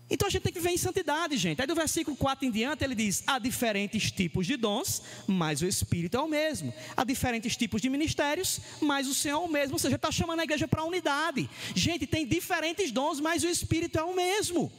Então 0.09 0.27
a 0.27 0.31
gente 0.31 0.43
tem 0.43 0.53
que 0.53 0.59
viver 0.59 0.73
em 0.73 0.77
santidade, 0.77 1.35
gente. 1.35 1.59
Aí 1.59 1.67
do 1.67 1.75
versículo 1.75 2.15
4 2.15 2.45
em 2.45 2.51
diante 2.51 2.83
ele 2.83 2.95
diz: 2.95 3.23
há 3.27 3.37
diferentes 3.39 4.09
tipos 4.11 4.47
de 4.47 4.55
dons, 4.55 5.01
mas 5.27 5.61
o 5.61 5.65
Espírito 5.65 6.15
é 6.15 6.21
o 6.21 6.27
mesmo. 6.27 6.73
Há 6.95 7.03
diferentes 7.03 7.57
tipos 7.57 7.81
de 7.81 7.89
ministérios, 7.89 8.61
mas 8.79 9.07
o 9.07 9.13
Senhor 9.13 9.41
é 9.41 9.45
o 9.45 9.51
mesmo. 9.51 9.73
Ou 9.73 9.79
seja, 9.79 9.95
está 9.95 10.11
chamando 10.11 10.39
a 10.39 10.43
igreja 10.43 10.67
para 10.67 10.81
a 10.81 10.85
unidade. 10.85 11.49
Gente, 11.75 12.07
tem 12.07 12.25
diferentes 12.25 12.91
dons, 12.91 13.19
mas 13.19 13.43
o 13.43 13.49
Espírito 13.49 13.99
é 13.99 14.03
o 14.03 14.15
mesmo. 14.15 14.71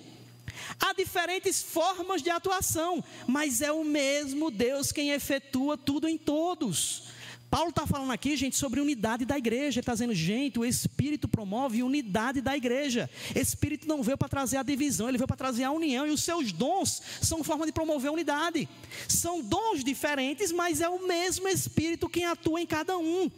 Há 0.81 0.95
diferentes 0.95 1.63
formas 1.63 2.23
de 2.23 2.31
atuação, 2.31 3.05
mas 3.27 3.61
é 3.61 3.71
o 3.71 3.85
mesmo 3.85 4.51
Deus 4.51 4.93
quem 4.93 5.11
efetua 5.11 5.77
tudo 5.77 6.09
em 6.09 6.17
todos. 6.17 7.18
Paulo 7.51 7.71
está 7.71 7.87
falando 7.87 8.13
aqui, 8.13 8.37
gente, 8.37 8.57
sobre 8.57 8.81
unidade 8.81 9.25
da 9.25 9.39
igreja. 9.39 9.79
Ele 9.79 9.81
está 9.81 9.93
dizendo, 9.93 10.15
gente, 10.15 10.59
o 10.59 10.65
Espírito 10.65 11.27
promove 11.27 11.83
unidade 11.83 12.41
da 12.41 12.57
igreja. 12.57 13.09
Espírito 13.35 13.89
não 13.89 14.03
veio 14.03 14.19
para 14.19 14.29
trazer 14.29 14.59
a 14.59 14.63
divisão, 14.63 15.09
ele 15.09 15.17
veio 15.17 15.27
para 15.27 15.37
trazer 15.37 15.65
a 15.65 15.71
união. 15.71 16.07
E 16.07 16.11
os 16.11 16.23
seus 16.23 16.53
dons 16.53 17.01
são 17.23 17.43
forma 17.43 17.65
de 17.65 17.73
promover 17.73 18.11
a 18.11 18.13
unidade. 18.13 18.69
São 19.09 19.43
dons 19.43 19.83
diferentes, 19.83 20.53
mas 20.53 20.81
é 20.81 20.89
o 20.89 21.07
mesmo 21.07 21.49
Espírito 21.49 22.09
quem 22.09 22.27
atua 22.27 22.61
em 22.61 22.67
cada 22.67 22.99
um. 22.99 23.31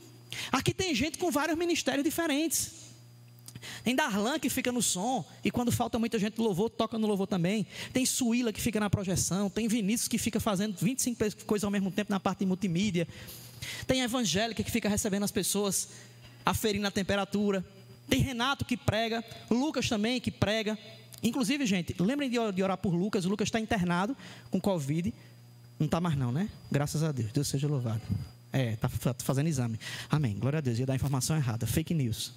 Aqui 0.50 0.74
tem 0.74 0.94
gente 0.94 1.18
com 1.18 1.30
vários 1.30 1.56
ministérios 1.56 2.04
diferentes. 2.04 2.80
Tem 3.84 3.94
Darlan 3.94 4.38
que 4.38 4.48
fica 4.48 4.72
no 4.72 4.82
som, 4.82 5.24
e 5.44 5.50
quando 5.50 5.70
falta 5.70 5.98
muita 5.98 6.18
gente 6.18 6.38
no 6.38 6.44
louvor, 6.44 6.70
toca 6.70 6.98
no 6.98 7.06
louvor 7.06 7.26
também. 7.26 7.66
Tem 7.92 8.04
Suíla 8.04 8.52
que 8.52 8.60
fica 8.60 8.80
na 8.80 8.90
projeção. 8.90 9.48
Tem 9.50 9.68
Vinícius 9.68 10.08
que 10.08 10.18
fica 10.18 10.40
fazendo 10.40 10.76
25 10.76 11.44
coisas 11.46 11.64
ao 11.64 11.70
mesmo 11.70 11.90
tempo 11.90 12.10
na 12.10 12.18
parte 12.18 12.40
de 12.40 12.46
multimídia. 12.46 13.06
Tem 13.86 14.02
a 14.02 14.04
evangélica 14.04 14.62
que 14.62 14.70
fica 14.70 14.88
recebendo 14.88 15.24
as 15.24 15.30
pessoas, 15.30 15.88
aferindo 16.44 16.86
a 16.86 16.90
temperatura. 16.90 17.64
Tem 18.08 18.20
Renato 18.20 18.64
que 18.64 18.76
prega, 18.76 19.24
Lucas 19.50 19.88
também 19.88 20.20
que 20.20 20.30
prega. 20.30 20.78
Inclusive, 21.22 21.66
gente, 21.66 21.94
lembrem 22.00 22.30
de 22.30 22.62
orar 22.62 22.78
por 22.78 22.94
Lucas. 22.94 23.24
O 23.24 23.28
Lucas 23.28 23.48
está 23.48 23.60
internado 23.60 24.16
com 24.50 24.60
Covid. 24.60 25.12
Não 25.78 25.86
está 25.86 26.00
mais, 26.00 26.16
não, 26.16 26.32
né? 26.32 26.48
Graças 26.70 27.02
a 27.02 27.12
Deus. 27.12 27.30
Deus 27.32 27.48
seja 27.48 27.68
louvado. 27.68 28.02
É, 28.52 28.72
está 28.72 28.88
fazendo 29.18 29.48
exame. 29.48 29.78
Amém. 30.10 30.36
Glória 30.38 30.58
a 30.58 30.60
Deus. 30.60 30.78
Ia 30.78 30.86
dar 30.86 30.94
informação 30.94 31.36
errada. 31.36 31.66
Fake 31.66 31.94
news. 31.94 32.32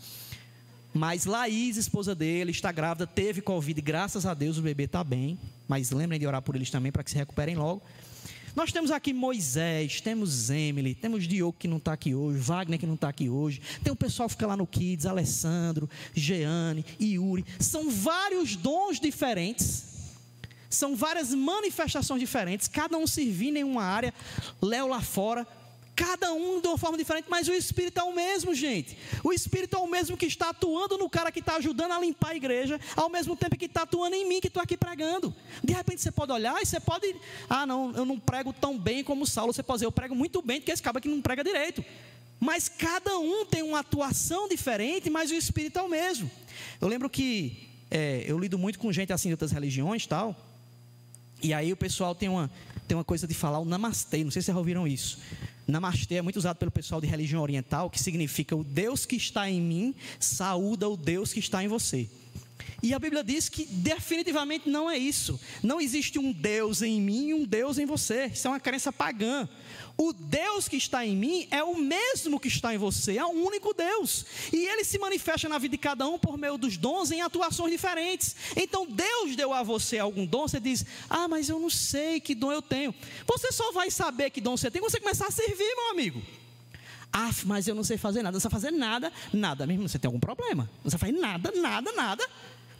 Mas 0.94 1.26
Laís, 1.26 1.76
esposa 1.76 2.14
dele, 2.14 2.52
está 2.52 2.72
grávida, 2.72 3.08
teve 3.08 3.42
Covid. 3.42 3.82
Graças 3.82 4.28
a 4.28 4.34
Deus 4.34 4.58
o 4.60 4.62
bebê 4.62 4.84
está 4.84 5.04
bem. 5.04 5.40
Mas 5.68 5.92
lembrem 5.92 6.20
de 6.20 6.28
orar 6.28 6.42
por 6.42 6.56
eles 6.56 6.70
também 6.70 6.92
para 6.92 7.04
que 7.04 7.10
se 7.10 7.18
recuperem 7.18 7.56
logo. 7.56 7.82
Nós 8.56 8.72
temos 8.72 8.92
aqui 8.92 9.14
Moisés, 9.14 10.00
temos 10.00 10.52
Emily, 10.52 10.94
temos 10.94 11.28
Diogo 11.28 11.58
que 11.58 11.68
não 11.68 11.78
está 11.78 11.94
aqui 11.94 12.14
hoje, 12.14 12.38
Wagner 12.38 12.80
que 12.80 12.86
não 12.86 12.94
está 12.94 13.10
aqui 13.10 13.28
hoje, 13.28 13.60
tem 13.84 13.92
o 13.92 13.96
pessoal 13.96 14.30
que 14.30 14.36
fica 14.36 14.46
lá 14.46 14.56
no 14.56 14.68
Kids, 14.68 15.08
Alessandro, 15.08 15.90
Jeane, 16.14 16.86
Yuri. 17.02 17.44
São 17.60 17.90
vários 17.90 18.56
dons 18.56 19.00
diferentes, 19.00 20.14
são 20.70 20.96
várias 20.96 21.34
manifestações 21.34 22.20
diferentes, 22.20 22.68
cada 22.68 22.96
um 22.96 23.08
servindo 23.08 23.58
em 23.58 23.64
uma 23.64 23.84
área, 23.84 24.14
Léo 24.62 24.88
lá 24.88 25.02
fora, 25.02 25.48
Cada 25.96 26.34
um 26.34 26.60
de 26.60 26.68
uma 26.68 26.78
forma 26.78 26.98
diferente, 26.98 27.28
mas 27.30 27.48
o 27.48 27.54
Espírito 27.54 28.00
é 28.00 28.04
o 28.04 28.16
mesmo, 28.16 28.56
gente. 28.56 28.98
O 29.24 29.32
Espírito 29.32 29.76
é 29.76 29.80
o 29.80 29.88
mesmo 29.88 30.18
que 30.18 30.26
está 30.26 30.50
atuando 30.50 30.98
no 30.98 31.08
cara 31.08 31.32
que 31.32 31.40
está 31.40 31.56
ajudando 31.58 31.92
a 31.92 32.00
limpar 32.00 32.32
a 32.32 32.36
igreja, 32.36 32.80
ao 32.96 33.10
mesmo 33.10 33.36
tempo 33.36 33.56
que 33.56 33.66
está 33.66 33.84
atuando 33.84 34.16
em 34.16 34.28
mim, 34.28 34.42
que 34.42 34.48
estou 34.48 34.62
aqui 34.62 34.76
pregando. 34.76 35.34
De 35.64 35.72
repente 35.72 36.02
você 36.02 36.12
pode 36.12 36.32
olhar 36.32 36.60
e 36.62 36.66
você 36.66 36.80
pode. 36.80 37.16
Ah, 37.48 37.68
não, 37.68 37.92
eu 37.96 38.06
não 38.06 38.20
prego 38.20 38.52
tão 38.52 38.78
bem 38.78 39.04
como 39.04 39.28
Saulo. 39.28 39.54
Você 39.54 39.62
pode 39.62 39.78
dizer, 39.78 39.86
eu 39.86 39.92
prego 39.92 40.16
muito 40.16 40.42
bem, 40.42 40.60
porque 40.60 40.72
esse 40.72 40.82
cara 40.82 40.98
aqui 40.98 41.08
não 41.08 41.22
prega 41.22 41.44
direito. 41.44 41.86
Mas 42.40 42.68
cada 42.68 43.20
um 43.20 43.46
tem 43.46 43.62
uma 43.62 43.80
atuação 43.80 44.50
diferente, 44.50 45.10
mas 45.12 45.30
o 45.30 45.36
Espírito 45.36 45.78
é 45.78 45.82
o 45.82 45.90
mesmo. 45.90 46.30
Eu 46.82 46.88
lembro 46.88 47.08
que 47.10 47.70
é, 47.92 48.24
eu 48.26 48.40
lido 48.40 48.58
muito 48.58 48.80
com 48.80 48.92
gente 48.92 49.14
assim 49.14 49.30
de 49.30 49.34
outras 49.34 49.52
religiões 49.52 50.08
tal. 50.08 50.36
E 51.42 51.54
aí 51.54 51.72
o 51.72 51.78
pessoal 51.78 52.16
tem 52.16 52.30
uma, 52.30 52.50
tem 52.88 52.98
uma 52.98 53.04
coisa 53.04 53.28
de 53.28 53.34
falar 53.34 53.60
o 53.60 53.66
namastê, 53.66 54.24
não 54.24 54.32
sei 54.32 54.42
se 54.42 54.46
vocês 54.46 54.56
já 54.56 54.58
ouviram 54.58 54.88
isso. 54.88 55.20
Namastê 55.68 56.16
é 56.16 56.22
muito 56.22 56.38
usado 56.38 56.58
pelo 56.58 56.72
pessoal 56.72 57.00
de 57.00 57.08
religião 57.08 57.42
oriental, 57.42 57.90
que 57.90 58.00
significa 58.00 58.56
o 58.56 58.64
Deus 58.64 59.06
que 59.06 59.16
está 59.16 59.50
em 59.50 59.62
mim 59.62 59.96
saúda 60.20 60.88
o 60.90 60.98
Deus 60.98 61.32
que 61.32 61.40
está 61.40 61.64
em 61.64 61.68
você. 61.68 62.10
E 62.82 62.94
a 62.94 63.00
Bíblia 63.00 63.24
diz 63.24 63.48
que 63.48 63.66
definitivamente 63.66 64.70
não 64.70 64.90
é 64.90 64.98
isso. 64.98 65.40
Não 65.64 65.80
existe 65.80 66.20
um 66.20 66.34
Deus 66.34 66.82
em 66.82 67.00
mim 67.00 67.30
e 67.30 67.34
um 67.34 67.46
Deus 67.46 67.78
em 67.78 67.86
você. 67.86 68.26
Isso 68.26 68.46
é 68.48 68.52
uma 68.52 68.60
crença 68.60 68.92
pagã. 68.92 69.48
O 69.96 70.12
Deus 70.12 70.68
que 70.68 70.76
está 70.76 71.06
em 71.06 71.16
mim 71.16 71.48
é 71.52 71.64
o 71.64 71.78
mesmo 71.78 72.40
que 72.40 72.48
está 72.48 72.74
em 72.74 72.78
você, 72.78 73.18
é 73.18 73.26
o 73.26 73.30
único 73.30 73.74
Deus. 73.74 74.26
E 74.52 74.66
ele 74.66 74.84
se 74.84 74.98
manifesta 74.98 75.48
na 75.48 75.60
vida 75.60 75.74
de 75.74 75.78
cada 75.78 76.08
um 76.08 76.18
por 76.18 76.38
meio 76.38 76.58
dos 76.58 76.78
dons 76.78 77.12
em 77.12 77.22
atuações 77.22 77.72
diferentes. 77.72 78.36
Então 78.56 78.88
Deus 78.88 79.36
deu 79.36 79.54
a 79.54 79.62
você 79.62 80.00
algum 80.00 80.26
dom, 80.26 80.48
você 80.48 80.60
diz: 80.60 80.84
Ah, 81.10 81.28
mas 81.28 81.48
eu 81.48 81.60
não 81.60 81.70
sei 81.70 82.20
que 82.20 82.34
dom 82.34 82.52
eu 82.52 82.62
tenho. 82.62 82.94
Você 83.28 83.52
só 83.52 83.72
vai 83.72 83.92
saber 83.92 84.32
que 84.32 84.42
dom 84.42 84.58
você 84.58 84.72
tem 84.72 84.82
quando 84.82 84.92
você 84.92 85.00
começar 85.00 85.28
a 85.28 85.32
servir, 85.32 85.76
meu 85.76 85.92
amigo. 85.92 86.22
Ah, 87.16 87.30
mas 87.46 87.68
eu 87.68 87.76
não 87.76 87.84
sei 87.84 87.96
fazer 87.96 88.24
nada, 88.24 88.34
não 88.34 88.40
sei 88.40 88.50
fazer 88.50 88.72
nada, 88.72 89.14
nada. 89.32 89.68
Mesmo 89.68 89.88
você 89.88 90.00
tem 90.00 90.08
algum 90.08 90.20
problema. 90.20 90.68
Não 90.84 90.90
sei 90.90 90.98
fazer 90.98 91.12
nada, 91.12 91.52
nada, 91.52 91.92
nada. 91.92 92.28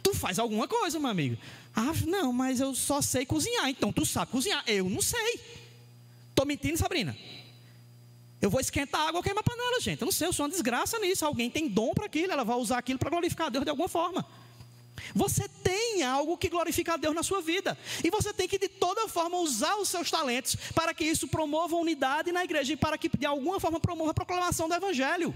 Tu 0.04 0.14
faz 0.14 0.38
alguma 0.38 0.68
coisa, 0.68 1.00
meu 1.00 1.08
amigo. 1.08 1.38
Ah, 1.74 1.94
não, 2.06 2.30
mas 2.30 2.60
eu 2.60 2.74
só 2.74 3.00
sei 3.00 3.24
cozinhar. 3.24 3.70
Então 3.70 3.90
tu 3.90 4.04
sabe 4.04 4.30
cozinhar. 4.30 4.62
Eu 4.66 4.88
não 4.88 5.00
sei. 5.00 5.40
Estou 6.28 6.44
mentindo, 6.44 6.76
Sabrina? 6.76 7.16
Eu 8.40 8.50
vou 8.50 8.60
esquentar 8.60 9.00
água 9.00 9.20
ou 9.20 9.22
queimar 9.22 9.42
panela, 9.42 9.80
gente. 9.80 10.02
Eu 10.02 10.04
não 10.04 10.12
sei, 10.12 10.28
eu 10.28 10.32
sou 10.32 10.44
uma 10.44 10.50
desgraça 10.50 10.98
nisso. 10.98 11.24
Alguém 11.24 11.48
tem 11.48 11.66
dom 11.66 11.94
para 11.94 12.04
aquilo, 12.04 12.30
ela 12.30 12.44
vai 12.44 12.56
usar 12.56 12.76
aquilo 12.76 12.98
para 12.98 13.08
glorificar 13.08 13.46
a 13.46 13.50
Deus 13.50 13.64
de 13.64 13.70
alguma 13.70 13.88
forma. 13.88 14.26
Você 15.14 15.48
tem 15.48 16.02
algo 16.02 16.36
que 16.36 16.50
glorifica 16.50 16.94
a 16.94 16.96
Deus 16.98 17.14
na 17.14 17.22
sua 17.22 17.40
vida. 17.40 17.78
E 18.04 18.10
você 18.10 18.30
tem 18.34 18.46
que, 18.46 18.58
de 18.58 18.68
toda 18.68 19.08
forma, 19.08 19.38
usar 19.38 19.76
os 19.76 19.88
seus 19.88 20.10
talentos 20.10 20.54
para 20.74 20.92
que 20.92 21.04
isso 21.04 21.26
promova 21.26 21.76
unidade 21.76 22.30
na 22.30 22.44
igreja 22.44 22.74
e 22.74 22.76
para 22.76 22.98
que, 22.98 23.08
de 23.08 23.24
alguma 23.24 23.58
forma, 23.58 23.80
promova 23.80 24.10
a 24.10 24.14
proclamação 24.14 24.68
do 24.68 24.74
Evangelho. 24.74 25.34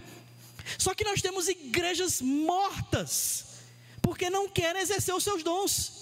Só 0.76 0.94
que 0.94 1.04
nós 1.04 1.22
temos 1.22 1.48
igrejas 1.48 2.20
mortas, 2.20 3.46
porque 4.02 4.30
não 4.30 4.48
querem 4.48 4.80
exercer 4.82 5.14
os 5.14 5.24
seus 5.24 5.42
dons. 5.42 5.98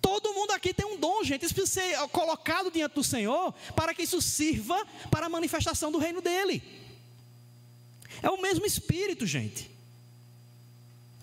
Todo 0.00 0.34
mundo 0.34 0.50
aqui 0.50 0.74
tem 0.74 0.84
um 0.84 0.98
dom, 0.98 1.24
gente. 1.24 1.46
Isso 1.46 1.54
precisa 1.54 1.80
ser 1.80 2.08
colocado 2.08 2.70
diante 2.70 2.94
do 2.94 3.02
Senhor 3.02 3.54
para 3.74 3.94
que 3.94 4.02
isso 4.02 4.20
sirva 4.20 4.86
para 5.10 5.26
a 5.26 5.28
manifestação 5.30 5.90
do 5.90 5.98
reino 5.98 6.20
dele. 6.20 6.62
É 8.22 8.28
o 8.28 8.40
mesmo 8.40 8.66
espírito, 8.66 9.26
gente. 9.26 9.70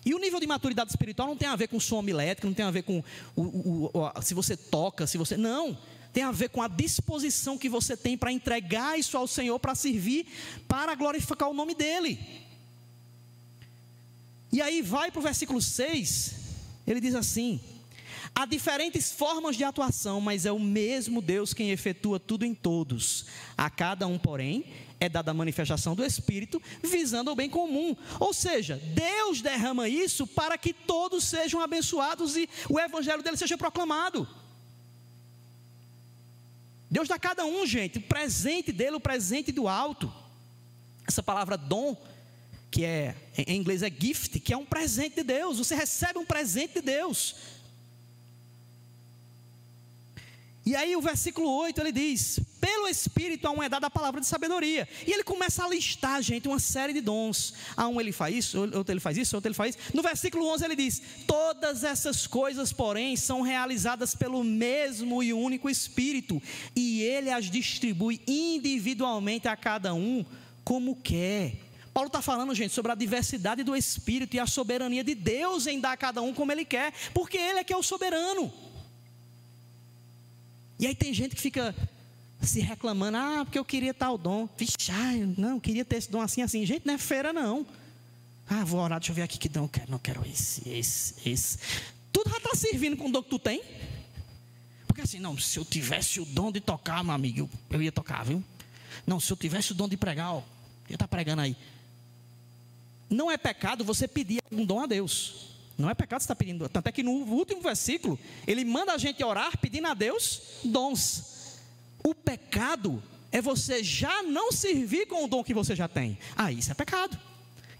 E 0.03 0.16
o 0.16 0.18
nível 0.18 0.39
de 0.39 0.47
maturidade 0.47 0.89
espiritual 0.89 1.28
não 1.28 1.38
tem 1.38 1.47
a 1.47 1.55
ver 1.55 1.68
com 1.68 1.80
som 1.80 2.03
elétrico, 2.07 2.47
não 2.47 2.55
tem 2.55 2.66
a 2.66 2.72
ver 2.72 2.82
com 2.82 3.03
o, 3.36 3.41
o, 3.41 3.91
o, 3.93 4.22
se 4.22 4.34
você 4.34 4.57
toca, 4.57 5.05
se 5.05 5.18
você. 5.18 5.38
Não. 5.38 5.78
Tem 6.12 6.24
a 6.24 6.32
ver 6.32 6.49
com 6.49 6.62
a 6.62 6.68
disposição 6.68 7.57
que 7.57 7.70
você 7.70 7.95
tem 7.95 8.18
para 8.18 8.32
entregar 8.32 8.99
isso 8.99 9.16
ao 9.16 9.28
Senhor, 9.28 9.57
para 9.59 9.76
servir, 9.76 10.26
para 10.68 10.95
glorificar 10.95 11.49
o 11.49 11.53
nome 11.53 11.74
dEle. 11.74 12.20
E 14.52 14.62
aí 14.62 14.82
vai 14.82 15.12
para 15.12 15.20
o 15.20 15.24
versículo 15.24 15.62
6, 15.62 16.36
ele 16.86 16.99
diz 16.99 17.16
assim: 17.16 17.60
Há 18.34 18.45
diferentes 18.45 19.12
formas 19.12 19.56
de 19.56 19.64
atuação, 19.64 20.22
mas 20.22 20.45
é 20.45 20.52
o 20.52 20.60
mesmo 20.60 21.22
Deus 21.22 21.54
quem 21.54 21.72
efetua 21.72 22.20
tudo 22.20 22.45
em 22.45 22.54
todos. 22.54 23.26
A 23.58 23.70
cada 23.70 24.08
um, 24.08 24.18
porém, 24.18 24.66
é 24.99 25.10
dada 25.10 25.32
a 25.32 25.34
manifestação 25.34 25.95
do 25.95 26.06
Espírito, 26.06 26.62
visando 26.82 27.32
o 27.32 27.36
bem 27.36 27.49
comum. 27.49 27.95
Ou 28.20 28.34
seja, 28.34 28.78
Deus 28.78 29.41
derrama 29.41 29.89
isso 29.89 30.28
para 30.28 30.58
que 30.58 30.74
todos 30.74 31.24
sejam 31.26 31.60
abençoados 31.60 32.38
e 32.38 32.49
o 32.70 32.80
evangelho 32.80 33.24
dele 33.24 33.36
seja 33.36 33.58
proclamado. 33.58 34.28
Deus 36.89 37.08
dá 37.08 37.16
a 37.16 37.20
cada 37.20 37.45
um, 37.45 37.66
gente, 37.66 37.97
o 37.99 38.02
presente 38.02 38.72
dele, 38.72 38.97
o 38.97 38.99
presente 38.99 39.52
do 39.52 39.68
alto. 39.68 40.14
Essa 41.08 41.24
palavra 41.24 41.58
dom, 41.58 41.97
que 42.72 42.86
é 42.86 43.13
em 43.38 43.57
inglês 43.57 43.84
é 43.84 43.91
gift, 43.91 44.39
que 44.39 44.53
é 44.53 44.57
um 44.57 44.65
presente 44.65 45.17
de 45.17 45.24
Deus. 45.24 45.57
Você 45.57 45.76
recebe 45.76 46.17
um 46.17 46.26
presente 46.26 46.76
de 46.76 46.82
Deus. 46.82 47.36
E 50.63 50.76
aí 50.76 50.95
o 50.95 51.01
versículo 51.01 51.49
8 51.49 51.82
ele 51.82 51.91
diz: 51.91 52.39
Pelo 52.61 52.88
Espírito 52.88 53.45
a 53.47 53.51
um 53.51 53.61
é 53.61 53.67
dada 53.67 53.88
a 53.88 53.89
palavra 53.89 54.22
de 54.22 54.28
sabedoria. 54.28 54.88
E 55.05 55.11
ele 55.11 55.24
começa 55.24 55.65
a 55.65 55.67
listar, 55.67 56.22
gente, 56.22 56.47
uma 56.47 56.59
série 56.59 56.93
de 56.93 57.01
dons. 57.01 57.53
A 57.76 57.88
um 57.89 57.99
ele 57.99 58.13
faz 58.13 58.36
isso, 58.36 58.59
outro 58.61 58.93
ele 58.93 58.99
faz 59.01 59.17
isso, 59.17 59.36
outro 59.36 59.49
ele 59.49 59.55
faz 59.55 59.76
isso. 59.76 59.91
No 59.93 60.01
versículo 60.01 60.45
11 60.47 60.63
ele 60.63 60.76
diz: 60.76 61.01
Todas 61.28 61.84
essas 61.84 62.26
coisas, 62.26 62.72
porém, 62.72 63.17
são 63.17 63.41
realizadas 63.41 64.15
pelo 64.15 64.43
mesmo 64.45 65.22
e 65.22 65.34
único 65.34 65.69
Espírito, 65.69 66.41
e 66.74 67.01
ele 67.01 67.32
as 67.32 67.49
distribui 67.49 68.22
individualmente 68.26 69.47
a 69.47 69.57
cada 69.57 69.93
um 69.93 70.24
como 70.63 70.95
quer. 70.95 71.70
Paulo 71.94 72.08
está 72.08 72.22
falando, 72.22 72.56
gente, 72.56 72.74
sobre 72.74 72.92
a 72.92 72.96
diversidade 72.96 73.64
do 73.64 73.76
Espírito 73.76 74.36
e 74.36 74.39
a 74.39 74.48
soberania 74.48 75.04
de 75.04 75.14
Deus 75.14 75.68
em 75.68 75.80
dar 75.80 75.92
a 75.92 75.98
cada 75.98 76.22
um 76.22 76.34
como 76.34 76.52
ele 76.52 76.64
quer, 76.64 76.94
porque 77.14 77.38
ele 77.38 77.60
é 77.60 77.64
que 77.64 77.74
é 77.74 77.78
o 77.78 77.84
soberano. 77.84 78.52
E 80.80 80.88
aí 80.88 80.96
tem 80.96 81.14
gente 81.14 81.36
que 81.36 81.42
fica 81.42 81.76
se 82.42 82.60
reclamando, 82.60 83.18
ah, 83.18 83.42
porque 83.46 83.60
eu 83.60 83.66
queria 83.66 83.94
tal 83.94 84.18
dom. 84.18 84.50
Vixe, 84.58 84.92
ai, 84.92 85.34
não, 85.38 85.60
queria 85.60 85.86
ter 85.86 85.98
esse 85.98 86.10
dom 86.10 86.22
assim, 86.22 86.42
assim. 86.42 86.66
Gente, 86.66 86.86
não 86.86 86.94
é 86.94 86.98
feira, 86.98 87.32
não. 87.32 87.66
Ah, 88.50 88.64
vou 88.64 88.80
orar, 88.80 89.00
deixa 89.00 89.12
eu 89.12 89.16
ver 89.16 89.22
aqui 89.22 89.38
que 89.38 89.48
dom 89.48 89.66
eu 89.66 89.70
quero. 89.70 89.92
Não 89.92 90.00
quero 90.00 90.26
esse, 90.26 90.68
esse, 90.68 91.30
esse. 91.30 91.58
Tudo 92.12 92.30
já 92.30 92.38
está 92.38 92.56
servindo 92.56 92.98
com 92.98 93.10
o 93.10 93.12
dom 93.12 93.22
que 93.22 93.30
tu 93.30 93.38
tem. 93.39 93.62
Porque 94.88 95.02
assim, 95.02 95.20
não, 95.20 95.38
se 95.38 95.58
eu 95.60 95.64
tivesse 95.64 96.20
o 96.20 96.26
dom 96.26 96.52
de 96.52 96.60
tocar, 96.60 97.04
meu 97.04 97.14
amigo, 97.14 97.39
eu, 97.39 97.50
eu 97.70 97.82
ia 97.82 97.92
tocar, 97.92 98.26
viu? 98.26 98.44
Não, 99.06 99.20
se 99.20 99.32
eu 99.32 99.38
tivesse 99.38 99.72
o 99.72 99.76
dom 99.76 99.88
de 99.88 99.96
pregar, 99.96 100.34
ó, 100.34 100.38
eu 100.38 100.44
ia 100.89 100.96
estar 100.96 101.08
tá 101.08 101.08
pregando 101.08 101.42
aí. 101.44 101.56
Não 103.12 103.30
é 103.30 103.38
pecado 103.38 103.84
você 103.84 104.07
pedir 104.07 104.41
um 104.49 104.66
dom 104.66 104.80
a 104.80 104.86
Deus. 104.86 105.49
Não 105.78 105.89
é 105.89 105.93
pecado 105.93 106.22
você 106.22 106.24
estar 106.24 106.36
pedindo. 106.36 106.70
Tanto 106.70 106.88
é 106.88 106.91
que 106.93 107.03
no 107.03 107.12
último 107.12 107.59
versículo, 107.62 108.18
ele 108.47 108.64
manda 108.64 108.93
a 108.93 108.97
gente 108.97 109.22
orar 109.22 109.57
pedindo 109.57 109.88
a 109.88 109.93
Deus 109.93 110.41
dons. 110.64 111.59
O 112.01 112.16
pecado 112.16 113.03
é 113.30 113.41
você 113.41 113.84
já 113.84 114.24
não 114.24 114.49
servir 114.49 115.07
com 115.07 115.26
o 115.26 115.28
dom 115.28 115.43
que 115.43 115.53
você 115.53 115.76
já 115.76 115.89
tem. 115.89 116.18
Ah, 116.38 116.53
isso 116.53 116.72
é 116.72 116.74
pecado. 116.74 117.20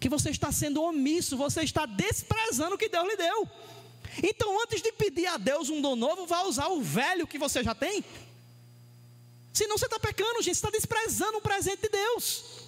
Que 0.02 0.10
você 0.10 0.32
está 0.32 0.52
sendo 0.52 0.84
omisso, 0.84 1.38
você 1.38 1.62
está 1.62 1.86
desprezando 1.86 2.76
o 2.76 2.78
que 2.78 2.90
Deus 2.90 3.08
lhe 3.08 3.16
deu. 3.16 3.50
Então, 4.22 4.62
antes 4.62 4.82
de 4.82 4.92
pedir 4.92 5.28
a 5.28 5.38
Deus 5.38 5.70
um 5.70 5.82
dom 5.82 5.96
novo, 5.96 6.28
vá 6.28 6.44
usar 6.44 6.68
o 6.68 6.82
velho 6.82 7.26
que 7.26 7.38
você 7.38 7.64
já 7.64 7.74
tem. 7.74 8.04
Senão 9.54 9.78
você 9.78 9.86
está 9.86 10.00
pecando, 10.00 10.42
gente, 10.42 10.56
você 10.56 10.66
está 10.66 10.70
desprezando 10.70 11.38
o 11.38 11.42
presente 11.42 11.84
de 11.84 11.90
Deus. 11.90 12.61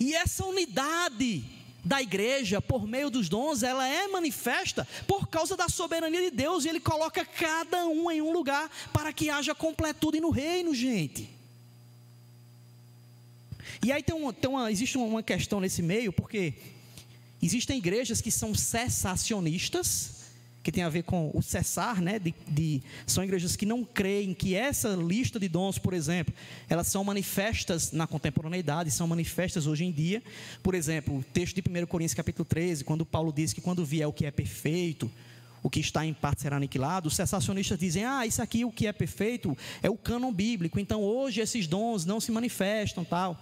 E 0.00 0.14
essa 0.14 0.46
unidade 0.46 1.44
da 1.84 2.00
igreja, 2.00 2.60
por 2.60 2.86
meio 2.86 3.10
dos 3.10 3.28
dons, 3.28 3.62
ela 3.62 3.86
é 3.86 4.08
manifesta 4.08 4.88
por 5.06 5.28
causa 5.28 5.56
da 5.56 5.68
soberania 5.68 6.30
de 6.30 6.30
Deus, 6.30 6.64
e 6.64 6.68
Ele 6.68 6.80
coloca 6.80 7.24
cada 7.24 7.86
um 7.86 8.10
em 8.10 8.22
um 8.22 8.32
lugar 8.32 8.70
para 8.92 9.12
que 9.12 9.28
haja 9.28 9.54
completude 9.54 10.18
no 10.18 10.30
reino, 10.30 10.74
gente. 10.74 11.28
E 13.82 13.92
aí 13.92 14.02
tem, 14.02 14.14
um, 14.14 14.32
tem 14.32 14.50
uma, 14.50 14.70
existe 14.70 14.98
uma 14.98 15.22
questão 15.22 15.60
nesse 15.60 15.82
meio, 15.82 16.12
porque 16.12 16.54
existem 17.42 17.78
igrejas 17.78 18.20
que 18.20 18.30
são 18.30 18.54
cessacionistas, 18.54 20.19
que 20.62 20.70
tem 20.70 20.82
a 20.82 20.88
ver 20.88 21.04
com 21.04 21.30
o 21.34 21.42
cessar, 21.42 22.00
né? 22.00 22.18
De, 22.18 22.34
de, 22.48 22.82
são 23.06 23.24
igrejas 23.24 23.56
que 23.56 23.64
não 23.64 23.84
creem 23.84 24.34
que 24.34 24.54
essa 24.54 24.90
lista 24.90 25.40
de 25.40 25.48
dons, 25.48 25.78
por 25.78 25.94
exemplo, 25.94 26.34
elas 26.68 26.86
são 26.86 27.02
manifestas 27.02 27.92
na 27.92 28.06
contemporaneidade, 28.06 28.90
são 28.90 29.06
manifestas 29.06 29.66
hoje 29.66 29.84
em 29.84 29.92
dia. 29.92 30.22
Por 30.62 30.74
exemplo, 30.74 31.18
o 31.18 31.22
texto 31.22 31.60
de 31.60 31.62
1 31.62 31.86
Coríntios 31.86 32.14
capítulo 32.14 32.44
13, 32.44 32.84
quando 32.84 33.06
Paulo 33.06 33.32
diz 33.32 33.52
que 33.52 33.60
quando 33.60 33.84
vier 33.84 34.06
o 34.06 34.12
que 34.12 34.26
é 34.26 34.30
perfeito, 34.30 35.10
o 35.62 35.70
que 35.70 35.80
está 35.80 36.04
em 36.04 36.14
parte 36.14 36.42
será 36.42 36.56
aniquilado, 36.56 37.08
os 37.08 37.16
cessacionistas 37.16 37.78
dizem, 37.78 38.04
ah, 38.04 38.26
isso 38.26 38.42
aqui 38.42 38.64
o 38.64 38.72
que 38.72 38.86
é 38.86 38.92
perfeito 38.92 39.56
é 39.82 39.90
o 39.90 39.96
cânon 39.96 40.32
bíblico, 40.32 40.78
então 40.78 41.02
hoje 41.02 41.40
esses 41.40 41.66
dons 41.66 42.04
não 42.04 42.20
se 42.20 42.32
manifestam, 42.32 43.04
tal. 43.04 43.38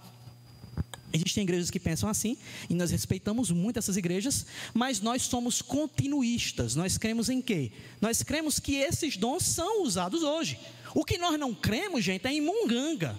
Existem 1.11 1.43
igrejas 1.43 1.71
que 1.71 1.79
pensam 1.79 2.07
assim, 2.07 2.37
e 2.69 2.73
nós 2.73 2.91
respeitamos 2.91 3.49
muito 3.49 3.77
essas 3.77 3.97
igrejas, 3.97 4.45
mas 4.73 5.01
nós 5.01 5.23
somos 5.23 5.61
continuistas. 5.61 6.75
Nós 6.75 6.97
cremos 6.97 7.29
em 7.29 7.41
quê? 7.41 7.71
Nós 7.99 8.21
cremos 8.21 8.59
que 8.59 8.75
esses 8.75 9.17
dons 9.17 9.43
são 9.43 9.83
usados 9.83 10.21
hoje. 10.21 10.59
O 10.93 11.03
que 11.03 11.17
nós 11.17 11.39
não 11.39 11.53
cremos, 11.53 12.03
gente, 12.03 12.27
é 12.27 12.33
em 12.33 12.41
munganga. 12.41 13.17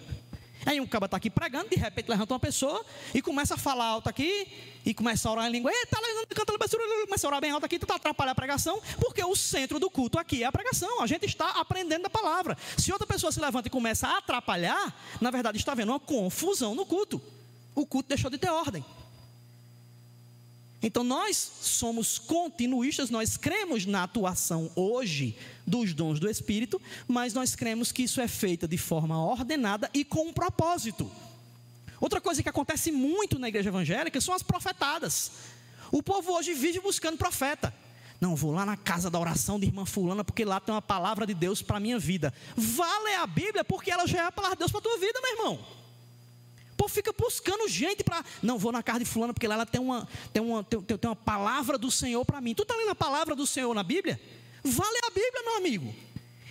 Aí 0.67 0.81
um 0.81 0.87
cara 0.87 1.07
está 1.07 1.17
aqui 1.17 1.31
pregando, 1.31 1.71
de 1.71 1.77
repente 1.77 2.09
levanta 2.09 2.35
uma 2.35 2.41
pessoa 2.41 2.85
e 3.15 3.23
começa 3.23 3.55
a 3.55 3.57
falar 3.57 3.87
alto 3.87 4.09
aqui, 4.09 4.47
e 4.85 4.93
começa 4.93 5.29
a 5.29 5.33
orar 5.33 5.47
em 5.49 5.53
língua. 5.53 5.73
Eita, 5.73 5.97
canta, 6.35 6.53
começa 6.53 7.27
a 7.27 7.29
orar 7.29 7.41
bem 7.41 7.51
alto 7.51 7.65
aqui, 7.65 7.79
tu 7.79 7.91
atrapalha 7.91 8.33
a 8.33 8.35
pregação, 8.35 8.81
porque 9.01 9.25
o 9.25 9.35
centro 9.35 9.81
do 9.81 9.91
culto 9.91 10.19
aqui 10.19 10.43
é 10.43 10.47
a 10.47 10.53
pregação. 10.53 11.03
A 11.03 11.07
gente 11.07 11.27
está 11.27 11.49
aprendendo 11.53 12.07
a 12.07 12.11
palavra. 12.11 12.57
Se 12.77 12.93
outra 12.93 13.07
pessoa 13.07 13.33
se 13.33 13.41
levanta 13.41 13.69
e 13.69 13.71
começa 13.71 14.07
a 14.07 14.19
atrapalhar, 14.19 14.95
na 15.21 15.31
verdade 15.31 15.59
está 15.59 15.73
havendo 15.73 15.93
uma 15.93 16.01
confusão 16.01 16.75
no 16.75 16.85
culto 16.85 17.21
o 17.75 17.87
culto 17.87 18.09
deixou 18.09 18.31
de 18.31 18.39
ter 18.39 18.51
ordem. 18.51 18.85
Então 20.83 21.05
nós 21.05 21.37
somos 21.37 22.19
continuistas, 22.19 23.11
nós 23.11 23.37
cremos 23.37 23.85
na 23.85 24.05
atuação 24.05 24.71
hoje 24.75 25.37
dos 25.67 25.93
dons 25.93 26.19
do 26.19 26.29
Espírito, 26.29 26.81
mas 27.07 27.35
nós 27.35 27.55
cremos 27.55 27.93
que 27.93 28.05
isso 28.05 28.21
é 28.21 28.27
feito 28.27 28.67
de 28.67 28.79
forma 28.79 29.23
ordenada 29.23 29.91
e 29.93 30.05
com 30.05 30.29
um 30.29 30.33
propósito. 30.33 31.11
Outra 32.01 32.21
coisa 32.21 32.43
que 32.43 32.49
acontece 32.49 32.91
muito 32.91 33.39
na 33.39 33.49
igreja 33.49 33.69
evangélica 33.69 34.21
são 34.23 34.33
as 34.33 34.43
profetadas. 34.43 35.33
O 35.93 36.03
povo 36.03 36.33
hoje 36.33 36.55
vive 36.55 36.81
buscando 36.81 37.19
profeta. 37.19 37.75
Não, 38.19 38.35
vou 38.35 38.53
lá 38.53 38.65
na 38.65 38.77
casa 38.77 39.11
da 39.11 39.19
oração 39.19 39.61
de 39.61 39.67
irmã 39.67 39.85
Fulana, 39.85 40.25
porque 40.25 40.45
lá 40.45 40.61
tem 40.61 40.75
uma 40.75 40.83
palavra 40.83 41.27
de 41.27 41.35
Deus 41.35 41.61
para 41.61 41.77
a 41.77 41.81
minha 41.81 41.99
vida. 41.99 42.33
Vá 42.57 42.99
ler 43.01 43.17
a 43.17 43.27
Bíblia, 43.27 43.65
porque 43.65 43.91
ela 43.91 44.07
já 44.07 44.19
é 44.19 44.27
a 44.27 44.33
palavra 44.33 44.57
de 44.57 44.61
Deus 44.61 44.71
para 44.71 44.81
a 44.81 44.83
tua 44.83 44.99
vida, 44.99 45.21
meu 45.23 45.33
irmão. 45.33 45.80
Povo 46.81 46.95
fica 46.95 47.13
buscando 47.13 47.69
gente 47.69 48.03
para. 48.03 48.25
Não, 48.43 48.59
vou 48.59 48.73
na 48.73 48.83
casa 48.83 49.01
de 49.01 49.05
Fulana, 49.05 49.35
porque 49.35 49.47
lá 49.47 49.55
ela 49.55 49.67
tem 49.67 49.79
uma, 49.79 50.09
tem 50.33 50.43
uma, 50.43 50.65
tem, 50.65 50.81
tem 50.81 51.11
uma 51.11 51.15
palavra 51.15 51.77
do 51.77 51.91
Senhor 51.91 52.25
para 52.25 52.41
mim. 52.41 52.55
Tu 52.55 52.63
está 52.63 52.75
lendo 52.75 52.89
a 52.89 52.95
palavra 52.95 53.37
do 53.37 53.47
Senhor 53.47 53.75
na 53.75 53.83
Bíblia? 53.83 54.19
Vá 54.65 54.89
ler 54.89 55.03
a 55.05 55.11
Bíblia, 55.11 55.43
meu 55.45 55.57
amigo. 55.59 55.95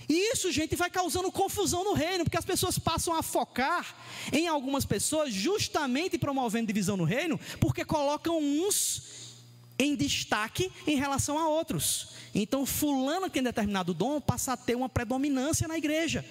E 0.08 0.32
isso, 0.32 0.52
gente, 0.52 0.76
vai 0.76 0.88
causando 0.88 1.32
confusão 1.32 1.84
no 1.84 1.94
reino, 1.94 2.26
porque 2.26 2.38
as 2.38 2.46
pessoas 2.46 2.78
passam 2.78 3.16
a 3.16 3.24
focar 3.24 3.96
em 4.32 4.48
algumas 4.48 4.86
pessoas, 4.86 5.34
justamente 5.34 6.16
promovendo 6.20 6.68
divisão 6.68 6.96
no 6.96 7.06
reino, 7.06 7.40
porque 7.60 7.84
colocam 7.84 8.38
uns 8.38 9.40
em 9.80 9.96
destaque 9.96 10.72
em 10.86 10.96
relação 10.96 11.40
a 11.40 11.50
outros. 11.50 12.10
Então, 12.36 12.68
fulano 12.68 13.26
que 13.26 13.32
tem 13.32 13.42
determinado 13.42 13.96
dom 13.96 14.22
passa 14.22 14.54
a 14.54 14.58
ter 14.58 14.76
uma 14.76 14.90
predominância 14.90 15.68
na 15.68 15.76
igreja. 15.76 16.24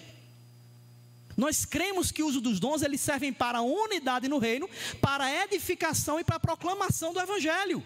Nós 1.38 1.64
cremos 1.64 2.10
que 2.10 2.20
o 2.20 2.26
uso 2.26 2.40
dos 2.40 2.58
dons 2.58 2.82
eles 2.82 3.00
servem 3.00 3.32
para 3.32 3.58
a 3.58 3.62
unidade 3.62 4.26
no 4.26 4.38
reino, 4.38 4.68
para 5.00 5.22
a 5.22 5.44
edificação 5.44 6.18
e 6.18 6.24
para 6.24 6.34
a 6.34 6.40
proclamação 6.40 7.12
do 7.12 7.20
evangelho. 7.20 7.80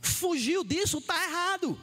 Fugiu 0.00 0.64
disso, 0.64 0.96
está 0.96 1.14
errado. 1.22 1.78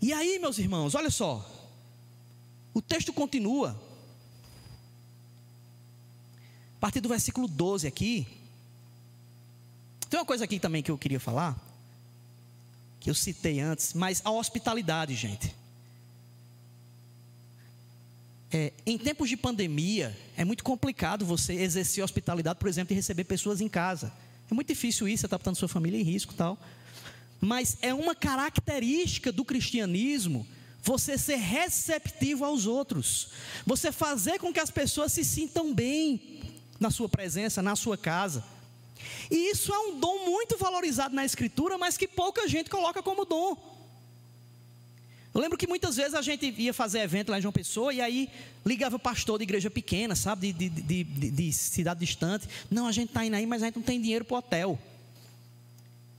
E 0.00 0.12
aí, 0.12 0.38
meus 0.38 0.60
irmãos, 0.60 0.94
olha 0.94 1.10
só. 1.10 1.44
O 2.72 2.80
texto 2.80 3.12
continua. 3.12 3.70
A 6.76 6.80
partir 6.80 7.00
do 7.00 7.08
versículo 7.08 7.48
12 7.48 7.84
aqui, 7.88 8.28
tem 10.08 10.20
uma 10.20 10.26
coisa 10.26 10.44
aqui 10.44 10.60
também 10.60 10.84
que 10.84 10.90
eu 10.90 10.98
queria 10.98 11.18
falar, 11.18 11.60
que 13.00 13.10
eu 13.10 13.14
citei 13.14 13.58
antes, 13.58 13.92
mas 13.92 14.22
a 14.24 14.30
hospitalidade, 14.30 15.16
gente. 15.16 15.61
É, 18.52 18.72
em 18.84 18.98
tempos 18.98 19.30
de 19.30 19.36
pandemia, 19.36 20.14
é 20.36 20.44
muito 20.44 20.62
complicado 20.62 21.24
você 21.24 21.54
exercer 21.54 22.04
hospitalidade, 22.04 22.58
por 22.58 22.68
exemplo, 22.68 22.92
e 22.92 22.96
receber 22.96 23.24
pessoas 23.24 23.60
em 23.62 23.68
casa. 23.68 24.12
É 24.50 24.54
muito 24.54 24.68
difícil 24.68 25.08
isso, 25.08 25.22
você 25.22 25.26
está 25.26 25.38
botando 25.38 25.56
sua 25.56 25.68
família 25.68 25.98
em 25.98 26.02
risco 26.04 26.34
tal. 26.34 26.58
Mas 27.40 27.78
é 27.80 27.94
uma 27.94 28.14
característica 28.14 29.32
do 29.32 29.44
cristianismo 29.44 30.46
você 30.82 31.16
ser 31.16 31.36
receptivo 31.36 32.44
aos 32.44 32.66
outros, 32.66 33.28
você 33.64 33.92
fazer 33.92 34.38
com 34.38 34.52
que 34.52 34.60
as 34.60 34.70
pessoas 34.70 35.12
se 35.12 35.24
sintam 35.24 35.72
bem 35.72 36.42
na 36.78 36.90
sua 36.90 37.08
presença, 37.08 37.62
na 37.62 37.76
sua 37.76 37.96
casa. 37.96 38.44
E 39.30 39.50
isso 39.50 39.72
é 39.72 39.78
um 39.78 39.98
dom 39.98 40.26
muito 40.26 40.58
valorizado 40.58 41.14
na 41.14 41.24
Escritura, 41.24 41.78
mas 41.78 41.96
que 41.96 42.08
pouca 42.08 42.46
gente 42.48 42.68
coloca 42.68 43.02
como 43.02 43.24
dom. 43.24 43.71
Eu 45.34 45.40
lembro 45.40 45.56
que 45.56 45.66
muitas 45.66 45.96
vezes 45.96 46.14
a 46.14 46.20
gente 46.20 46.54
ia 46.58 46.74
fazer 46.74 47.00
evento 47.00 47.30
lá 47.30 47.38
em 47.38 47.42
João 47.42 47.52
Pessoa 47.52 47.92
e 47.92 48.00
aí 48.00 48.28
ligava 48.66 48.96
o 48.96 48.98
pastor 48.98 49.38
de 49.38 49.44
igreja 49.44 49.70
pequena, 49.70 50.14
sabe, 50.14 50.52
de, 50.52 50.68
de, 50.68 51.04
de, 51.04 51.30
de 51.30 51.52
cidade 51.52 52.00
distante. 52.00 52.46
Não, 52.70 52.86
a 52.86 52.92
gente 52.92 53.08
está 53.08 53.24
indo 53.24 53.34
aí, 53.34 53.46
mas 53.46 53.62
a 53.62 53.66
gente 53.66 53.76
não 53.76 53.82
tem 53.82 54.00
dinheiro 54.00 54.24
para 54.24 54.34
o 54.34 54.38
hotel. 54.38 54.78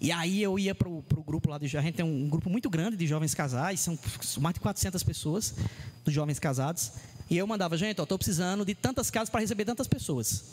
E 0.01 0.11
aí 0.11 0.41
eu 0.41 0.57
ia 0.57 0.73
para 0.73 0.89
o 0.89 1.03
grupo 1.25 1.49
lá 1.49 1.57
de 1.57 1.77
a 1.77 1.81
gente 1.81 1.95
tem 1.95 2.03
um, 2.03 2.27
grupo 2.27 2.49
muito 2.49 2.69
grande 2.69 2.97
de 2.97 3.05
jovens 3.05 3.33
casais, 3.33 3.79
são 3.79 3.97
mais 4.41 4.55
de 4.55 4.59
400 4.59 5.01
pessoas 5.03 5.55
dos 6.03 6.13
jovens 6.13 6.39
casados. 6.39 6.91
E 7.29 7.37
eu 7.37 7.45
mandava, 7.45 7.77
gente, 7.77 8.01
estou 8.01 8.17
precisando 8.17 8.65
de 8.65 8.73
tantas 8.73 9.09
casas 9.09 9.29
para 9.29 9.41
receber 9.41 9.63
tantas 9.63 9.87
pessoas. 9.87 10.43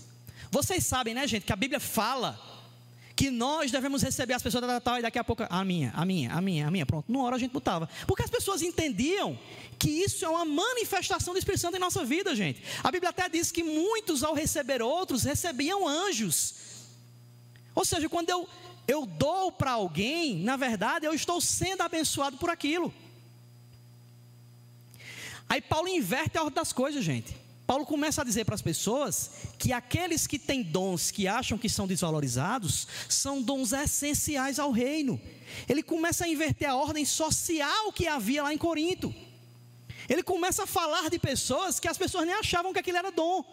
Vocês 0.51 0.85
sabem, 0.85 1.15
né, 1.15 1.27
gente, 1.27 1.47
que 1.47 1.53
a 1.53 1.57
Bíblia 1.57 1.81
fala 1.81 2.39
que 3.21 3.31
nós 3.31 3.71
devemos 3.71 4.03
receber 4.03 4.33
as 4.33 4.43
pessoas 4.43 4.67
da 4.67 4.81
tal 4.81 4.99
e 4.99 5.03
daqui 5.03 5.19
a 5.19 5.23
pouco 5.23 5.45
a 5.47 5.63
minha, 5.63 5.93
a 5.95 6.07
minha, 6.07 6.33
a 6.33 6.41
minha, 6.41 6.67
a 6.67 6.71
minha, 6.71 6.87
pronto. 6.87 7.05
Numa 7.13 7.27
hora 7.27 7.37
a 7.37 7.39
gente 7.39 7.51
botava. 7.51 7.87
Porque 8.07 8.23
as 8.23 8.31
pessoas 8.31 8.63
entendiam 8.63 9.39
que 9.79 9.91
isso 9.91 10.25
é 10.25 10.29
uma 10.31 10.47
manifestação 10.47 11.35
do 11.35 11.39
Espírito 11.39 11.61
Santo 11.61 11.77
em 11.77 11.81
nossa 11.81 12.03
vida, 12.03 12.35
gente. 12.35 12.63
A 12.83 12.91
Bíblia 12.91 13.11
até 13.11 13.29
diz 13.29 13.53
que 13.53 13.63
muitos 13.63 14.25
ao 14.25 14.33
receber 14.33 14.81
outros 14.81 15.23
recebiam 15.23 15.87
anjos. 15.87 16.55
Ou 17.75 17.85
seja, 17.85 18.09
quando 18.09 18.31
eu 18.31 18.49
eu 18.89 19.05
dou 19.05 19.53
para 19.53 19.73
alguém, 19.73 20.37
na 20.37 20.57
verdade, 20.57 21.05
eu 21.05 21.13
estou 21.13 21.43
sendo 21.43 21.83
abençoado 21.83 22.39
por 22.39 22.49
aquilo. 22.49 22.91
Aí 25.47 25.61
Paulo 25.61 25.89
inverte 25.89 26.39
a 26.39 26.43
ordem 26.43 26.55
das 26.55 26.73
coisas, 26.73 27.05
gente. 27.05 27.37
Paulo 27.71 27.87
começa 27.87 28.23
a 28.23 28.25
dizer 28.25 28.45
para 28.45 28.57
as 28.57 28.63
pessoas 28.63 29.31
que 29.57 29.73
aqueles 29.73 30.27
que 30.27 30.41
têm 30.41 30.61
dons 30.61 31.13
que 31.13 31.29
acham 31.29 31.57
que 31.57 31.69
são 31.69 31.87
desvalorizados 31.87 32.89
são 33.09 33.41
dons 33.41 33.73
essenciais 33.73 34.59
ao 34.59 34.73
reino. 34.73 35.21
Ele 35.69 35.81
começa 35.81 36.25
a 36.25 36.29
inverter 36.29 36.69
a 36.69 36.75
ordem 36.75 37.05
social 37.05 37.93
que 37.93 38.09
havia 38.09 38.43
lá 38.43 38.53
em 38.53 38.59
Corinto. 38.59 39.15
Ele 40.09 40.21
começa 40.21 40.65
a 40.65 40.67
falar 40.67 41.09
de 41.11 41.21
pessoas 41.21 41.79
que 41.79 41.87
as 41.87 41.97
pessoas 41.97 42.27
nem 42.27 42.35
achavam 42.35 42.73
que 42.73 42.81
aquilo 42.81 42.99
era 42.99 43.13
dom. 43.13 43.45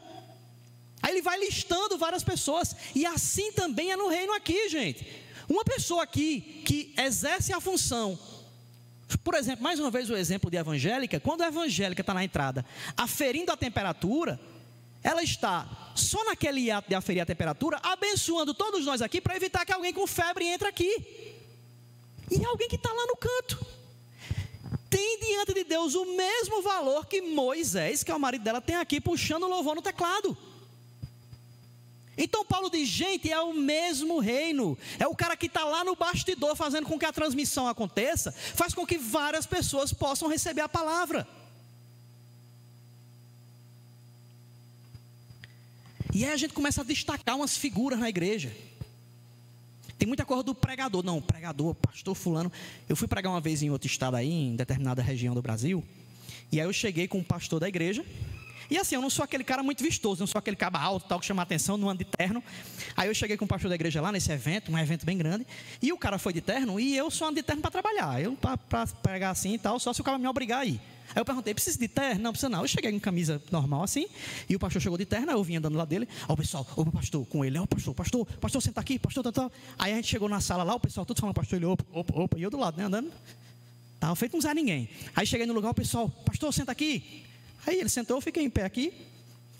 Aí 1.00 1.14
ele 1.14 1.22
vai 1.22 1.40
listando 1.40 1.96
várias 1.96 2.24
pessoas, 2.24 2.76
e 2.96 3.06
assim 3.06 3.52
também 3.52 3.92
é 3.92 3.96
no 3.96 4.08
reino 4.08 4.34
aqui, 4.34 4.68
gente. 4.68 5.06
Uma 5.48 5.64
pessoa 5.64 6.02
aqui 6.02 6.64
que 6.66 6.92
exerce 6.98 7.54
a 7.54 7.62
função 7.62 8.18
por 9.24 9.36
exemplo, 9.36 9.64
mais 9.64 9.80
uma 9.80 9.90
vez 9.90 10.10
o 10.10 10.16
exemplo 10.16 10.52
de 10.52 10.58
evangélica, 10.58 11.20
quando 11.20 11.42
a 11.42 11.48
evangélica 11.48 12.02
está 12.02 12.14
na 12.14 12.24
entrada 12.24 12.66
aferindo 12.98 13.52
a 13.52 13.58
temperatura, 13.58 14.40
ela 15.04 15.24
está 15.24 15.66
só 15.96 16.24
naquele 16.26 16.70
ato 16.70 16.90
de 16.90 16.96
aferir 16.96 17.22
a 17.22 17.26
temperatura, 17.26 17.80
abençoando 17.82 18.54
todos 18.54 18.86
nós 18.86 19.02
aqui 19.02 19.22
para 19.22 19.36
evitar 19.36 19.66
que 19.66 19.72
alguém 19.72 19.94
com 19.94 20.06
febre 20.06 20.46
entre 20.46 20.68
aqui. 20.68 21.36
E 22.30 22.46
alguém 22.46 22.68
que 22.68 22.76
está 22.76 22.92
lá 22.92 23.06
no 23.06 23.16
canto. 23.16 23.66
Tem 24.90 25.20
diante 25.20 25.54
de 25.54 25.64
Deus 25.64 25.96
o 25.96 26.06
mesmo 26.06 26.62
valor 26.62 27.06
que 27.06 27.22
Moisés, 27.22 28.04
que 28.04 28.12
é 28.12 28.16
o 28.16 28.20
marido 28.20 28.44
dela, 28.44 28.60
tem 28.60 28.76
aqui 28.76 29.00
puxando 29.00 29.44
o 29.44 29.48
louvor 29.48 29.76
no 29.76 29.82
teclado. 29.82 30.38
Então 32.18 32.44
Paulo 32.44 32.70
diz: 32.70 32.88
gente, 32.88 33.32
é 33.32 33.40
o 33.40 33.54
mesmo 33.54 34.20
reino. 34.20 34.78
É 34.98 35.08
o 35.08 35.16
cara 35.16 35.38
que 35.38 35.46
está 35.46 35.64
lá 35.64 35.84
no 35.84 35.96
bastidor 35.96 36.56
fazendo 36.56 36.88
com 36.88 36.98
que 36.98 37.06
a 37.06 37.14
transmissão 37.14 37.68
aconteça, 37.68 38.32
faz 38.32 38.74
com 38.74 38.86
que 38.86 38.98
várias 38.98 39.46
pessoas 39.46 39.94
possam 39.94 40.28
receber 40.28 40.62
a 40.62 40.70
palavra. 40.70 41.28
E 46.14 46.26
aí 46.26 46.32
a 46.32 46.38
gente 46.38 46.54
começa 46.54 46.82
a 46.82 46.84
destacar 46.84 47.36
umas 47.36 47.56
figuras 47.56 48.00
na 48.00 48.10
igreja. 48.10 48.52
Tem 50.00 50.08
muita 50.08 50.26
coisa 50.26 50.42
do 50.42 50.56
pregador. 50.56 51.04
Não, 51.04 51.22
pregador, 51.22 51.76
pastor 51.76 52.16
fulano. 52.16 52.52
Eu 52.90 52.96
fui 52.96 53.08
pregar 53.08 53.32
uma 53.32 53.42
vez 53.42 53.62
em 53.62 53.70
outro 53.70 53.88
estado 53.88 54.16
aí, 54.16 54.32
em 54.32 54.56
determinada 54.56 55.02
região 55.02 55.36
do 55.36 55.42
Brasil. 55.42 55.84
E 56.52 56.60
aí 56.60 56.66
eu 56.66 56.74
cheguei 56.74 57.08
com 57.08 57.20
o 57.20 57.24
pastor 57.24 57.60
da 57.60 57.68
igreja. 57.68 58.06
E 58.70 58.78
assim, 58.78 58.96
eu 58.96 59.02
não 59.02 59.10
sou 59.10 59.24
aquele 59.24 59.44
cara 59.44 59.64
muito 59.64 59.84
vistoso, 59.84 60.20
não 60.20 60.28
sou 60.28 60.40
aquele 60.40 60.56
caba 60.56 60.80
alto, 60.80 61.08
tal, 61.08 61.20
que 61.20 61.26
chama 61.26 61.42
atenção, 61.42 61.78
não 61.78 61.90
ando 61.90 62.00
de 62.00 62.06
terno. 62.06 62.44
Aí 62.96 63.08
eu 63.08 63.16
cheguei 63.16 63.38
com 63.38 63.46
o 63.46 63.48
pastor 63.48 63.70
da 63.70 63.76
igreja 63.76 64.02
lá 64.02 64.12
nesse 64.12 64.32
evento, 64.32 64.72
um 64.72 64.78
evento 64.78 65.06
bem 65.06 65.18
grande, 65.18 65.48
e 65.82 65.94
o 65.94 65.98
cara 65.98 66.18
foi 66.18 66.34
de 66.34 66.42
terno, 66.42 66.80
e 66.80 66.96
eu 66.96 67.10
só 67.10 67.28
ando 67.28 67.36
de 67.36 67.44
terno 67.44 67.62
para 67.62 67.72
trabalhar. 67.72 68.22
Eu, 68.22 68.36
para 68.36 68.88
pregar 69.02 69.32
assim 69.32 69.54
e 69.54 69.58
tal, 69.58 69.80
só 69.80 69.94
se 69.94 70.02
o 70.02 70.04
cara 70.04 70.18
me 70.18 70.28
obrigar 70.28 70.62
a 70.62 70.66
ir. 70.66 70.82
Aí 71.16 71.22
eu 71.22 71.26
perguntei, 71.26 71.54
precisa 71.54 71.80
de 71.80 71.88
terno? 71.88 72.22
Não, 72.22 72.32
precisa 72.32 72.50
não. 72.50 72.62
Eu 72.62 72.68
cheguei 72.68 72.92
com 72.92 73.00
camisa 73.00 73.42
normal 73.50 73.84
assim, 73.84 74.08
e 74.50 74.56
o 74.56 74.60
pastor 74.60 74.82
chegou 74.82 74.98
de 74.98 75.06
terno, 75.06 75.32
eu 75.32 75.44
vim 75.44 75.56
andando 75.56 75.78
lá 75.78 75.86
dele. 75.86 76.08
Ó, 76.28 76.34
o 76.34 76.38
pessoal, 76.38 76.68
o 76.76 76.92
pastor, 76.92 77.26
com 77.26 77.46
ele, 77.46 77.58
ó, 77.58 77.66
pastor, 77.66 77.94
pastor, 77.94 78.26
pastor, 78.26 78.62
senta 78.62 78.82
aqui, 78.82 79.00
pastor, 79.00 79.24
tal, 79.24 79.32
tal. 79.32 79.52
Aí 79.80 79.94
a 79.94 79.96
gente 79.96 80.10
chegou 80.10 80.28
na 80.28 80.42
sala 80.42 80.64
lá, 80.64 80.76
o 80.76 80.80
pessoal 80.80 81.06
tudo 81.06 81.20
falando, 81.22 81.36
pastor, 81.36 81.58
ele, 81.58 81.66
opa, 81.66 81.86
opa, 81.94 82.20
opa, 82.20 82.38
e 82.38 82.44
eu 82.44 82.50
do 82.50 82.58
lado, 82.58 82.78
né, 82.78 82.84
andando. 82.84 83.12
Tava 84.00 84.16
feito 84.16 84.36
um 84.38 84.42
Zé 84.42 84.54
Ninguém. 84.54 84.90
Aí 85.16 85.26
cheguei 85.26 85.48
no 85.48 85.54
lugar, 85.54 85.72
o 85.72 85.74
pessoal, 85.74 86.10
pastor, 86.10 86.54
senta 86.54 86.72
aqui. 86.72 87.24
Aí 87.68 87.80
ele 87.80 87.90
sentou, 87.90 88.18
eu 88.18 88.22
fiquei 88.22 88.44
em 88.44 88.50
pé 88.50 88.64
aqui. 88.64 88.94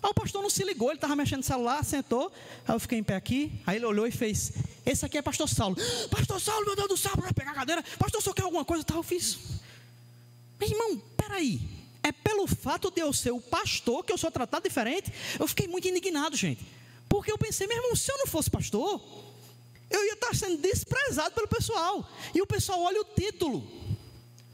Aí 0.02 0.10
o 0.10 0.14
pastor 0.14 0.40
não 0.40 0.48
se 0.48 0.64
ligou, 0.64 0.88
ele 0.88 0.96
estava 0.96 1.14
mexendo 1.14 1.38
no 1.38 1.44
celular, 1.44 1.84
sentou. 1.84 2.32
Aí 2.66 2.74
eu 2.74 2.80
fiquei 2.80 2.98
em 2.98 3.02
pé 3.02 3.16
aqui. 3.16 3.60
Aí 3.66 3.76
ele 3.76 3.84
olhou 3.84 4.06
e 4.06 4.10
fez: 4.10 4.52
Esse 4.86 5.04
aqui 5.04 5.18
é 5.18 5.22
pastor 5.22 5.48
Saulo. 5.48 5.76
Pastor 6.10 6.40
Saulo, 6.40 6.64
meu 6.64 6.74
Deus 6.74 6.88
do 6.88 6.96
céu, 6.96 7.12
para 7.12 7.32
pegar 7.34 7.50
a 7.50 7.54
cadeira. 7.54 7.84
Pastor, 7.98 8.22
só 8.22 8.32
quer 8.32 8.42
alguma 8.42 8.64
coisa? 8.64 8.82
Tá, 8.82 8.94
eu 8.94 9.02
fiz. 9.02 9.38
Meu 10.58 10.70
irmão, 10.70 11.02
peraí. 11.16 11.60
É 12.02 12.12
pelo 12.12 12.46
fato 12.46 12.90
de 12.90 13.00
eu 13.00 13.12
ser 13.12 13.32
o 13.32 13.40
pastor 13.40 14.04
que 14.04 14.12
eu 14.12 14.16
sou 14.16 14.30
tratado 14.30 14.66
diferente. 14.66 15.12
Eu 15.38 15.46
fiquei 15.46 15.68
muito 15.68 15.86
indignado, 15.86 16.36
gente. 16.36 16.64
Porque 17.08 17.30
eu 17.30 17.36
pensei, 17.36 17.66
meu 17.66 17.76
irmão, 17.76 17.94
se 17.94 18.10
eu 18.10 18.16
não 18.18 18.26
fosse 18.26 18.48
pastor, 18.48 19.02
eu 19.90 20.04
ia 20.06 20.14
estar 20.14 20.34
sendo 20.34 20.56
desprezado 20.58 21.34
pelo 21.34 21.48
pessoal. 21.48 22.08
E 22.34 22.40
o 22.40 22.46
pessoal 22.46 22.80
olha 22.80 23.00
o 23.00 23.04
título. 23.04 23.66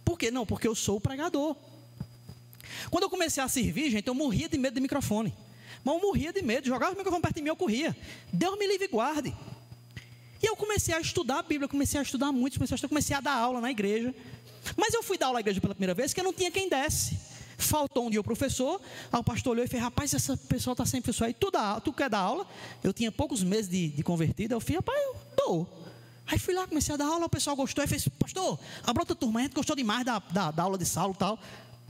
Por 0.05 0.19
quê? 0.19 0.31
Não, 0.31 0.45
porque 0.45 0.67
eu 0.67 0.75
sou 0.75 0.97
o 0.97 1.01
pregador. 1.01 1.55
Quando 2.91 3.05
eu 3.05 3.11
comecei 3.11 3.43
a 3.43 3.49
servir, 3.49 3.91
gente, 3.91 4.07
eu 4.07 4.15
morria 4.15 4.49
de 4.49 4.59
medo 4.59 4.75
de 4.75 4.81
microfone. 4.81 5.35
Mas 5.85 5.95
eu 5.95 6.01
morria 6.01 6.33
de 6.33 6.43
medo, 6.43 6.67
jogava 6.67 6.95
o 6.95 6.97
microfone 6.97 7.23
perto 7.23 7.37
de 7.37 7.43
mim, 7.43 7.49
eu 7.49 7.57
corria. 7.57 7.97
Deus 8.33 8.59
me 8.59 8.67
livre 8.67 8.87
e 8.87 8.89
guarde. 8.89 9.35
E 10.43 10.47
eu 10.47 10.57
comecei 10.57 10.95
a 10.95 11.01
estudar 11.01 11.39
a 11.39 11.43
Bíblia, 11.43 11.67
comecei 11.69 11.99
a 11.99 12.03
estudar 12.03 12.31
muito, 12.31 12.59
comecei 12.59 12.75
a, 12.75 12.77
estudar, 12.77 12.89
comecei 12.89 13.17
a 13.17 13.21
dar 13.21 13.35
aula 13.35 13.61
na 13.61 13.71
igreja. 13.71 14.15
Mas 14.77 14.93
eu 14.95 15.03
fui 15.03 15.19
dar 15.19 15.27
aula 15.27 15.37
na 15.37 15.41
igreja 15.41 15.61
pela 15.61 15.75
primeira 15.75 15.95
vez 15.95 16.13
que 16.13 16.21
eu 16.21 16.25
não 16.25 16.33
tinha 16.33 16.51
quem 16.51 16.69
desse. 16.69 17.17
Faltou 17.57 18.07
um 18.07 18.11
dia 18.11 18.21
o 18.21 18.25
professor, 18.25 18.81
aí 19.13 19.21
o 19.21 19.25
pastor 19.25 19.53
olhou 19.53 19.65
e 19.65 19.69
fez: 19.69 19.83
Rapaz, 19.83 20.13
essa 20.13 20.37
pessoa 20.37 20.73
está 20.73 20.85
sem 20.85 21.01
professor 21.01 21.25
aí, 21.25 21.35
tu, 21.35 21.51
dá, 21.51 21.81
tu 21.81 21.93
quer 21.93 22.11
dar 22.11 22.19
aula? 22.19 22.47
Eu 22.83 22.93
tinha 22.93 23.13
poucos 23.13 23.43
meses 23.43 23.71
de, 23.71 23.89
de 23.89 24.03
convertido, 24.03 24.55
eu 24.55 24.61
fiz: 24.61 24.77
Rapaz, 24.77 25.01
eu 25.01 25.17
dou. 25.37 25.69
Aí 26.27 26.39
fui 26.39 26.55
lá, 26.55 26.67
comecei 26.67 26.95
a 26.95 26.97
dar 26.97 27.07
aula, 27.07 27.27
o 27.27 27.29
pessoal 27.29 27.55
gostou, 27.55 27.83
aí 27.83 27.89
fez: 27.89 28.09
Pastor, 28.09 28.59
abre 28.85 29.03
outra 29.03 29.15
turma, 29.15 29.41
a 29.41 29.43
gente 29.45 29.55
gostou 29.55 29.77
demais 29.77 30.05
da, 30.05 30.19
da, 30.19 30.51
da 30.51 30.63
aula 30.63 30.77
de 30.77 30.85
Saulo 30.85 31.15
e 31.15 31.19
tal. 31.19 31.39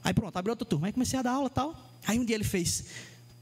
Aí 0.05 0.13
pronto, 0.13 0.37
abriu 0.37 0.53
outra 0.53 0.67
turma, 0.67 0.87
aí 0.87 0.93
comecei 0.93 1.19
a 1.19 1.23
dar 1.23 1.33
aula 1.33 1.51
tal. 1.51 1.75
Aí 2.07 2.19
um 2.19 2.25
dia 2.25 2.37
ele 2.37 2.45
fez: 2.45 2.85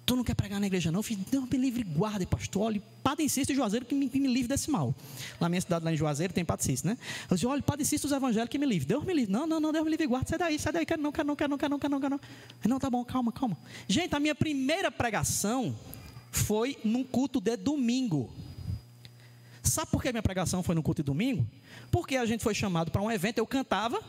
Tu 0.06 0.16
não 0.16 0.24
quer 0.24 0.34
pregar 0.34 0.58
na 0.58 0.66
igreja, 0.66 0.90
não? 0.90 0.98
Eu 0.98 1.02
fiz, 1.02 1.16
Deus 1.16 1.48
me 1.48 1.56
livre, 1.56 1.82
guarda, 1.82 2.26
pastor. 2.26 2.62
Olha, 2.62 2.82
Padre 3.02 3.28
Cisto 3.28 3.52
e 3.52 3.56
Juazeiro 3.56 3.86
que 3.86 3.94
me, 3.94 4.08
que 4.08 4.18
me 4.18 4.26
livre 4.26 4.48
desse 4.48 4.70
mal. 4.70 4.94
Na 5.40 5.48
minha 5.48 5.60
cidade, 5.60 5.84
lá 5.84 5.92
em 5.92 5.96
Juazeiro, 5.96 6.32
tem 6.32 6.44
Padre 6.44 6.64
Cisto, 6.64 6.86
né? 6.86 6.98
Eu 7.30 7.36
disse, 7.36 7.46
olha, 7.46 7.62
Padre 7.62 7.84
Cisto 7.84 8.06
os 8.06 8.12
evangélicos 8.12 8.50
que 8.50 8.58
me 8.58 8.66
livre. 8.66 8.86
Deus 8.86 9.04
me 9.04 9.14
livre. 9.14 9.32
Não, 9.32 9.46
não, 9.46 9.60
não, 9.60 9.72
Deus 9.72 9.84
me 9.84 9.90
livre, 9.90 10.06
guarda. 10.06 10.28
Sai 10.28 10.38
daí, 10.38 10.58
sai 10.58 10.72
daí. 10.72 10.86
Quero 10.86 11.00
não, 11.00 11.12
quero 11.12 11.28
não, 11.28 11.36
quero 11.36 11.50
não, 11.50 11.58
quero 11.58 11.70
não, 11.70 11.78
quero 11.78 11.90
não, 11.90 12.00
quero 12.00 12.14
não. 12.16 12.20
Não, 12.68 12.78
tá 12.80 12.90
bom, 12.90 13.04
calma, 13.04 13.30
calma. 13.30 13.56
Gente, 13.86 14.14
a 14.14 14.20
minha 14.20 14.34
primeira 14.34 14.90
pregação 14.90 15.76
foi 16.30 16.76
num 16.84 17.04
culto 17.04 17.40
de 17.40 17.56
domingo. 17.56 18.32
Sabe 19.62 19.90
por 19.90 20.02
que 20.02 20.10
minha 20.10 20.22
pregação 20.22 20.62
foi 20.62 20.74
no 20.74 20.82
culto 20.82 21.02
de 21.02 21.06
domingo? 21.06 21.46
Porque 21.92 22.16
a 22.16 22.26
gente 22.26 22.42
foi 22.42 22.54
chamado 22.54 22.90
para 22.90 23.00
um 23.00 23.10
evento, 23.10 23.38
eu 23.38 23.46
cantava 23.46 24.02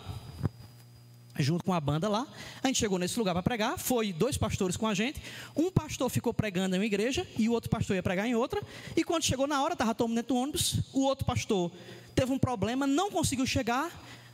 junto 1.39 1.63
com 1.63 1.73
a 1.73 1.79
banda 1.79 2.07
lá. 2.07 2.27
A 2.61 2.67
gente 2.67 2.79
chegou 2.79 2.99
nesse 2.99 3.17
lugar 3.17 3.33
para 3.33 3.43
pregar, 3.43 3.77
foi 3.77 4.13
dois 4.13 4.37
pastores 4.37 4.77
com 4.77 4.87
a 4.87 4.93
gente. 4.93 5.21
Um 5.55 5.71
pastor 5.71 6.09
ficou 6.09 6.33
pregando 6.33 6.75
em 6.75 6.79
uma 6.79 6.85
igreja 6.85 7.27
e 7.37 7.49
o 7.49 7.51
outro 7.51 7.69
pastor 7.69 7.95
ia 7.95 8.03
pregar 8.03 8.27
em 8.27 8.35
outra. 8.35 8.61
E 8.95 9.03
quando 9.03 9.23
chegou 9.23 9.47
na 9.47 9.61
hora, 9.61 9.73
estava 9.73 9.95
todo 9.95 10.07
mundo 10.07 10.17
dentro 10.17 10.35
do 10.35 10.39
ônibus, 10.39 10.79
o 10.93 11.01
outro 11.01 11.25
pastor 11.25 11.71
teve 12.13 12.31
um 12.31 12.39
problema, 12.39 12.85
não 12.85 13.09
conseguiu 13.09 13.45
chegar. 13.45 13.91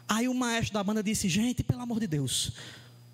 Aí 0.08 0.28
o 0.28 0.34
maestro 0.34 0.74
da 0.74 0.84
banda 0.84 1.04
disse: 1.04 1.30
Gente, 1.30 1.64
pelo 1.64 1.82
amor 1.82 2.00
de 2.00 2.08
Deus, 2.08 2.54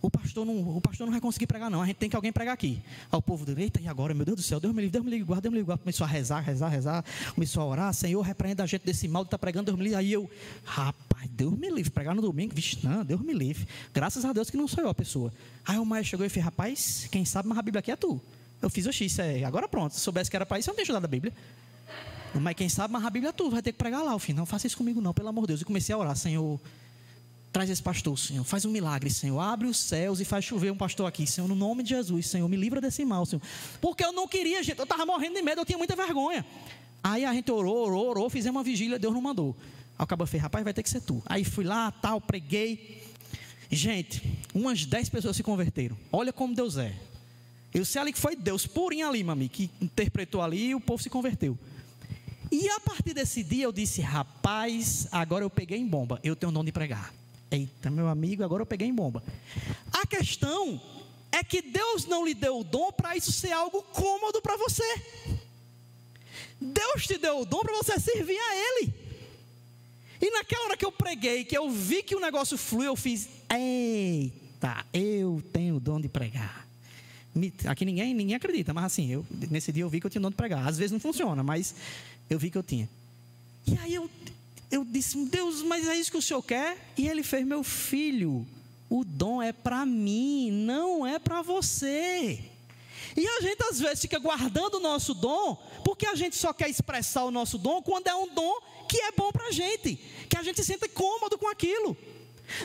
o 0.05 0.09
pastor 0.09 0.45
não, 0.45 0.77
o 0.77 0.79
pastor 0.79 1.05
não 1.07 1.11
vai 1.11 1.19
conseguir 1.19 1.47
pregar, 1.47 1.69
não. 1.69 1.81
A 1.81 1.85
gente 1.87 1.95
tem 1.95 2.09
que 2.09 2.15
alguém 2.15 2.31
pregar 2.31 2.53
aqui. 2.53 2.79
Aí 3.11 3.17
o 3.17 3.21
povo 3.21 3.45
eita, 3.59 3.81
e 3.81 3.87
agora, 3.87 4.13
meu 4.13 4.23
Deus 4.23 4.37
do 4.37 4.43
céu, 4.43 4.59
Deus 4.59 4.73
me 4.73 4.81
livre, 4.81 4.91
Deus 4.91 5.03
me 5.03 5.09
livre, 5.09 5.25
guarda, 5.25 5.41
Deus 5.41 5.53
me 5.53 5.59
livre. 5.59 5.77
Começou 5.77 6.05
a 6.05 6.07
rezar, 6.07 6.41
rezar, 6.41 6.69
rezar. 6.69 7.03
Começou 7.33 7.63
a 7.63 7.65
orar, 7.65 7.93
Senhor, 7.93 8.21
repreenda 8.21 8.63
a 8.63 8.67
gente 8.67 8.85
desse 8.85 9.07
mal 9.07 9.23
de 9.23 9.27
estar 9.27 9.37
tá 9.37 9.41
pregando, 9.41 9.65
Deus 9.65 9.77
me 9.77 9.83
livre. 9.83 9.97
Aí 9.97 10.13
eu, 10.13 10.29
rapaz, 10.63 11.27
Deus 11.31 11.57
me 11.57 11.69
livre, 11.71 11.89
pregar 11.89 12.13
no 12.13 12.21
domingo, 12.21 12.53
vixe, 12.53 12.77
não, 12.83 13.03
Deus 13.03 13.21
me 13.21 13.33
livre. 13.33 13.67
Graças 13.93 14.23
a 14.23 14.31
Deus 14.31 14.49
que 14.49 14.57
não 14.57 14.67
sou 14.67 14.83
eu 14.83 14.89
a 14.89 14.93
pessoa. 14.93 15.33
Aí 15.65 15.79
o 15.79 15.85
maestro 15.85 16.11
chegou 16.11 16.25
e 16.25 16.29
fez, 16.29 16.45
rapaz, 16.45 17.07
quem 17.11 17.25
sabe, 17.25 17.49
mas 17.49 17.57
a 17.57 17.61
Bíblia 17.63 17.79
aqui 17.79 17.91
é 17.91 17.95
tu. 17.95 18.21
Eu 18.61 18.69
fiz 18.69 18.85
o 18.85 18.91
X, 18.91 19.17
é, 19.17 19.43
agora 19.43 19.67
pronto. 19.67 19.95
Se 19.95 20.01
soubesse 20.01 20.29
que 20.29 20.35
era 20.35 20.45
para 20.45 20.59
isso, 20.59 20.69
eu 20.69 20.73
não 20.73 20.75
tinha 20.75 20.83
estudado 20.83 21.05
a 21.05 21.07
Bíblia. 21.07 21.33
Mas 22.35 22.53
quem 22.55 22.69
sabe, 22.69 22.93
mas 22.93 23.03
a 23.03 23.09
Bíblia 23.09 23.29
é 23.29 23.33
tu, 23.33 23.49
vai 23.49 23.61
ter 23.61 23.71
que 23.71 23.77
pregar 23.77 24.03
lá, 24.03 24.13
o 24.13 24.19
fim. 24.19 24.33
Não 24.33 24.45
faça 24.45 24.67
isso 24.67 24.77
comigo, 24.77 25.01
não, 25.01 25.13
pelo 25.13 25.29
amor 25.29 25.41
de 25.41 25.47
Deus. 25.47 25.61
E 25.61 25.65
comecei 25.65 25.95
a 25.95 25.97
orar, 25.97 26.15
Senhor 26.15 26.59
Traz 27.55 27.69
esse 27.69 27.81
pastor, 27.81 28.19
Senhor. 28.19 28.43
Faz 28.43 28.65
um 28.65 28.69
milagre, 28.69 29.09
Senhor. 29.09 29.39
Abre 29.39 29.65
os 29.65 29.77
céus 29.77 30.19
e 30.19 30.25
faz 30.25 30.43
chover 30.43 30.73
um 30.73 30.75
pastor 30.75 31.07
aqui, 31.07 31.25
Senhor. 31.25 31.47
No 31.47 31.55
nome 31.55 31.83
de 31.83 31.91
Jesus, 31.91 32.27
Senhor. 32.27 32.49
Me 32.49 32.57
livra 32.57 32.81
desse 32.81 33.05
mal, 33.05 33.25
Senhor. 33.25 33.41
Porque 33.79 34.03
eu 34.03 34.11
não 34.11 34.27
queria, 34.27 34.61
gente. 34.61 34.77
Eu 34.77 34.83
estava 34.83 35.05
morrendo 35.05 35.35
de 35.35 35.41
medo, 35.41 35.61
eu 35.61 35.65
tinha 35.65 35.77
muita 35.77 35.95
vergonha. 35.95 36.45
Aí 37.01 37.23
a 37.23 37.33
gente 37.33 37.49
orou, 37.49 37.87
orou, 37.87 38.09
orou, 38.09 38.29
fizemos 38.29 38.57
uma 38.57 38.61
vigília, 38.61 38.99
Deus 38.99 39.13
não 39.13 39.21
mandou. 39.21 39.55
Aí 39.97 40.03
o 40.03 40.05
cabo 40.05 40.25
fez, 40.25 40.43
rapaz, 40.43 40.65
vai 40.65 40.73
ter 40.73 40.83
que 40.83 40.89
ser 40.89 40.99
tu. 40.99 41.23
Aí 41.25 41.45
fui 41.45 41.63
lá, 41.63 41.89
tal, 41.91 42.19
preguei. 42.19 43.01
Gente, 43.71 44.21
umas 44.53 44.85
10 44.85 45.07
pessoas 45.07 45.37
se 45.37 45.41
converteram. 45.41 45.97
Olha 46.11 46.33
como 46.33 46.53
Deus 46.53 46.75
é. 46.75 46.93
Eu 47.73 47.85
sei 47.85 48.01
ali 48.01 48.11
que 48.11 48.19
foi 48.19 48.35
Deus 48.35 48.67
purinho 48.67 49.07
ali, 49.07 49.23
mami, 49.23 49.47
que 49.47 49.71
interpretou 49.79 50.41
ali 50.41 50.71
e 50.71 50.75
o 50.75 50.81
povo 50.81 51.01
se 51.01 51.09
converteu. 51.09 51.57
E 52.51 52.67
a 52.67 52.81
partir 52.81 53.13
desse 53.13 53.45
dia 53.45 53.63
eu 53.63 53.71
disse, 53.71 54.01
rapaz, 54.01 55.07
agora 55.09 55.45
eu 55.45 55.49
peguei 55.49 55.79
em 55.79 55.87
bomba, 55.87 56.19
eu 56.21 56.35
tenho 56.35 56.49
o 56.49 56.53
dom 56.53 56.65
de 56.65 56.73
pregar. 56.73 57.13
Eita, 57.51 57.89
meu 57.89 58.07
amigo, 58.07 58.43
agora 58.43 58.61
eu 58.61 58.65
peguei 58.65 58.87
em 58.87 58.93
bomba. 58.93 59.23
A 59.93 60.05
questão 60.05 60.81
é 61.31 61.43
que 61.43 61.61
Deus 61.61 62.05
não 62.05 62.25
lhe 62.25 62.33
deu 62.33 62.59
o 62.59 62.63
dom 62.63 62.91
para 62.91 63.15
isso 63.15 63.31
ser 63.31 63.51
algo 63.51 63.81
cômodo 63.93 64.41
para 64.41 64.57
você. 64.57 64.83
Deus 66.59 67.05
te 67.05 67.17
deu 67.17 67.41
o 67.41 67.45
dom 67.45 67.59
para 67.59 67.75
você 67.75 67.99
servir 67.99 68.37
a 68.37 68.55
Ele. 68.55 68.93
E 70.21 70.31
naquela 70.31 70.65
hora 70.65 70.77
que 70.77 70.85
eu 70.85 70.91
preguei, 70.91 71.43
que 71.43 71.57
eu 71.57 71.69
vi 71.69 72.01
que 72.01 72.15
o 72.15 72.19
negócio 72.19 72.57
flui, 72.57 72.87
eu 72.87 72.95
fiz: 72.95 73.29
Eita, 73.49 74.85
eu 74.93 75.43
tenho 75.51 75.75
o 75.75 75.79
dom 75.79 75.99
de 75.99 76.07
pregar. 76.07 76.65
Aqui 77.67 77.83
ninguém, 77.83 78.13
ninguém 78.13 78.35
acredita, 78.35 78.73
mas 78.73 78.85
assim, 78.85 79.11
eu, 79.11 79.25
nesse 79.51 79.71
dia 79.71 79.83
eu 79.83 79.89
vi 79.89 79.99
que 79.99 80.07
eu 80.07 80.09
tinha 80.09 80.21
o 80.21 80.23
dom 80.23 80.29
de 80.29 80.37
pregar. 80.37 80.65
Às 80.65 80.77
vezes 80.77 80.93
não 80.93 80.99
funciona, 81.01 81.43
mas 81.43 81.75
eu 82.29 82.39
vi 82.39 82.49
que 82.49 82.57
eu 82.57 82.63
tinha. 82.63 82.89
E 83.67 83.77
aí 83.79 83.93
eu, 83.93 84.09
eu 84.71 84.83
disse, 84.83 85.17
Deus, 85.25 85.61
mas 85.61 85.87
é 85.87 85.95
isso 85.95 86.11
que 86.11 86.17
o 86.17 86.21
Senhor 86.21 86.41
quer? 86.41 86.77
E 86.97 87.07
ele 87.07 87.23
fez, 87.23 87.45
meu 87.45 87.63
filho, 87.63 88.45
o 88.89 89.03
dom 89.03 89.41
é 89.41 89.51
para 89.51 89.85
mim, 89.85 90.51
não 90.51 91.05
é 91.05 91.19
para 91.19 91.41
você. 91.41 92.39
E 93.15 93.27
a 93.27 93.41
gente 93.41 93.63
às 93.63 93.79
vezes 93.79 94.01
fica 94.01 94.19
guardando 94.19 94.75
o 94.75 94.79
nosso 94.79 95.13
dom, 95.13 95.55
porque 95.83 96.05
a 96.05 96.15
gente 96.15 96.35
só 96.35 96.51
quer 96.51 96.69
expressar 96.69 97.23
o 97.23 97.31
nosso 97.31 97.57
dom 97.57 97.81
quando 97.81 98.07
é 98.07 98.15
um 98.15 98.27
dom 98.33 98.59
que 98.89 98.97
é 98.97 99.11
bom 99.11 99.31
para 99.31 99.47
a 99.47 99.51
gente, 99.51 99.95
que 100.29 100.37
a 100.37 100.43
gente 100.43 100.57
se 100.57 100.65
sente 100.65 100.87
cômodo 100.89 101.37
com 101.37 101.47
aquilo. 101.47 101.95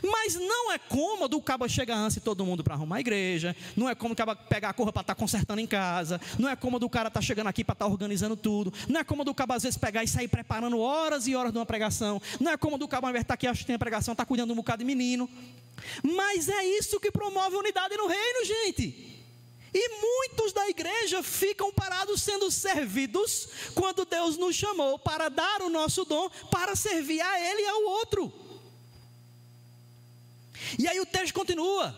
Mas 0.02 0.34
não 0.34 0.72
é 0.72 0.78
cômodo 0.78 1.36
o 1.36 1.42
cabo 1.42 1.68
chegar 1.68 1.96
antes 1.96 2.16
e 2.16 2.20
todo 2.20 2.44
mundo 2.44 2.62
para 2.62 2.74
arrumar 2.74 2.96
a 2.96 3.00
igreja. 3.00 3.56
Não 3.76 3.88
é 3.88 3.94
cômodo 3.94 4.14
o 4.14 4.26
cabo 4.26 4.40
pegar 4.48 4.70
a 4.70 4.72
corra 4.72 4.92
para 4.92 5.02
estar 5.02 5.14
tá 5.14 5.18
consertando 5.18 5.60
em 5.60 5.66
casa. 5.66 6.20
Não 6.38 6.48
é 6.48 6.56
cômodo 6.56 6.86
o 6.86 6.90
cara 6.90 7.08
estar 7.08 7.20
tá 7.20 7.26
chegando 7.26 7.46
aqui 7.46 7.64
para 7.64 7.72
estar 7.72 7.86
tá 7.86 7.90
organizando 7.90 8.36
tudo. 8.36 8.72
Não 8.88 9.00
é 9.00 9.04
cômodo 9.04 9.30
o 9.30 9.34
cabo 9.34 9.52
às 9.52 9.62
vezes 9.62 9.78
pegar 9.78 10.04
e 10.04 10.08
sair 10.08 10.28
preparando 10.28 10.78
horas 10.78 11.26
e 11.26 11.34
horas 11.34 11.52
de 11.52 11.58
uma 11.58 11.66
pregação. 11.66 12.20
Não 12.38 12.50
é 12.50 12.56
cômodo 12.56 12.84
o 12.84 12.88
de 12.88 13.18
estar 13.18 13.34
aqui 13.34 13.46
acho 13.46 13.60
que 13.60 13.66
tem 13.66 13.76
a 13.76 13.78
pregação, 13.78 14.12
está 14.12 14.24
cuidando 14.24 14.48
de 14.48 14.52
um 14.52 14.56
bocado 14.56 14.80
de 14.80 14.84
menino. 14.84 15.28
Mas 16.02 16.48
é 16.48 16.64
isso 16.64 17.00
que 17.00 17.10
promove 17.10 17.56
unidade 17.56 17.96
no 17.96 18.06
reino, 18.06 18.44
gente. 18.44 19.10
E 19.72 19.88
muitos 20.00 20.52
da 20.52 20.68
igreja 20.68 21.22
ficam 21.22 21.72
parados 21.72 22.22
sendo 22.22 22.50
servidos 22.50 23.48
quando 23.74 24.04
Deus 24.04 24.36
nos 24.36 24.56
chamou 24.56 24.98
para 24.98 25.28
dar 25.28 25.62
o 25.62 25.70
nosso 25.70 26.04
dom 26.04 26.28
para 26.50 26.74
servir 26.74 27.20
a 27.20 27.40
Ele 27.40 27.62
e 27.62 27.66
ao 27.66 27.82
outro. 27.84 28.49
E 30.78 30.88
aí 30.88 31.00
o 31.00 31.06
texto 31.06 31.34
continua. 31.34 31.94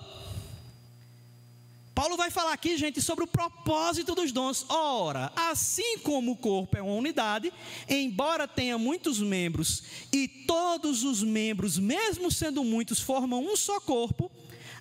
Paulo 1.94 2.16
vai 2.16 2.30
falar 2.30 2.54
aqui, 2.54 2.76
gente, 2.78 3.02
sobre 3.02 3.24
o 3.24 3.26
propósito 3.26 4.14
dos 4.14 4.32
dons. 4.32 4.64
Ora, 4.68 5.30
assim 5.36 5.98
como 5.98 6.32
o 6.32 6.36
corpo 6.36 6.76
é 6.76 6.82
uma 6.82 6.94
unidade, 6.94 7.52
embora 7.88 8.48
tenha 8.48 8.78
muitos 8.78 9.20
membros, 9.20 9.82
e 10.10 10.26
todos 10.26 11.04
os 11.04 11.22
membros, 11.22 11.78
mesmo 11.78 12.30
sendo 12.30 12.64
muitos, 12.64 12.98
formam 12.98 13.44
um 13.44 13.54
só 13.56 13.78
corpo, 13.78 14.30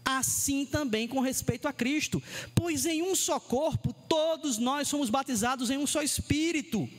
assim 0.05 0.65
também 0.65 1.05
com 1.07 1.19
respeito 1.19 1.67
a 1.67 1.73
Cristo. 1.73 2.23
Pois 2.55 2.85
em 2.85 3.01
um 3.01 3.13
só 3.13 3.39
corpo, 3.39 3.93
todos 4.07 4.57
nós 4.57 4.87
somos 4.87 5.09
batizados 5.09 5.69
em 5.69 5.77
um 5.77 5.85
só 5.85 6.01
espírito. 6.01 6.89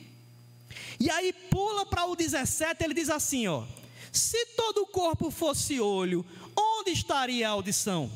E 0.99 1.09
aí 1.09 1.33
pula 1.33 1.85
para 1.87 2.05
o 2.05 2.15
17, 2.15 2.83
ele 2.83 2.93
diz 2.93 3.09
assim, 3.09 3.47
ó: 3.47 3.65
Se 4.11 4.45
todo 4.55 4.83
o 4.83 4.87
corpo 4.87 5.31
fosse 5.31 5.79
olho, 5.79 6.23
onde 6.57 6.91
estaria 6.91 7.47
a 7.47 7.51
audição? 7.51 8.11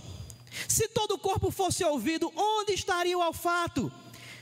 Se 0.68 0.88
todo 0.88 1.16
o 1.16 1.20
corpo 1.20 1.52
fosse 1.52 1.84
ouvido, 1.84 2.32
onde 2.36 2.74
estaria 2.74 3.18
o 3.18 3.22
olfato? 3.22 3.92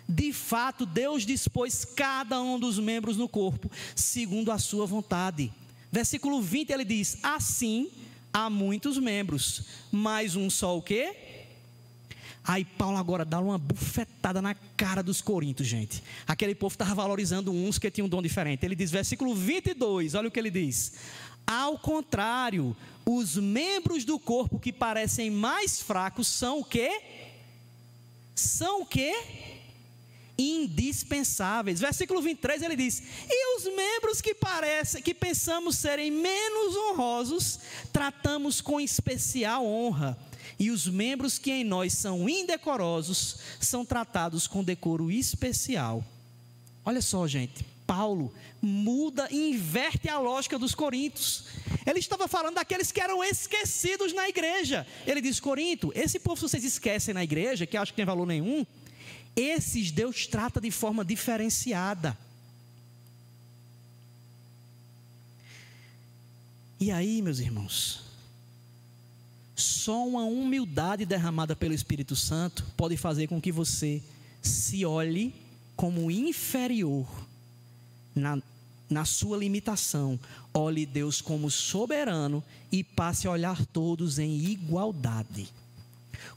De 0.08 0.32
fato, 0.32 0.86
Deus 0.86 1.26
dispôs 1.26 1.84
cada 1.84 2.42
um 2.42 2.60
dos 2.60 2.78
membros 2.78 3.18
no 3.18 3.28
corpo, 3.28 3.72
segundo 3.96 4.52
a 4.52 4.60
sua 4.60 4.86
vontade. 4.86 5.52
Versículo 5.92 6.42
20 6.42 6.70
ele 6.72 6.86
diz: 6.86 7.18
Assim 7.24 7.90
há 8.32 8.50
muitos 8.50 8.98
membros, 8.98 9.64
mas 9.92 10.36
um 10.36 10.50
só 10.50 10.78
o 10.78 10.82
quê? 10.82 11.16
Aí 12.48 12.64
Paulo 12.64 12.98
agora 12.98 13.26
dá 13.26 13.40
uma 13.40 13.58
bufetada 13.58 14.40
na 14.40 14.54
cara 14.78 15.02
dos 15.02 15.20
coríntios, 15.20 15.68
gente. 15.68 16.04
Aquele 16.28 16.54
povo 16.54 16.74
estava 16.74 16.94
valorizando 16.94 17.52
uns 17.52 17.80
que 17.80 17.90
tinham 17.90 18.06
um 18.06 18.10
dom 18.10 18.22
diferente. 18.22 18.64
Ele 18.64 18.76
diz, 18.76 18.92
versículo 18.92 19.34
22, 19.34 20.14
olha 20.14 20.28
o 20.28 20.32
que 20.32 20.38
ele 20.40 20.52
diz: 20.52 20.94
Ao 21.46 21.78
contrário, 21.78 22.76
os 23.06 23.36
membros 23.36 24.04
do 24.04 24.18
corpo 24.18 24.60
que 24.60 24.74
parecem 24.74 25.30
mais 25.30 25.80
fracos 25.80 26.28
são 26.28 26.60
o 26.60 26.66
quê? 26.66 27.02
São 28.34 28.82
o 28.82 28.86
quê? 28.86 29.14
Indispensáveis. 30.38 31.80
Versículo 31.80 32.22
23 32.22 32.64
ele 32.64 32.76
diz: 32.76 33.02
E 33.30 33.58
os 33.58 33.66
membros 33.76 34.22
que 34.22 34.34
parecem, 34.34 35.02
que 35.02 35.14
pensamos 35.14 35.78
serem 35.78 36.12
menos 36.12 36.76
honrosos, 36.76 37.60
tratamos 37.94 38.60
com 38.60 38.82
especial 38.82 39.66
honra. 39.66 40.18
E 40.58 40.72
os 40.72 40.88
membros 40.88 41.38
que 41.38 41.52
em 41.52 41.64
nós 41.64 41.94
são 41.94 42.28
indecorosos, 42.28 43.38
são 43.60 43.86
tratados 43.86 44.48
com 44.48 44.64
decoro 44.64 45.12
especial. 45.12 46.04
Olha 46.84 47.02
só, 47.02 47.28
gente. 47.28 47.75
Paulo 47.86 48.34
muda 48.62 49.28
e 49.32 49.52
inverte 49.52 50.10
a 50.10 50.20
lógica 50.20 50.58
dos 50.58 50.74
coríntios. 50.74 51.46
Ele 51.86 52.00
estava 52.00 52.28
falando 52.28 52.56
daqueles 52.56 52.92
que 52.92 53.00
eram 53.00 53.24
esquecidos 53.24 54.14
na 54.14 54.28
igreja. 54.28 54.86
Ele 55.06 55.22
diz: 55.22 55.40
Corinto, 55.40 55.92
esse 55.96 56.20
povo 56.20 56.36
que 56.36 56.50
vocês 56.50 56.64
esquecem 56.64 57.14
na 57.14 57.24
igreja, 57.24 57.66
que 57.66 57.78
acham 57.78 57.92
que 57.92 57.98
tem 57.98 58.06
valor 58.06 58.26
nenhum, 58.26 58.66
esses 59.36 59.92
Deus 59.92 60.28
trata 60.28 60.60
de 60.60 60.72
forma 60.72 61.06
diferenciada. 61.06 62.18
E 66.80 66.92
aí, 66.92 67.22
meus 67.22 67.40
irmãos, 67.40 68.02
só 69.56 70.06
uma 70.06 70.24
humildade 70.24 71.06
derramada 71.06 71.56
pelo 71.56 71.74
Espírito 71.74 72.16
Santo 72.16 72.66
pode 72.76 72.98
fazer 72.98 73.28
com 73.28 73.40
que 73.40 73.52
você 73.52 74.04
se 74.42 74.86
olhe 74.86 75.34
como 75.76 76.12
inferior 76.12 77.08
na, 78.16 78.42
na 78.90 79.06
sua 79.06 79.38
limitação, 79.38 80.20
olhe 80.54 80.86
Deus 80.86 81.22
como 81.22 81.52
soberano 81.52 82.44
e 82.72 82.84
passe 82.84 83.28
a 83.28 83.32
olhar 83.32 83.66
todos 83.68 84.20
em 84.20 84.38
igualdade. 84.46 85.50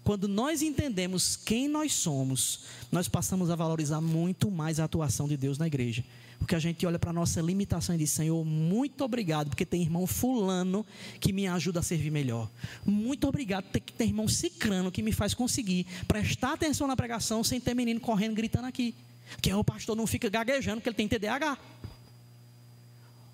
Quando 0.05 0.27
nós 0.27 0.63
entendemos 0.63 1.37
quem 1.37 1.69
nós 1.69 1.93
somos, 1.93 2.61
nós 2.91 3.09
passamos 3.09 3.51
a 3.51 3.57
valorizar 3.57 4.01
muito 4.01 4.51
mais 4.51 4.81
a 4.81 4.85
atuação 4.85 5.29
de 5.29 5.37
Deus 5.37 5.59
na 5.59 5.67
igreja. 5.67 6.05
Porque 6.39 6.55
a 6.55 6.59
gente 6.59 6.87
olha 6.87 6.99
para 6.99 7.11
a 7.11 7.13
nossa 7.13 7.41
limitação 7.41 7.95
e 7.95 7.99
diz: 7.99 8.11
Senhor, 8.11 8.45
muito 8.45 9.05
obrigado, 9.05 9.49
porque 9.49 9.67
tem 9.67 9.83
irmão 9.83 10.07
Fulano 10.07 10.87
que 11.21 11.33
me 11.33 11.47
ajuda 11.49 11.81
a 11.81 11.83
servir 11.83 12.11
melhor. 12.11 12.49
Muito 12.87 13.27
obrigado, 13.27 13.65
tem 13.97 14.09
irmão 14.09 14.29
Cicrano 14.29 14.93
que 14.93 15.03
me 15.03 15.13
faz 15.13 15.35
conseguir 15.35 15.87
prestar 16.07 16.53
atenção 16.53 16.87
na 16.87 16.97
pregação 16.97 17.43
sem 17.43 17.61
ter 17.61 17.75
menino 17.75 18.01
correndo, 18.01 18.35
gritando 18.35 18.67
aqui. 18.67 18.95
Que 19.41 19.53
o 19.53 19.65
pastor 19.65 19.97
não 19.97 20.07
fica 20.07 20.29
gaguejando, 20.29 20.81
porque 20.81 20.89
ele 20.89 20.97
tem 20.97 21.09
TDAH. 21.09 21.59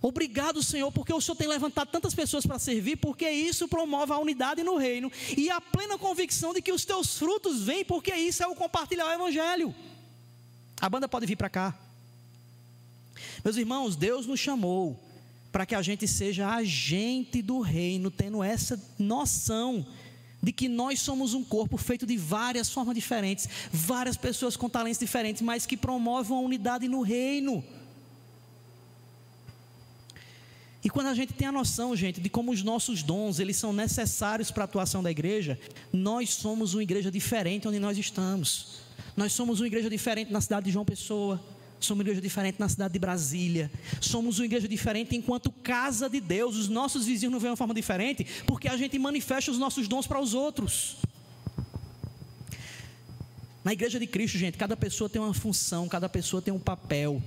Obrigado, 0.07 0.63
Senhor, 0.63 0.93
porque 0.93 1.15
o 1.15 1.21
Senhor 1.21 1.35
tem 1.35 1.49
levantado 1.49 1.89
tantas 1.89 2.15
pessoas 2.15 2.45
para 2.45 2.59
servir, 2.59 2.97
porque 2.97 3.27
isso 3.31 3.67
promove 3.67 4.13
a 4.13 4.19
unidade 4.19 4.63
no 4.63 4.77
reino 4.77 5.11
e 5.35 5.51
a 5.51 5.63
plena 5.63 5.97
convicção 5.97 6.53
de 6.53 6.61
que 6.61 6.71
os 6.71 6.85
teus 6.85 7.17
frutos 7.17 7.63
vêm, 7.63 7.87
porque 7.87 8.15
isso 8.15 8.43
é 8.43 8.47
o 8.47 8.55
compartilhar 8.55 9.07
o 9.07 9.13
Evangelho. 9.13 9.75
A 10.79 10.91
banda 10.91 11.09
pode 11.09 11.25
vir 11.25 11.37
para 11.37 11.49
cá. 11.49 11.75
Meus 13.43 13.57
irmãos, 13.57 13.97
Deus 13.97 14.27
nos 14.27 14.39
chamou 14.39 15.03
para 15.51 15.65
que 15.65 15.75
a 15.75 15.81
gente 15.81 16.07
seja 16.07 16.51
agente 16.51 17.41
do 17.41 17.61
reino, 17.61 18.11
tendo 18.11 18.43
essa 18.43 18.79
noção 18.99 19.87
de 20.45 20.53
que 20.53 20.69
nós 20.69 21.01
somos 21.01 21.35
um 21.35 21.43
corpo 21.43 21.77
feito 21.77 22.07
de 22.07 22.17
várias 22.17 22.71
formas 22.71 22.95
diferentes, 22.95 23.49
várias 23.73 24.17
pessoas 24.17 24.57
com 24.57 24.69
talentos 24.69 25.01
diferentes, 25.01 25.43
mas 25.43 25.65
que 25.65 25.77
promovem 25.77 26.37
a 26.37 26.41
unidade 26.41 26.87
no 26.87 27.01
reino. 27.01 27.65
E 30.85 30.91
quando 30.91 31.07
a 31.07 31.15
gente 31.15 31.33
tem 31.33 31.49
a 31.49 31.53
noção, 31.53 31.97
gente, 31.97 32.21
de 32.21 32.29
como 32.29 32.53
os 32.53 32.63
nossos 32.63 33.03
dons, 33.03 33.39
eles 33.39 33.57
são 33.57 33.73
necessários 33.73 34.51
para 34.51 34.65
a 34.65 34.67
atuação 34.67 35.03
da 35.03 35.11
igreja, 35.11 35.59
nós 35.91 36.35
somos 36.35 36.75
uma 36.75 36.83
igreja 36.83 37.11
diferente 37.11 37.67
onde 37.67 37.81
nós 37.81 37.97
estamos. 37.97 38.83
Nós 39.17 39.33
somos 39.33 39.61
uma 39.61 39.67
igreja 39.67 39.89
diferente 39.89 40.31
na 40.31 40.43
cidade 40.43 40.67
de 40.67 40.73
João 40.73 40.85
Pessoa. 40.85 41.43
Somos 41.81 42.01
uma 42.01 42.03
igreja 42.03 42.21
diferente 42.21 42.59
na 42.59 42.69
cidade 42.69 42.93
de 42.93 42.99
Brasília. 42.99 43.71
Somos 44.01 44.39
uma 44.39 44.45
igreja 44.47 44.67
diferente 44.67 45.15
enquanto 45.17 45.51
casa 45.51 46.09
de 46.09 46.21
Deus. 46.21 46.57
Os 46.57 46.69
nossos 46.69 47.07
vizinhos 47.07 47.33
não 47.33 47.41
veem 47.41 47.51
uma 47.51 47.57
forma 47.57 47.75
diferente 47.75 48.27
porque 48.47 48.69
a 48.69 48.77
gente 48.77 48.99
manifesta 48.99 49.51
os 49.51 49.59
nossos 49.59 49.87
dons 49.87 50.07
para 50.07 50.21
os 50.21 50.35
outros. 50.35 50.97
Na 53.63 53.73
igreja 53.73 53.99
de 53.99 54.07
Cristo, 54.07 54.37
gente, 54.37 54.59
cada 54.59 54.77
pessoa 54.77 55.09
tem 55.09 55.21
uma 55.21 55.33
função, 55.33 55.89
cada 55.89 56.09
pessoa 56.09 56.43
tem 56.43 56.53
um 56.53 56.59
papel. 56.59 57.23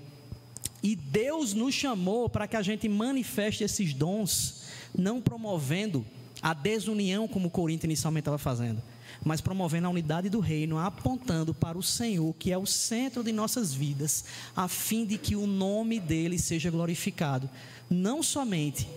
E 0.83 0.95
Deus 0.95 1.53
nos 1.53 1.73
chamou 1.73 2.29
para 2.29 2.47
que 2.47 2.55
a 2.55 2.61
gente 2.61 2.87
manifeste 2.87 3.63
esses 3.63 3.93
dons, 3.93 4.63
não 4.95 5.19
promovendo 5.19 6.05
a 6.41 6.53
desunião 6.53 7.27
como 7.27 7.47
o 7.47 7.51
Corinto 7.51 7.85
inicialmente 7.85 8.21
estava 8.21 8.37
fazendo, 8.37 8.81
mas 9.23 9.41
promovendo 9.41 9.87
a 9.87 9.89
unidade 9.89 10.29
do 10.29 10.39
reino, 10.39 10.77
apontando 10.77 11.53
para 11.53 11.77
o 11.77 11.83
Senhor, 11.83 12.33
que 12.37 12.51
é 12.51 12.57
o 12.57 12.65
centro 12.65 13.23
de 13.23 13.31
nossas 13.31 13.73
vidas, 13.73 14.25
a 14.55 14.67
fim 14.67 15.05
de 15.05 15.17
que 15.17 15.35
o 15.35 15.47
nome 15.47 15.99
dele 15.99 16.37
seja 16.37 16.69
glorificado, 16.69 17.49
não 17.89 18.21
somente 18.21 18.87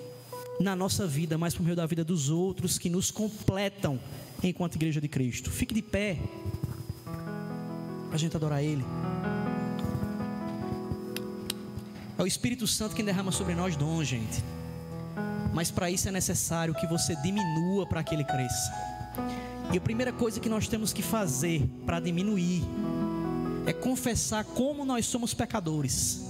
na 0.61 0.77
nossa 0.77 1.07
vida, 1.07 1.39
mas 1.39 1.55
por 1.55 1.63
meio 1.63 1.77
da 1.77 1.87
vida 1.87 2.05
dos 2.05 2.29
outros 2.29 2.79
que 2.79 2.91
nos 2.91 3.11
completam 3.11 3.99
enquanto 4.43 4.75
igreja 4.75 5.01
de 5.01 5.09
Cristo. 5.09 5.51
Fique 5.51 5.73
de 5.73 5.83
pé, 5.83 6.19
para 8.07 8.15
a 8.15 8.19
gente 8.19 8.37
adorar 8.37 8.63
Ele. 8.63 8.85
É 12.19 12.23
o 12.23 12.27
Espírito 12.27 12.67
Santo 12.67 12.95
quem 12.95 13.05
derrama 13.05 13.33
sobre 13.33 13.55
nós 13.55 13.77
dons, 13.77 14.07
gente. 14.07 14.43
Mas 15.53 15.71
para 15.71 15.91
isso 15.91 16.09
é 16.09 16.13
necessário 16.13 16.75
que 16.75 16.87
você 16.87 17.17
diminua 17.17 17.87
para 17.87 18.03
que 18.03 18.15
ele 18.15 18.25
cresça. 18.25 18.73
E 19.73 19.79
a 19.79 19.81
primeira 19.81 20.13
coisa 20.13 20.41
que 20.41 20.49
nós 20.49 20.69
temos 20.69 20.93
que 20.93 21.03
fazer 21.03 21.69
para 21.85 22.01
diminuir 22.01 22.63
é 23.67 23.73
confessar 23.73 24.45
como 24.45 24.85
nós 24.85 25.07
somos 25.07 25.35
pecadores. 25.35 26.29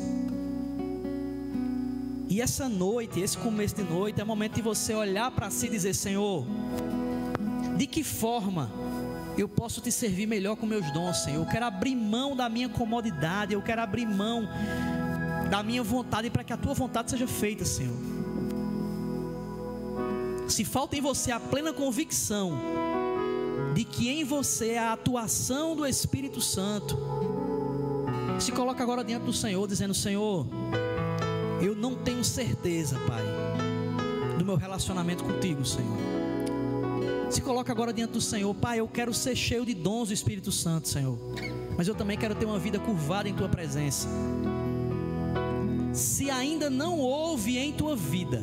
E 2.28 2.40
essa 2.40 2.68
noite, 2.68 3.20
esse 3.20 3.36
começo 3.36 3.74
de 3.74 3.82
noite, 3.82 4.20
é 4.20 4.24
o 4.24 4.26
momento 4.26 4.54
de 4.54 4.62
você 4.62 4.94
olhar 4.94 5.30
para 5.30 5.50
si 5.50 5.66
e 5.66 5.70
dizer: 5.70 5.94
Senhor, 5.94 6.46
de 7.76 7.86
que 7.86 8.04
forma 8.04 8.70
eu 9.36 9.48
posso 9.48 9.80
te 9.80 9.90
servir 9.90 10.26
melhor 10.26 10.54
com 10.56 10.66
meus 10.66 10.90
dons, 10.92 11.18
Senhor? 11.18 11.42
Eu 11.42 11.46
quero 11.46 11.64
abrir 11.64 11.96
mão 11.96 12.36
da 12.36 12.48
minha 12.48 12.68
comodidade, 12.68 13.54
eu 13.54 13.62
quero 13.62 13.80
abrir 13.80 14.06
mão 14.06 14.48
da 15.50 15.62
minha 15.62 15.82
vontade 15.82 16.30
para 16.30 16.44
que 16.44 16.52
a 16.52 16.56
tua 16.56 16.74
vontade 16.74 17.10
seja 17.10 17.26
feita, 17.26 17.64
Senhor. 17.64 18.19
Se 20.50 20.64
falta 20.64 20.96
em 20.96 21.00
você 21.00 21.30
a 21.30 21.38
plena 21.38 21.72
convicção 21.72 22.58
de 23.72 23.84
que 23.84 24.08
em 24.08 24.24
você 24.24 24.70
é 24.70 24.78
a 24.80 24.92
atuação 24.92 25.76
do 25.76 25.86
Espírito 25.86 26.40
Santo, 26.40 26.98
se 28.40 28.50
coloca 28.50 28.82
agora 28.82 29.04
diante 29.04 29.22
do 29.24 29.32
Senhor, 29.32 29.64
dizendo: 29.68 29.94
Senhor, 29.94 30.44
eu 31.62 31.76
não 31.76 31.94
tenho 31.94 32.24
certeza, 32.24 32.98
Pai, 33.06 33.22
do 34.38 34.44
meu 34.44 34.56
relacionamento 34.56 35.22
contigo, 35.22 35.64
Senhor. 35.64 35.96
Se 37.30 37.40
coloca 37.40 37.70
agora 37.70 37.92
diante 37.92 38.14
do 38.14 38.20
Senhor, 38.20 38.52
Pai, 38.52 38.80
eu 38.80 38.88
quero 38.88 39.14
ser 39.14 39.36
cheio 39.36 39.64
de 39.64 39.72
dons 39.72 40.08
do 40.08 40.14
Espírito 40.14 40.50
Santo, 40.50 40.88
Senhor. 40.88 41.16
Mas 41.78 41.86
eu 41.86 41.94
também 41.94 42.18
quero 42.18 42.34
ter 42.34 42.44
uma 42.44 42.58
vida 42.58 42.80
curvada 42.80 43.28
em 43.28 43.34
tua 43.34 43.48
presença 43.48 44.08
se 45.92 46.30
ainda 46.30 46.68
não 46.68 46.98
houve 46.98 47.58
em 47.58 47.72
tua 47.72 47.96
vida 47.96 48.42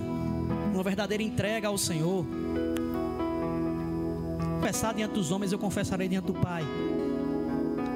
verdadeira 0.87 1.21
entrega 1.21 1.67
ao 1.67 1.77
Senhor, 1.77 2.25
confessar 4.55 4.93
diante 4.93 5.13
dos 5.15 5.31
homens, 5.31 5.51
eu 5.51 5.59
confessarei 5.59 6.07
diante 6.07 6.27
do 6.27 6.33
Pai. 6.33 6.63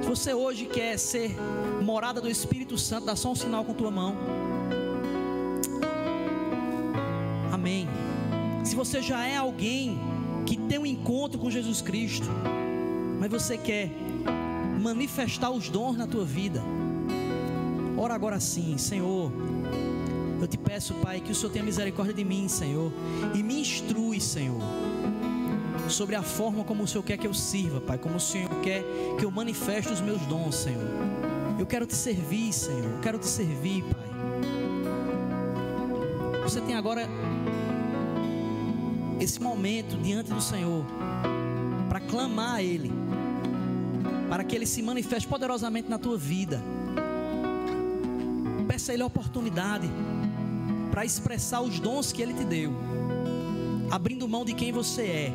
Se 0.02 0.10
você 0.10 0.34
hoje 0.34 0.66
quer 0.66 0.98
ser 0.98 1.36
morada 1.82 2.20
do 2.20 2.30
Espírito 2.30 2.78
Santo, 2.78 3.06
dá 3.06 3.16
só 3.16 3.32
um 3.32 3.36
sinal 3.36 3.64
com 3.64 3.74
tua 3.74 3.90
mão. 3.90 4.18
Amém. 7.52 7.88
Se 8.66 8.76
você 8.76 9.02
já 9.02 9.26
é 9.26 9.38
alguém 9.38 9.98
que 10.46 10.58
tem 10.58 10.78
um 10.78 10.86
encontro 10.86 11.40
com 11.40 11.50
Jesus 11.50 11.82
Cristo, 11.82 12.28
mas 13.20 13.32
você 13.32 13.58
quer 13.58 13.90
manifestar 14.82 15.50
os 15.50 15.70
dons 15.70 15.96
na 15.96 16.08
tua 16.08 16.26
vida, 16.26 16.62
Ora 18.02 18.16
agora 18.16 18.40
sim, 18.40 18.80
Senhor. 18.80 19.32
Eu 20.42 20.48
te 20.48 20.58
peço, 20.58 20.96
Pai, 20.96 21.22
que 21.22 21.32
o 21.32 21.36
Senhor 21.36 21.52
tenha 21.52 21.64
misericórdia 21.64 22.16
de 22.16 22.24
mim, 22.24 22.48
Senhor, 22.48 22.92
e 23.36 23.44
me 23.44 23.62
instrui, 23.62 24.20
Senhor, 24.20 24.60
sobre 25.88 26.16
a 26.16 26.24
forma 26.24 26.64
como 26.64 26.82
o 26.82 26.88
Senhor 26.88 27.04
quer 27.04 27.16
que 27.16 27.28
eu 27.28 27.34
sirva, 27.34 27.80
Pai, 27.80 28.00
como 28.00 28.16
o 28.16 28.20
Senhor 28.20 28.50
quer 28.62 28.84
que 29.20 29.24
eu 29.24 29.30
manifeste 29.30 29.94
os 29.94 30.02
meus 30.02 30.20
dons, 30.24 30.56
Senhor. 30.56 30.82
Eu 31.60 31.68
quero 31.68 31.86
te 31.86 31.96
servir, 31.96 32.52
Senhor. 32.52 32.86
Eu 32.86 33.00
quero 33.02 33.20
te 33.20 33.28
servir, 33.28 33.84
Pai. 33.84 34.10
Você 36.42 36.60
tem 36.60 36.74
agora 36.74 37.08
esse 39.20 39.40
momento 39.40 39.96
diante 39.98 40.34
do 40.34 40.42
Senhor 40.42 40.84
para 41.88 42.00
clamar 42.00 42.56
a 42.56 42.64
Ele, 42.64 42.92
para 44.28 44.44
que 44.44 44.56
Ele 44.56 44.66
se 44.66 44.82
manifeste 44.82 45.28
poderosamente 45.28 45.88
na 45.88 46.00
tua 46.00 46.18
vida 46.18 46.60
peça 48.72 48.94
a 48.94 48.96
Ele 48.96 49.04
a 49.04 49.06
oportunidade 49.06 49.92
para 50.92 51.06
expressar 51.06 51.62
os 51.62 51.80
dons 51.80 52.12
que 52.12 52.22
Ele 52.22 52.34
te 52.34 52.44
deu, 52.44 52.74
abrindo 53.90 54.28
mão 54.28 54.44
de 54.44 54.54
quem 54.54 54.72
você 54.72 55.02
é, 55.04 55.34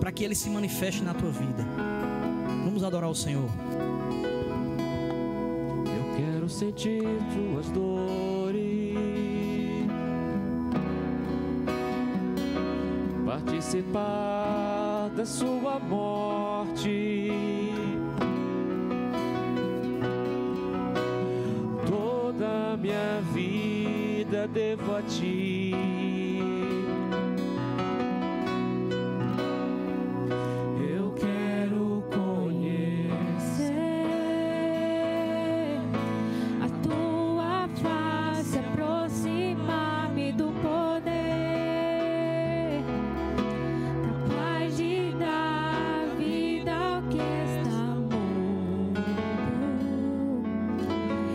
para 0.00 0.10
que 0.10 0.24
Ele 0.24 0.34
se 0.34 0.50
manifeste 0.50 1.02
na 1.02 1.14
tua 1.14 1.30
vida. 1.30 1.64
Vamos 2.64 2.82
adorar 2.82 3.08
o 3.08 3.14
Senhor. 3.14 3.48
Eu 5.86 6.16
quero 6.16 6.48
sentir 6.48 7.02
tuas 7.32 7.70
dores, 7.70 8.96
participar 13.24 15.08
da 15.16 15.24
sua 15.24 15.78
morte 15.78 16.11
minha 25.20 25.41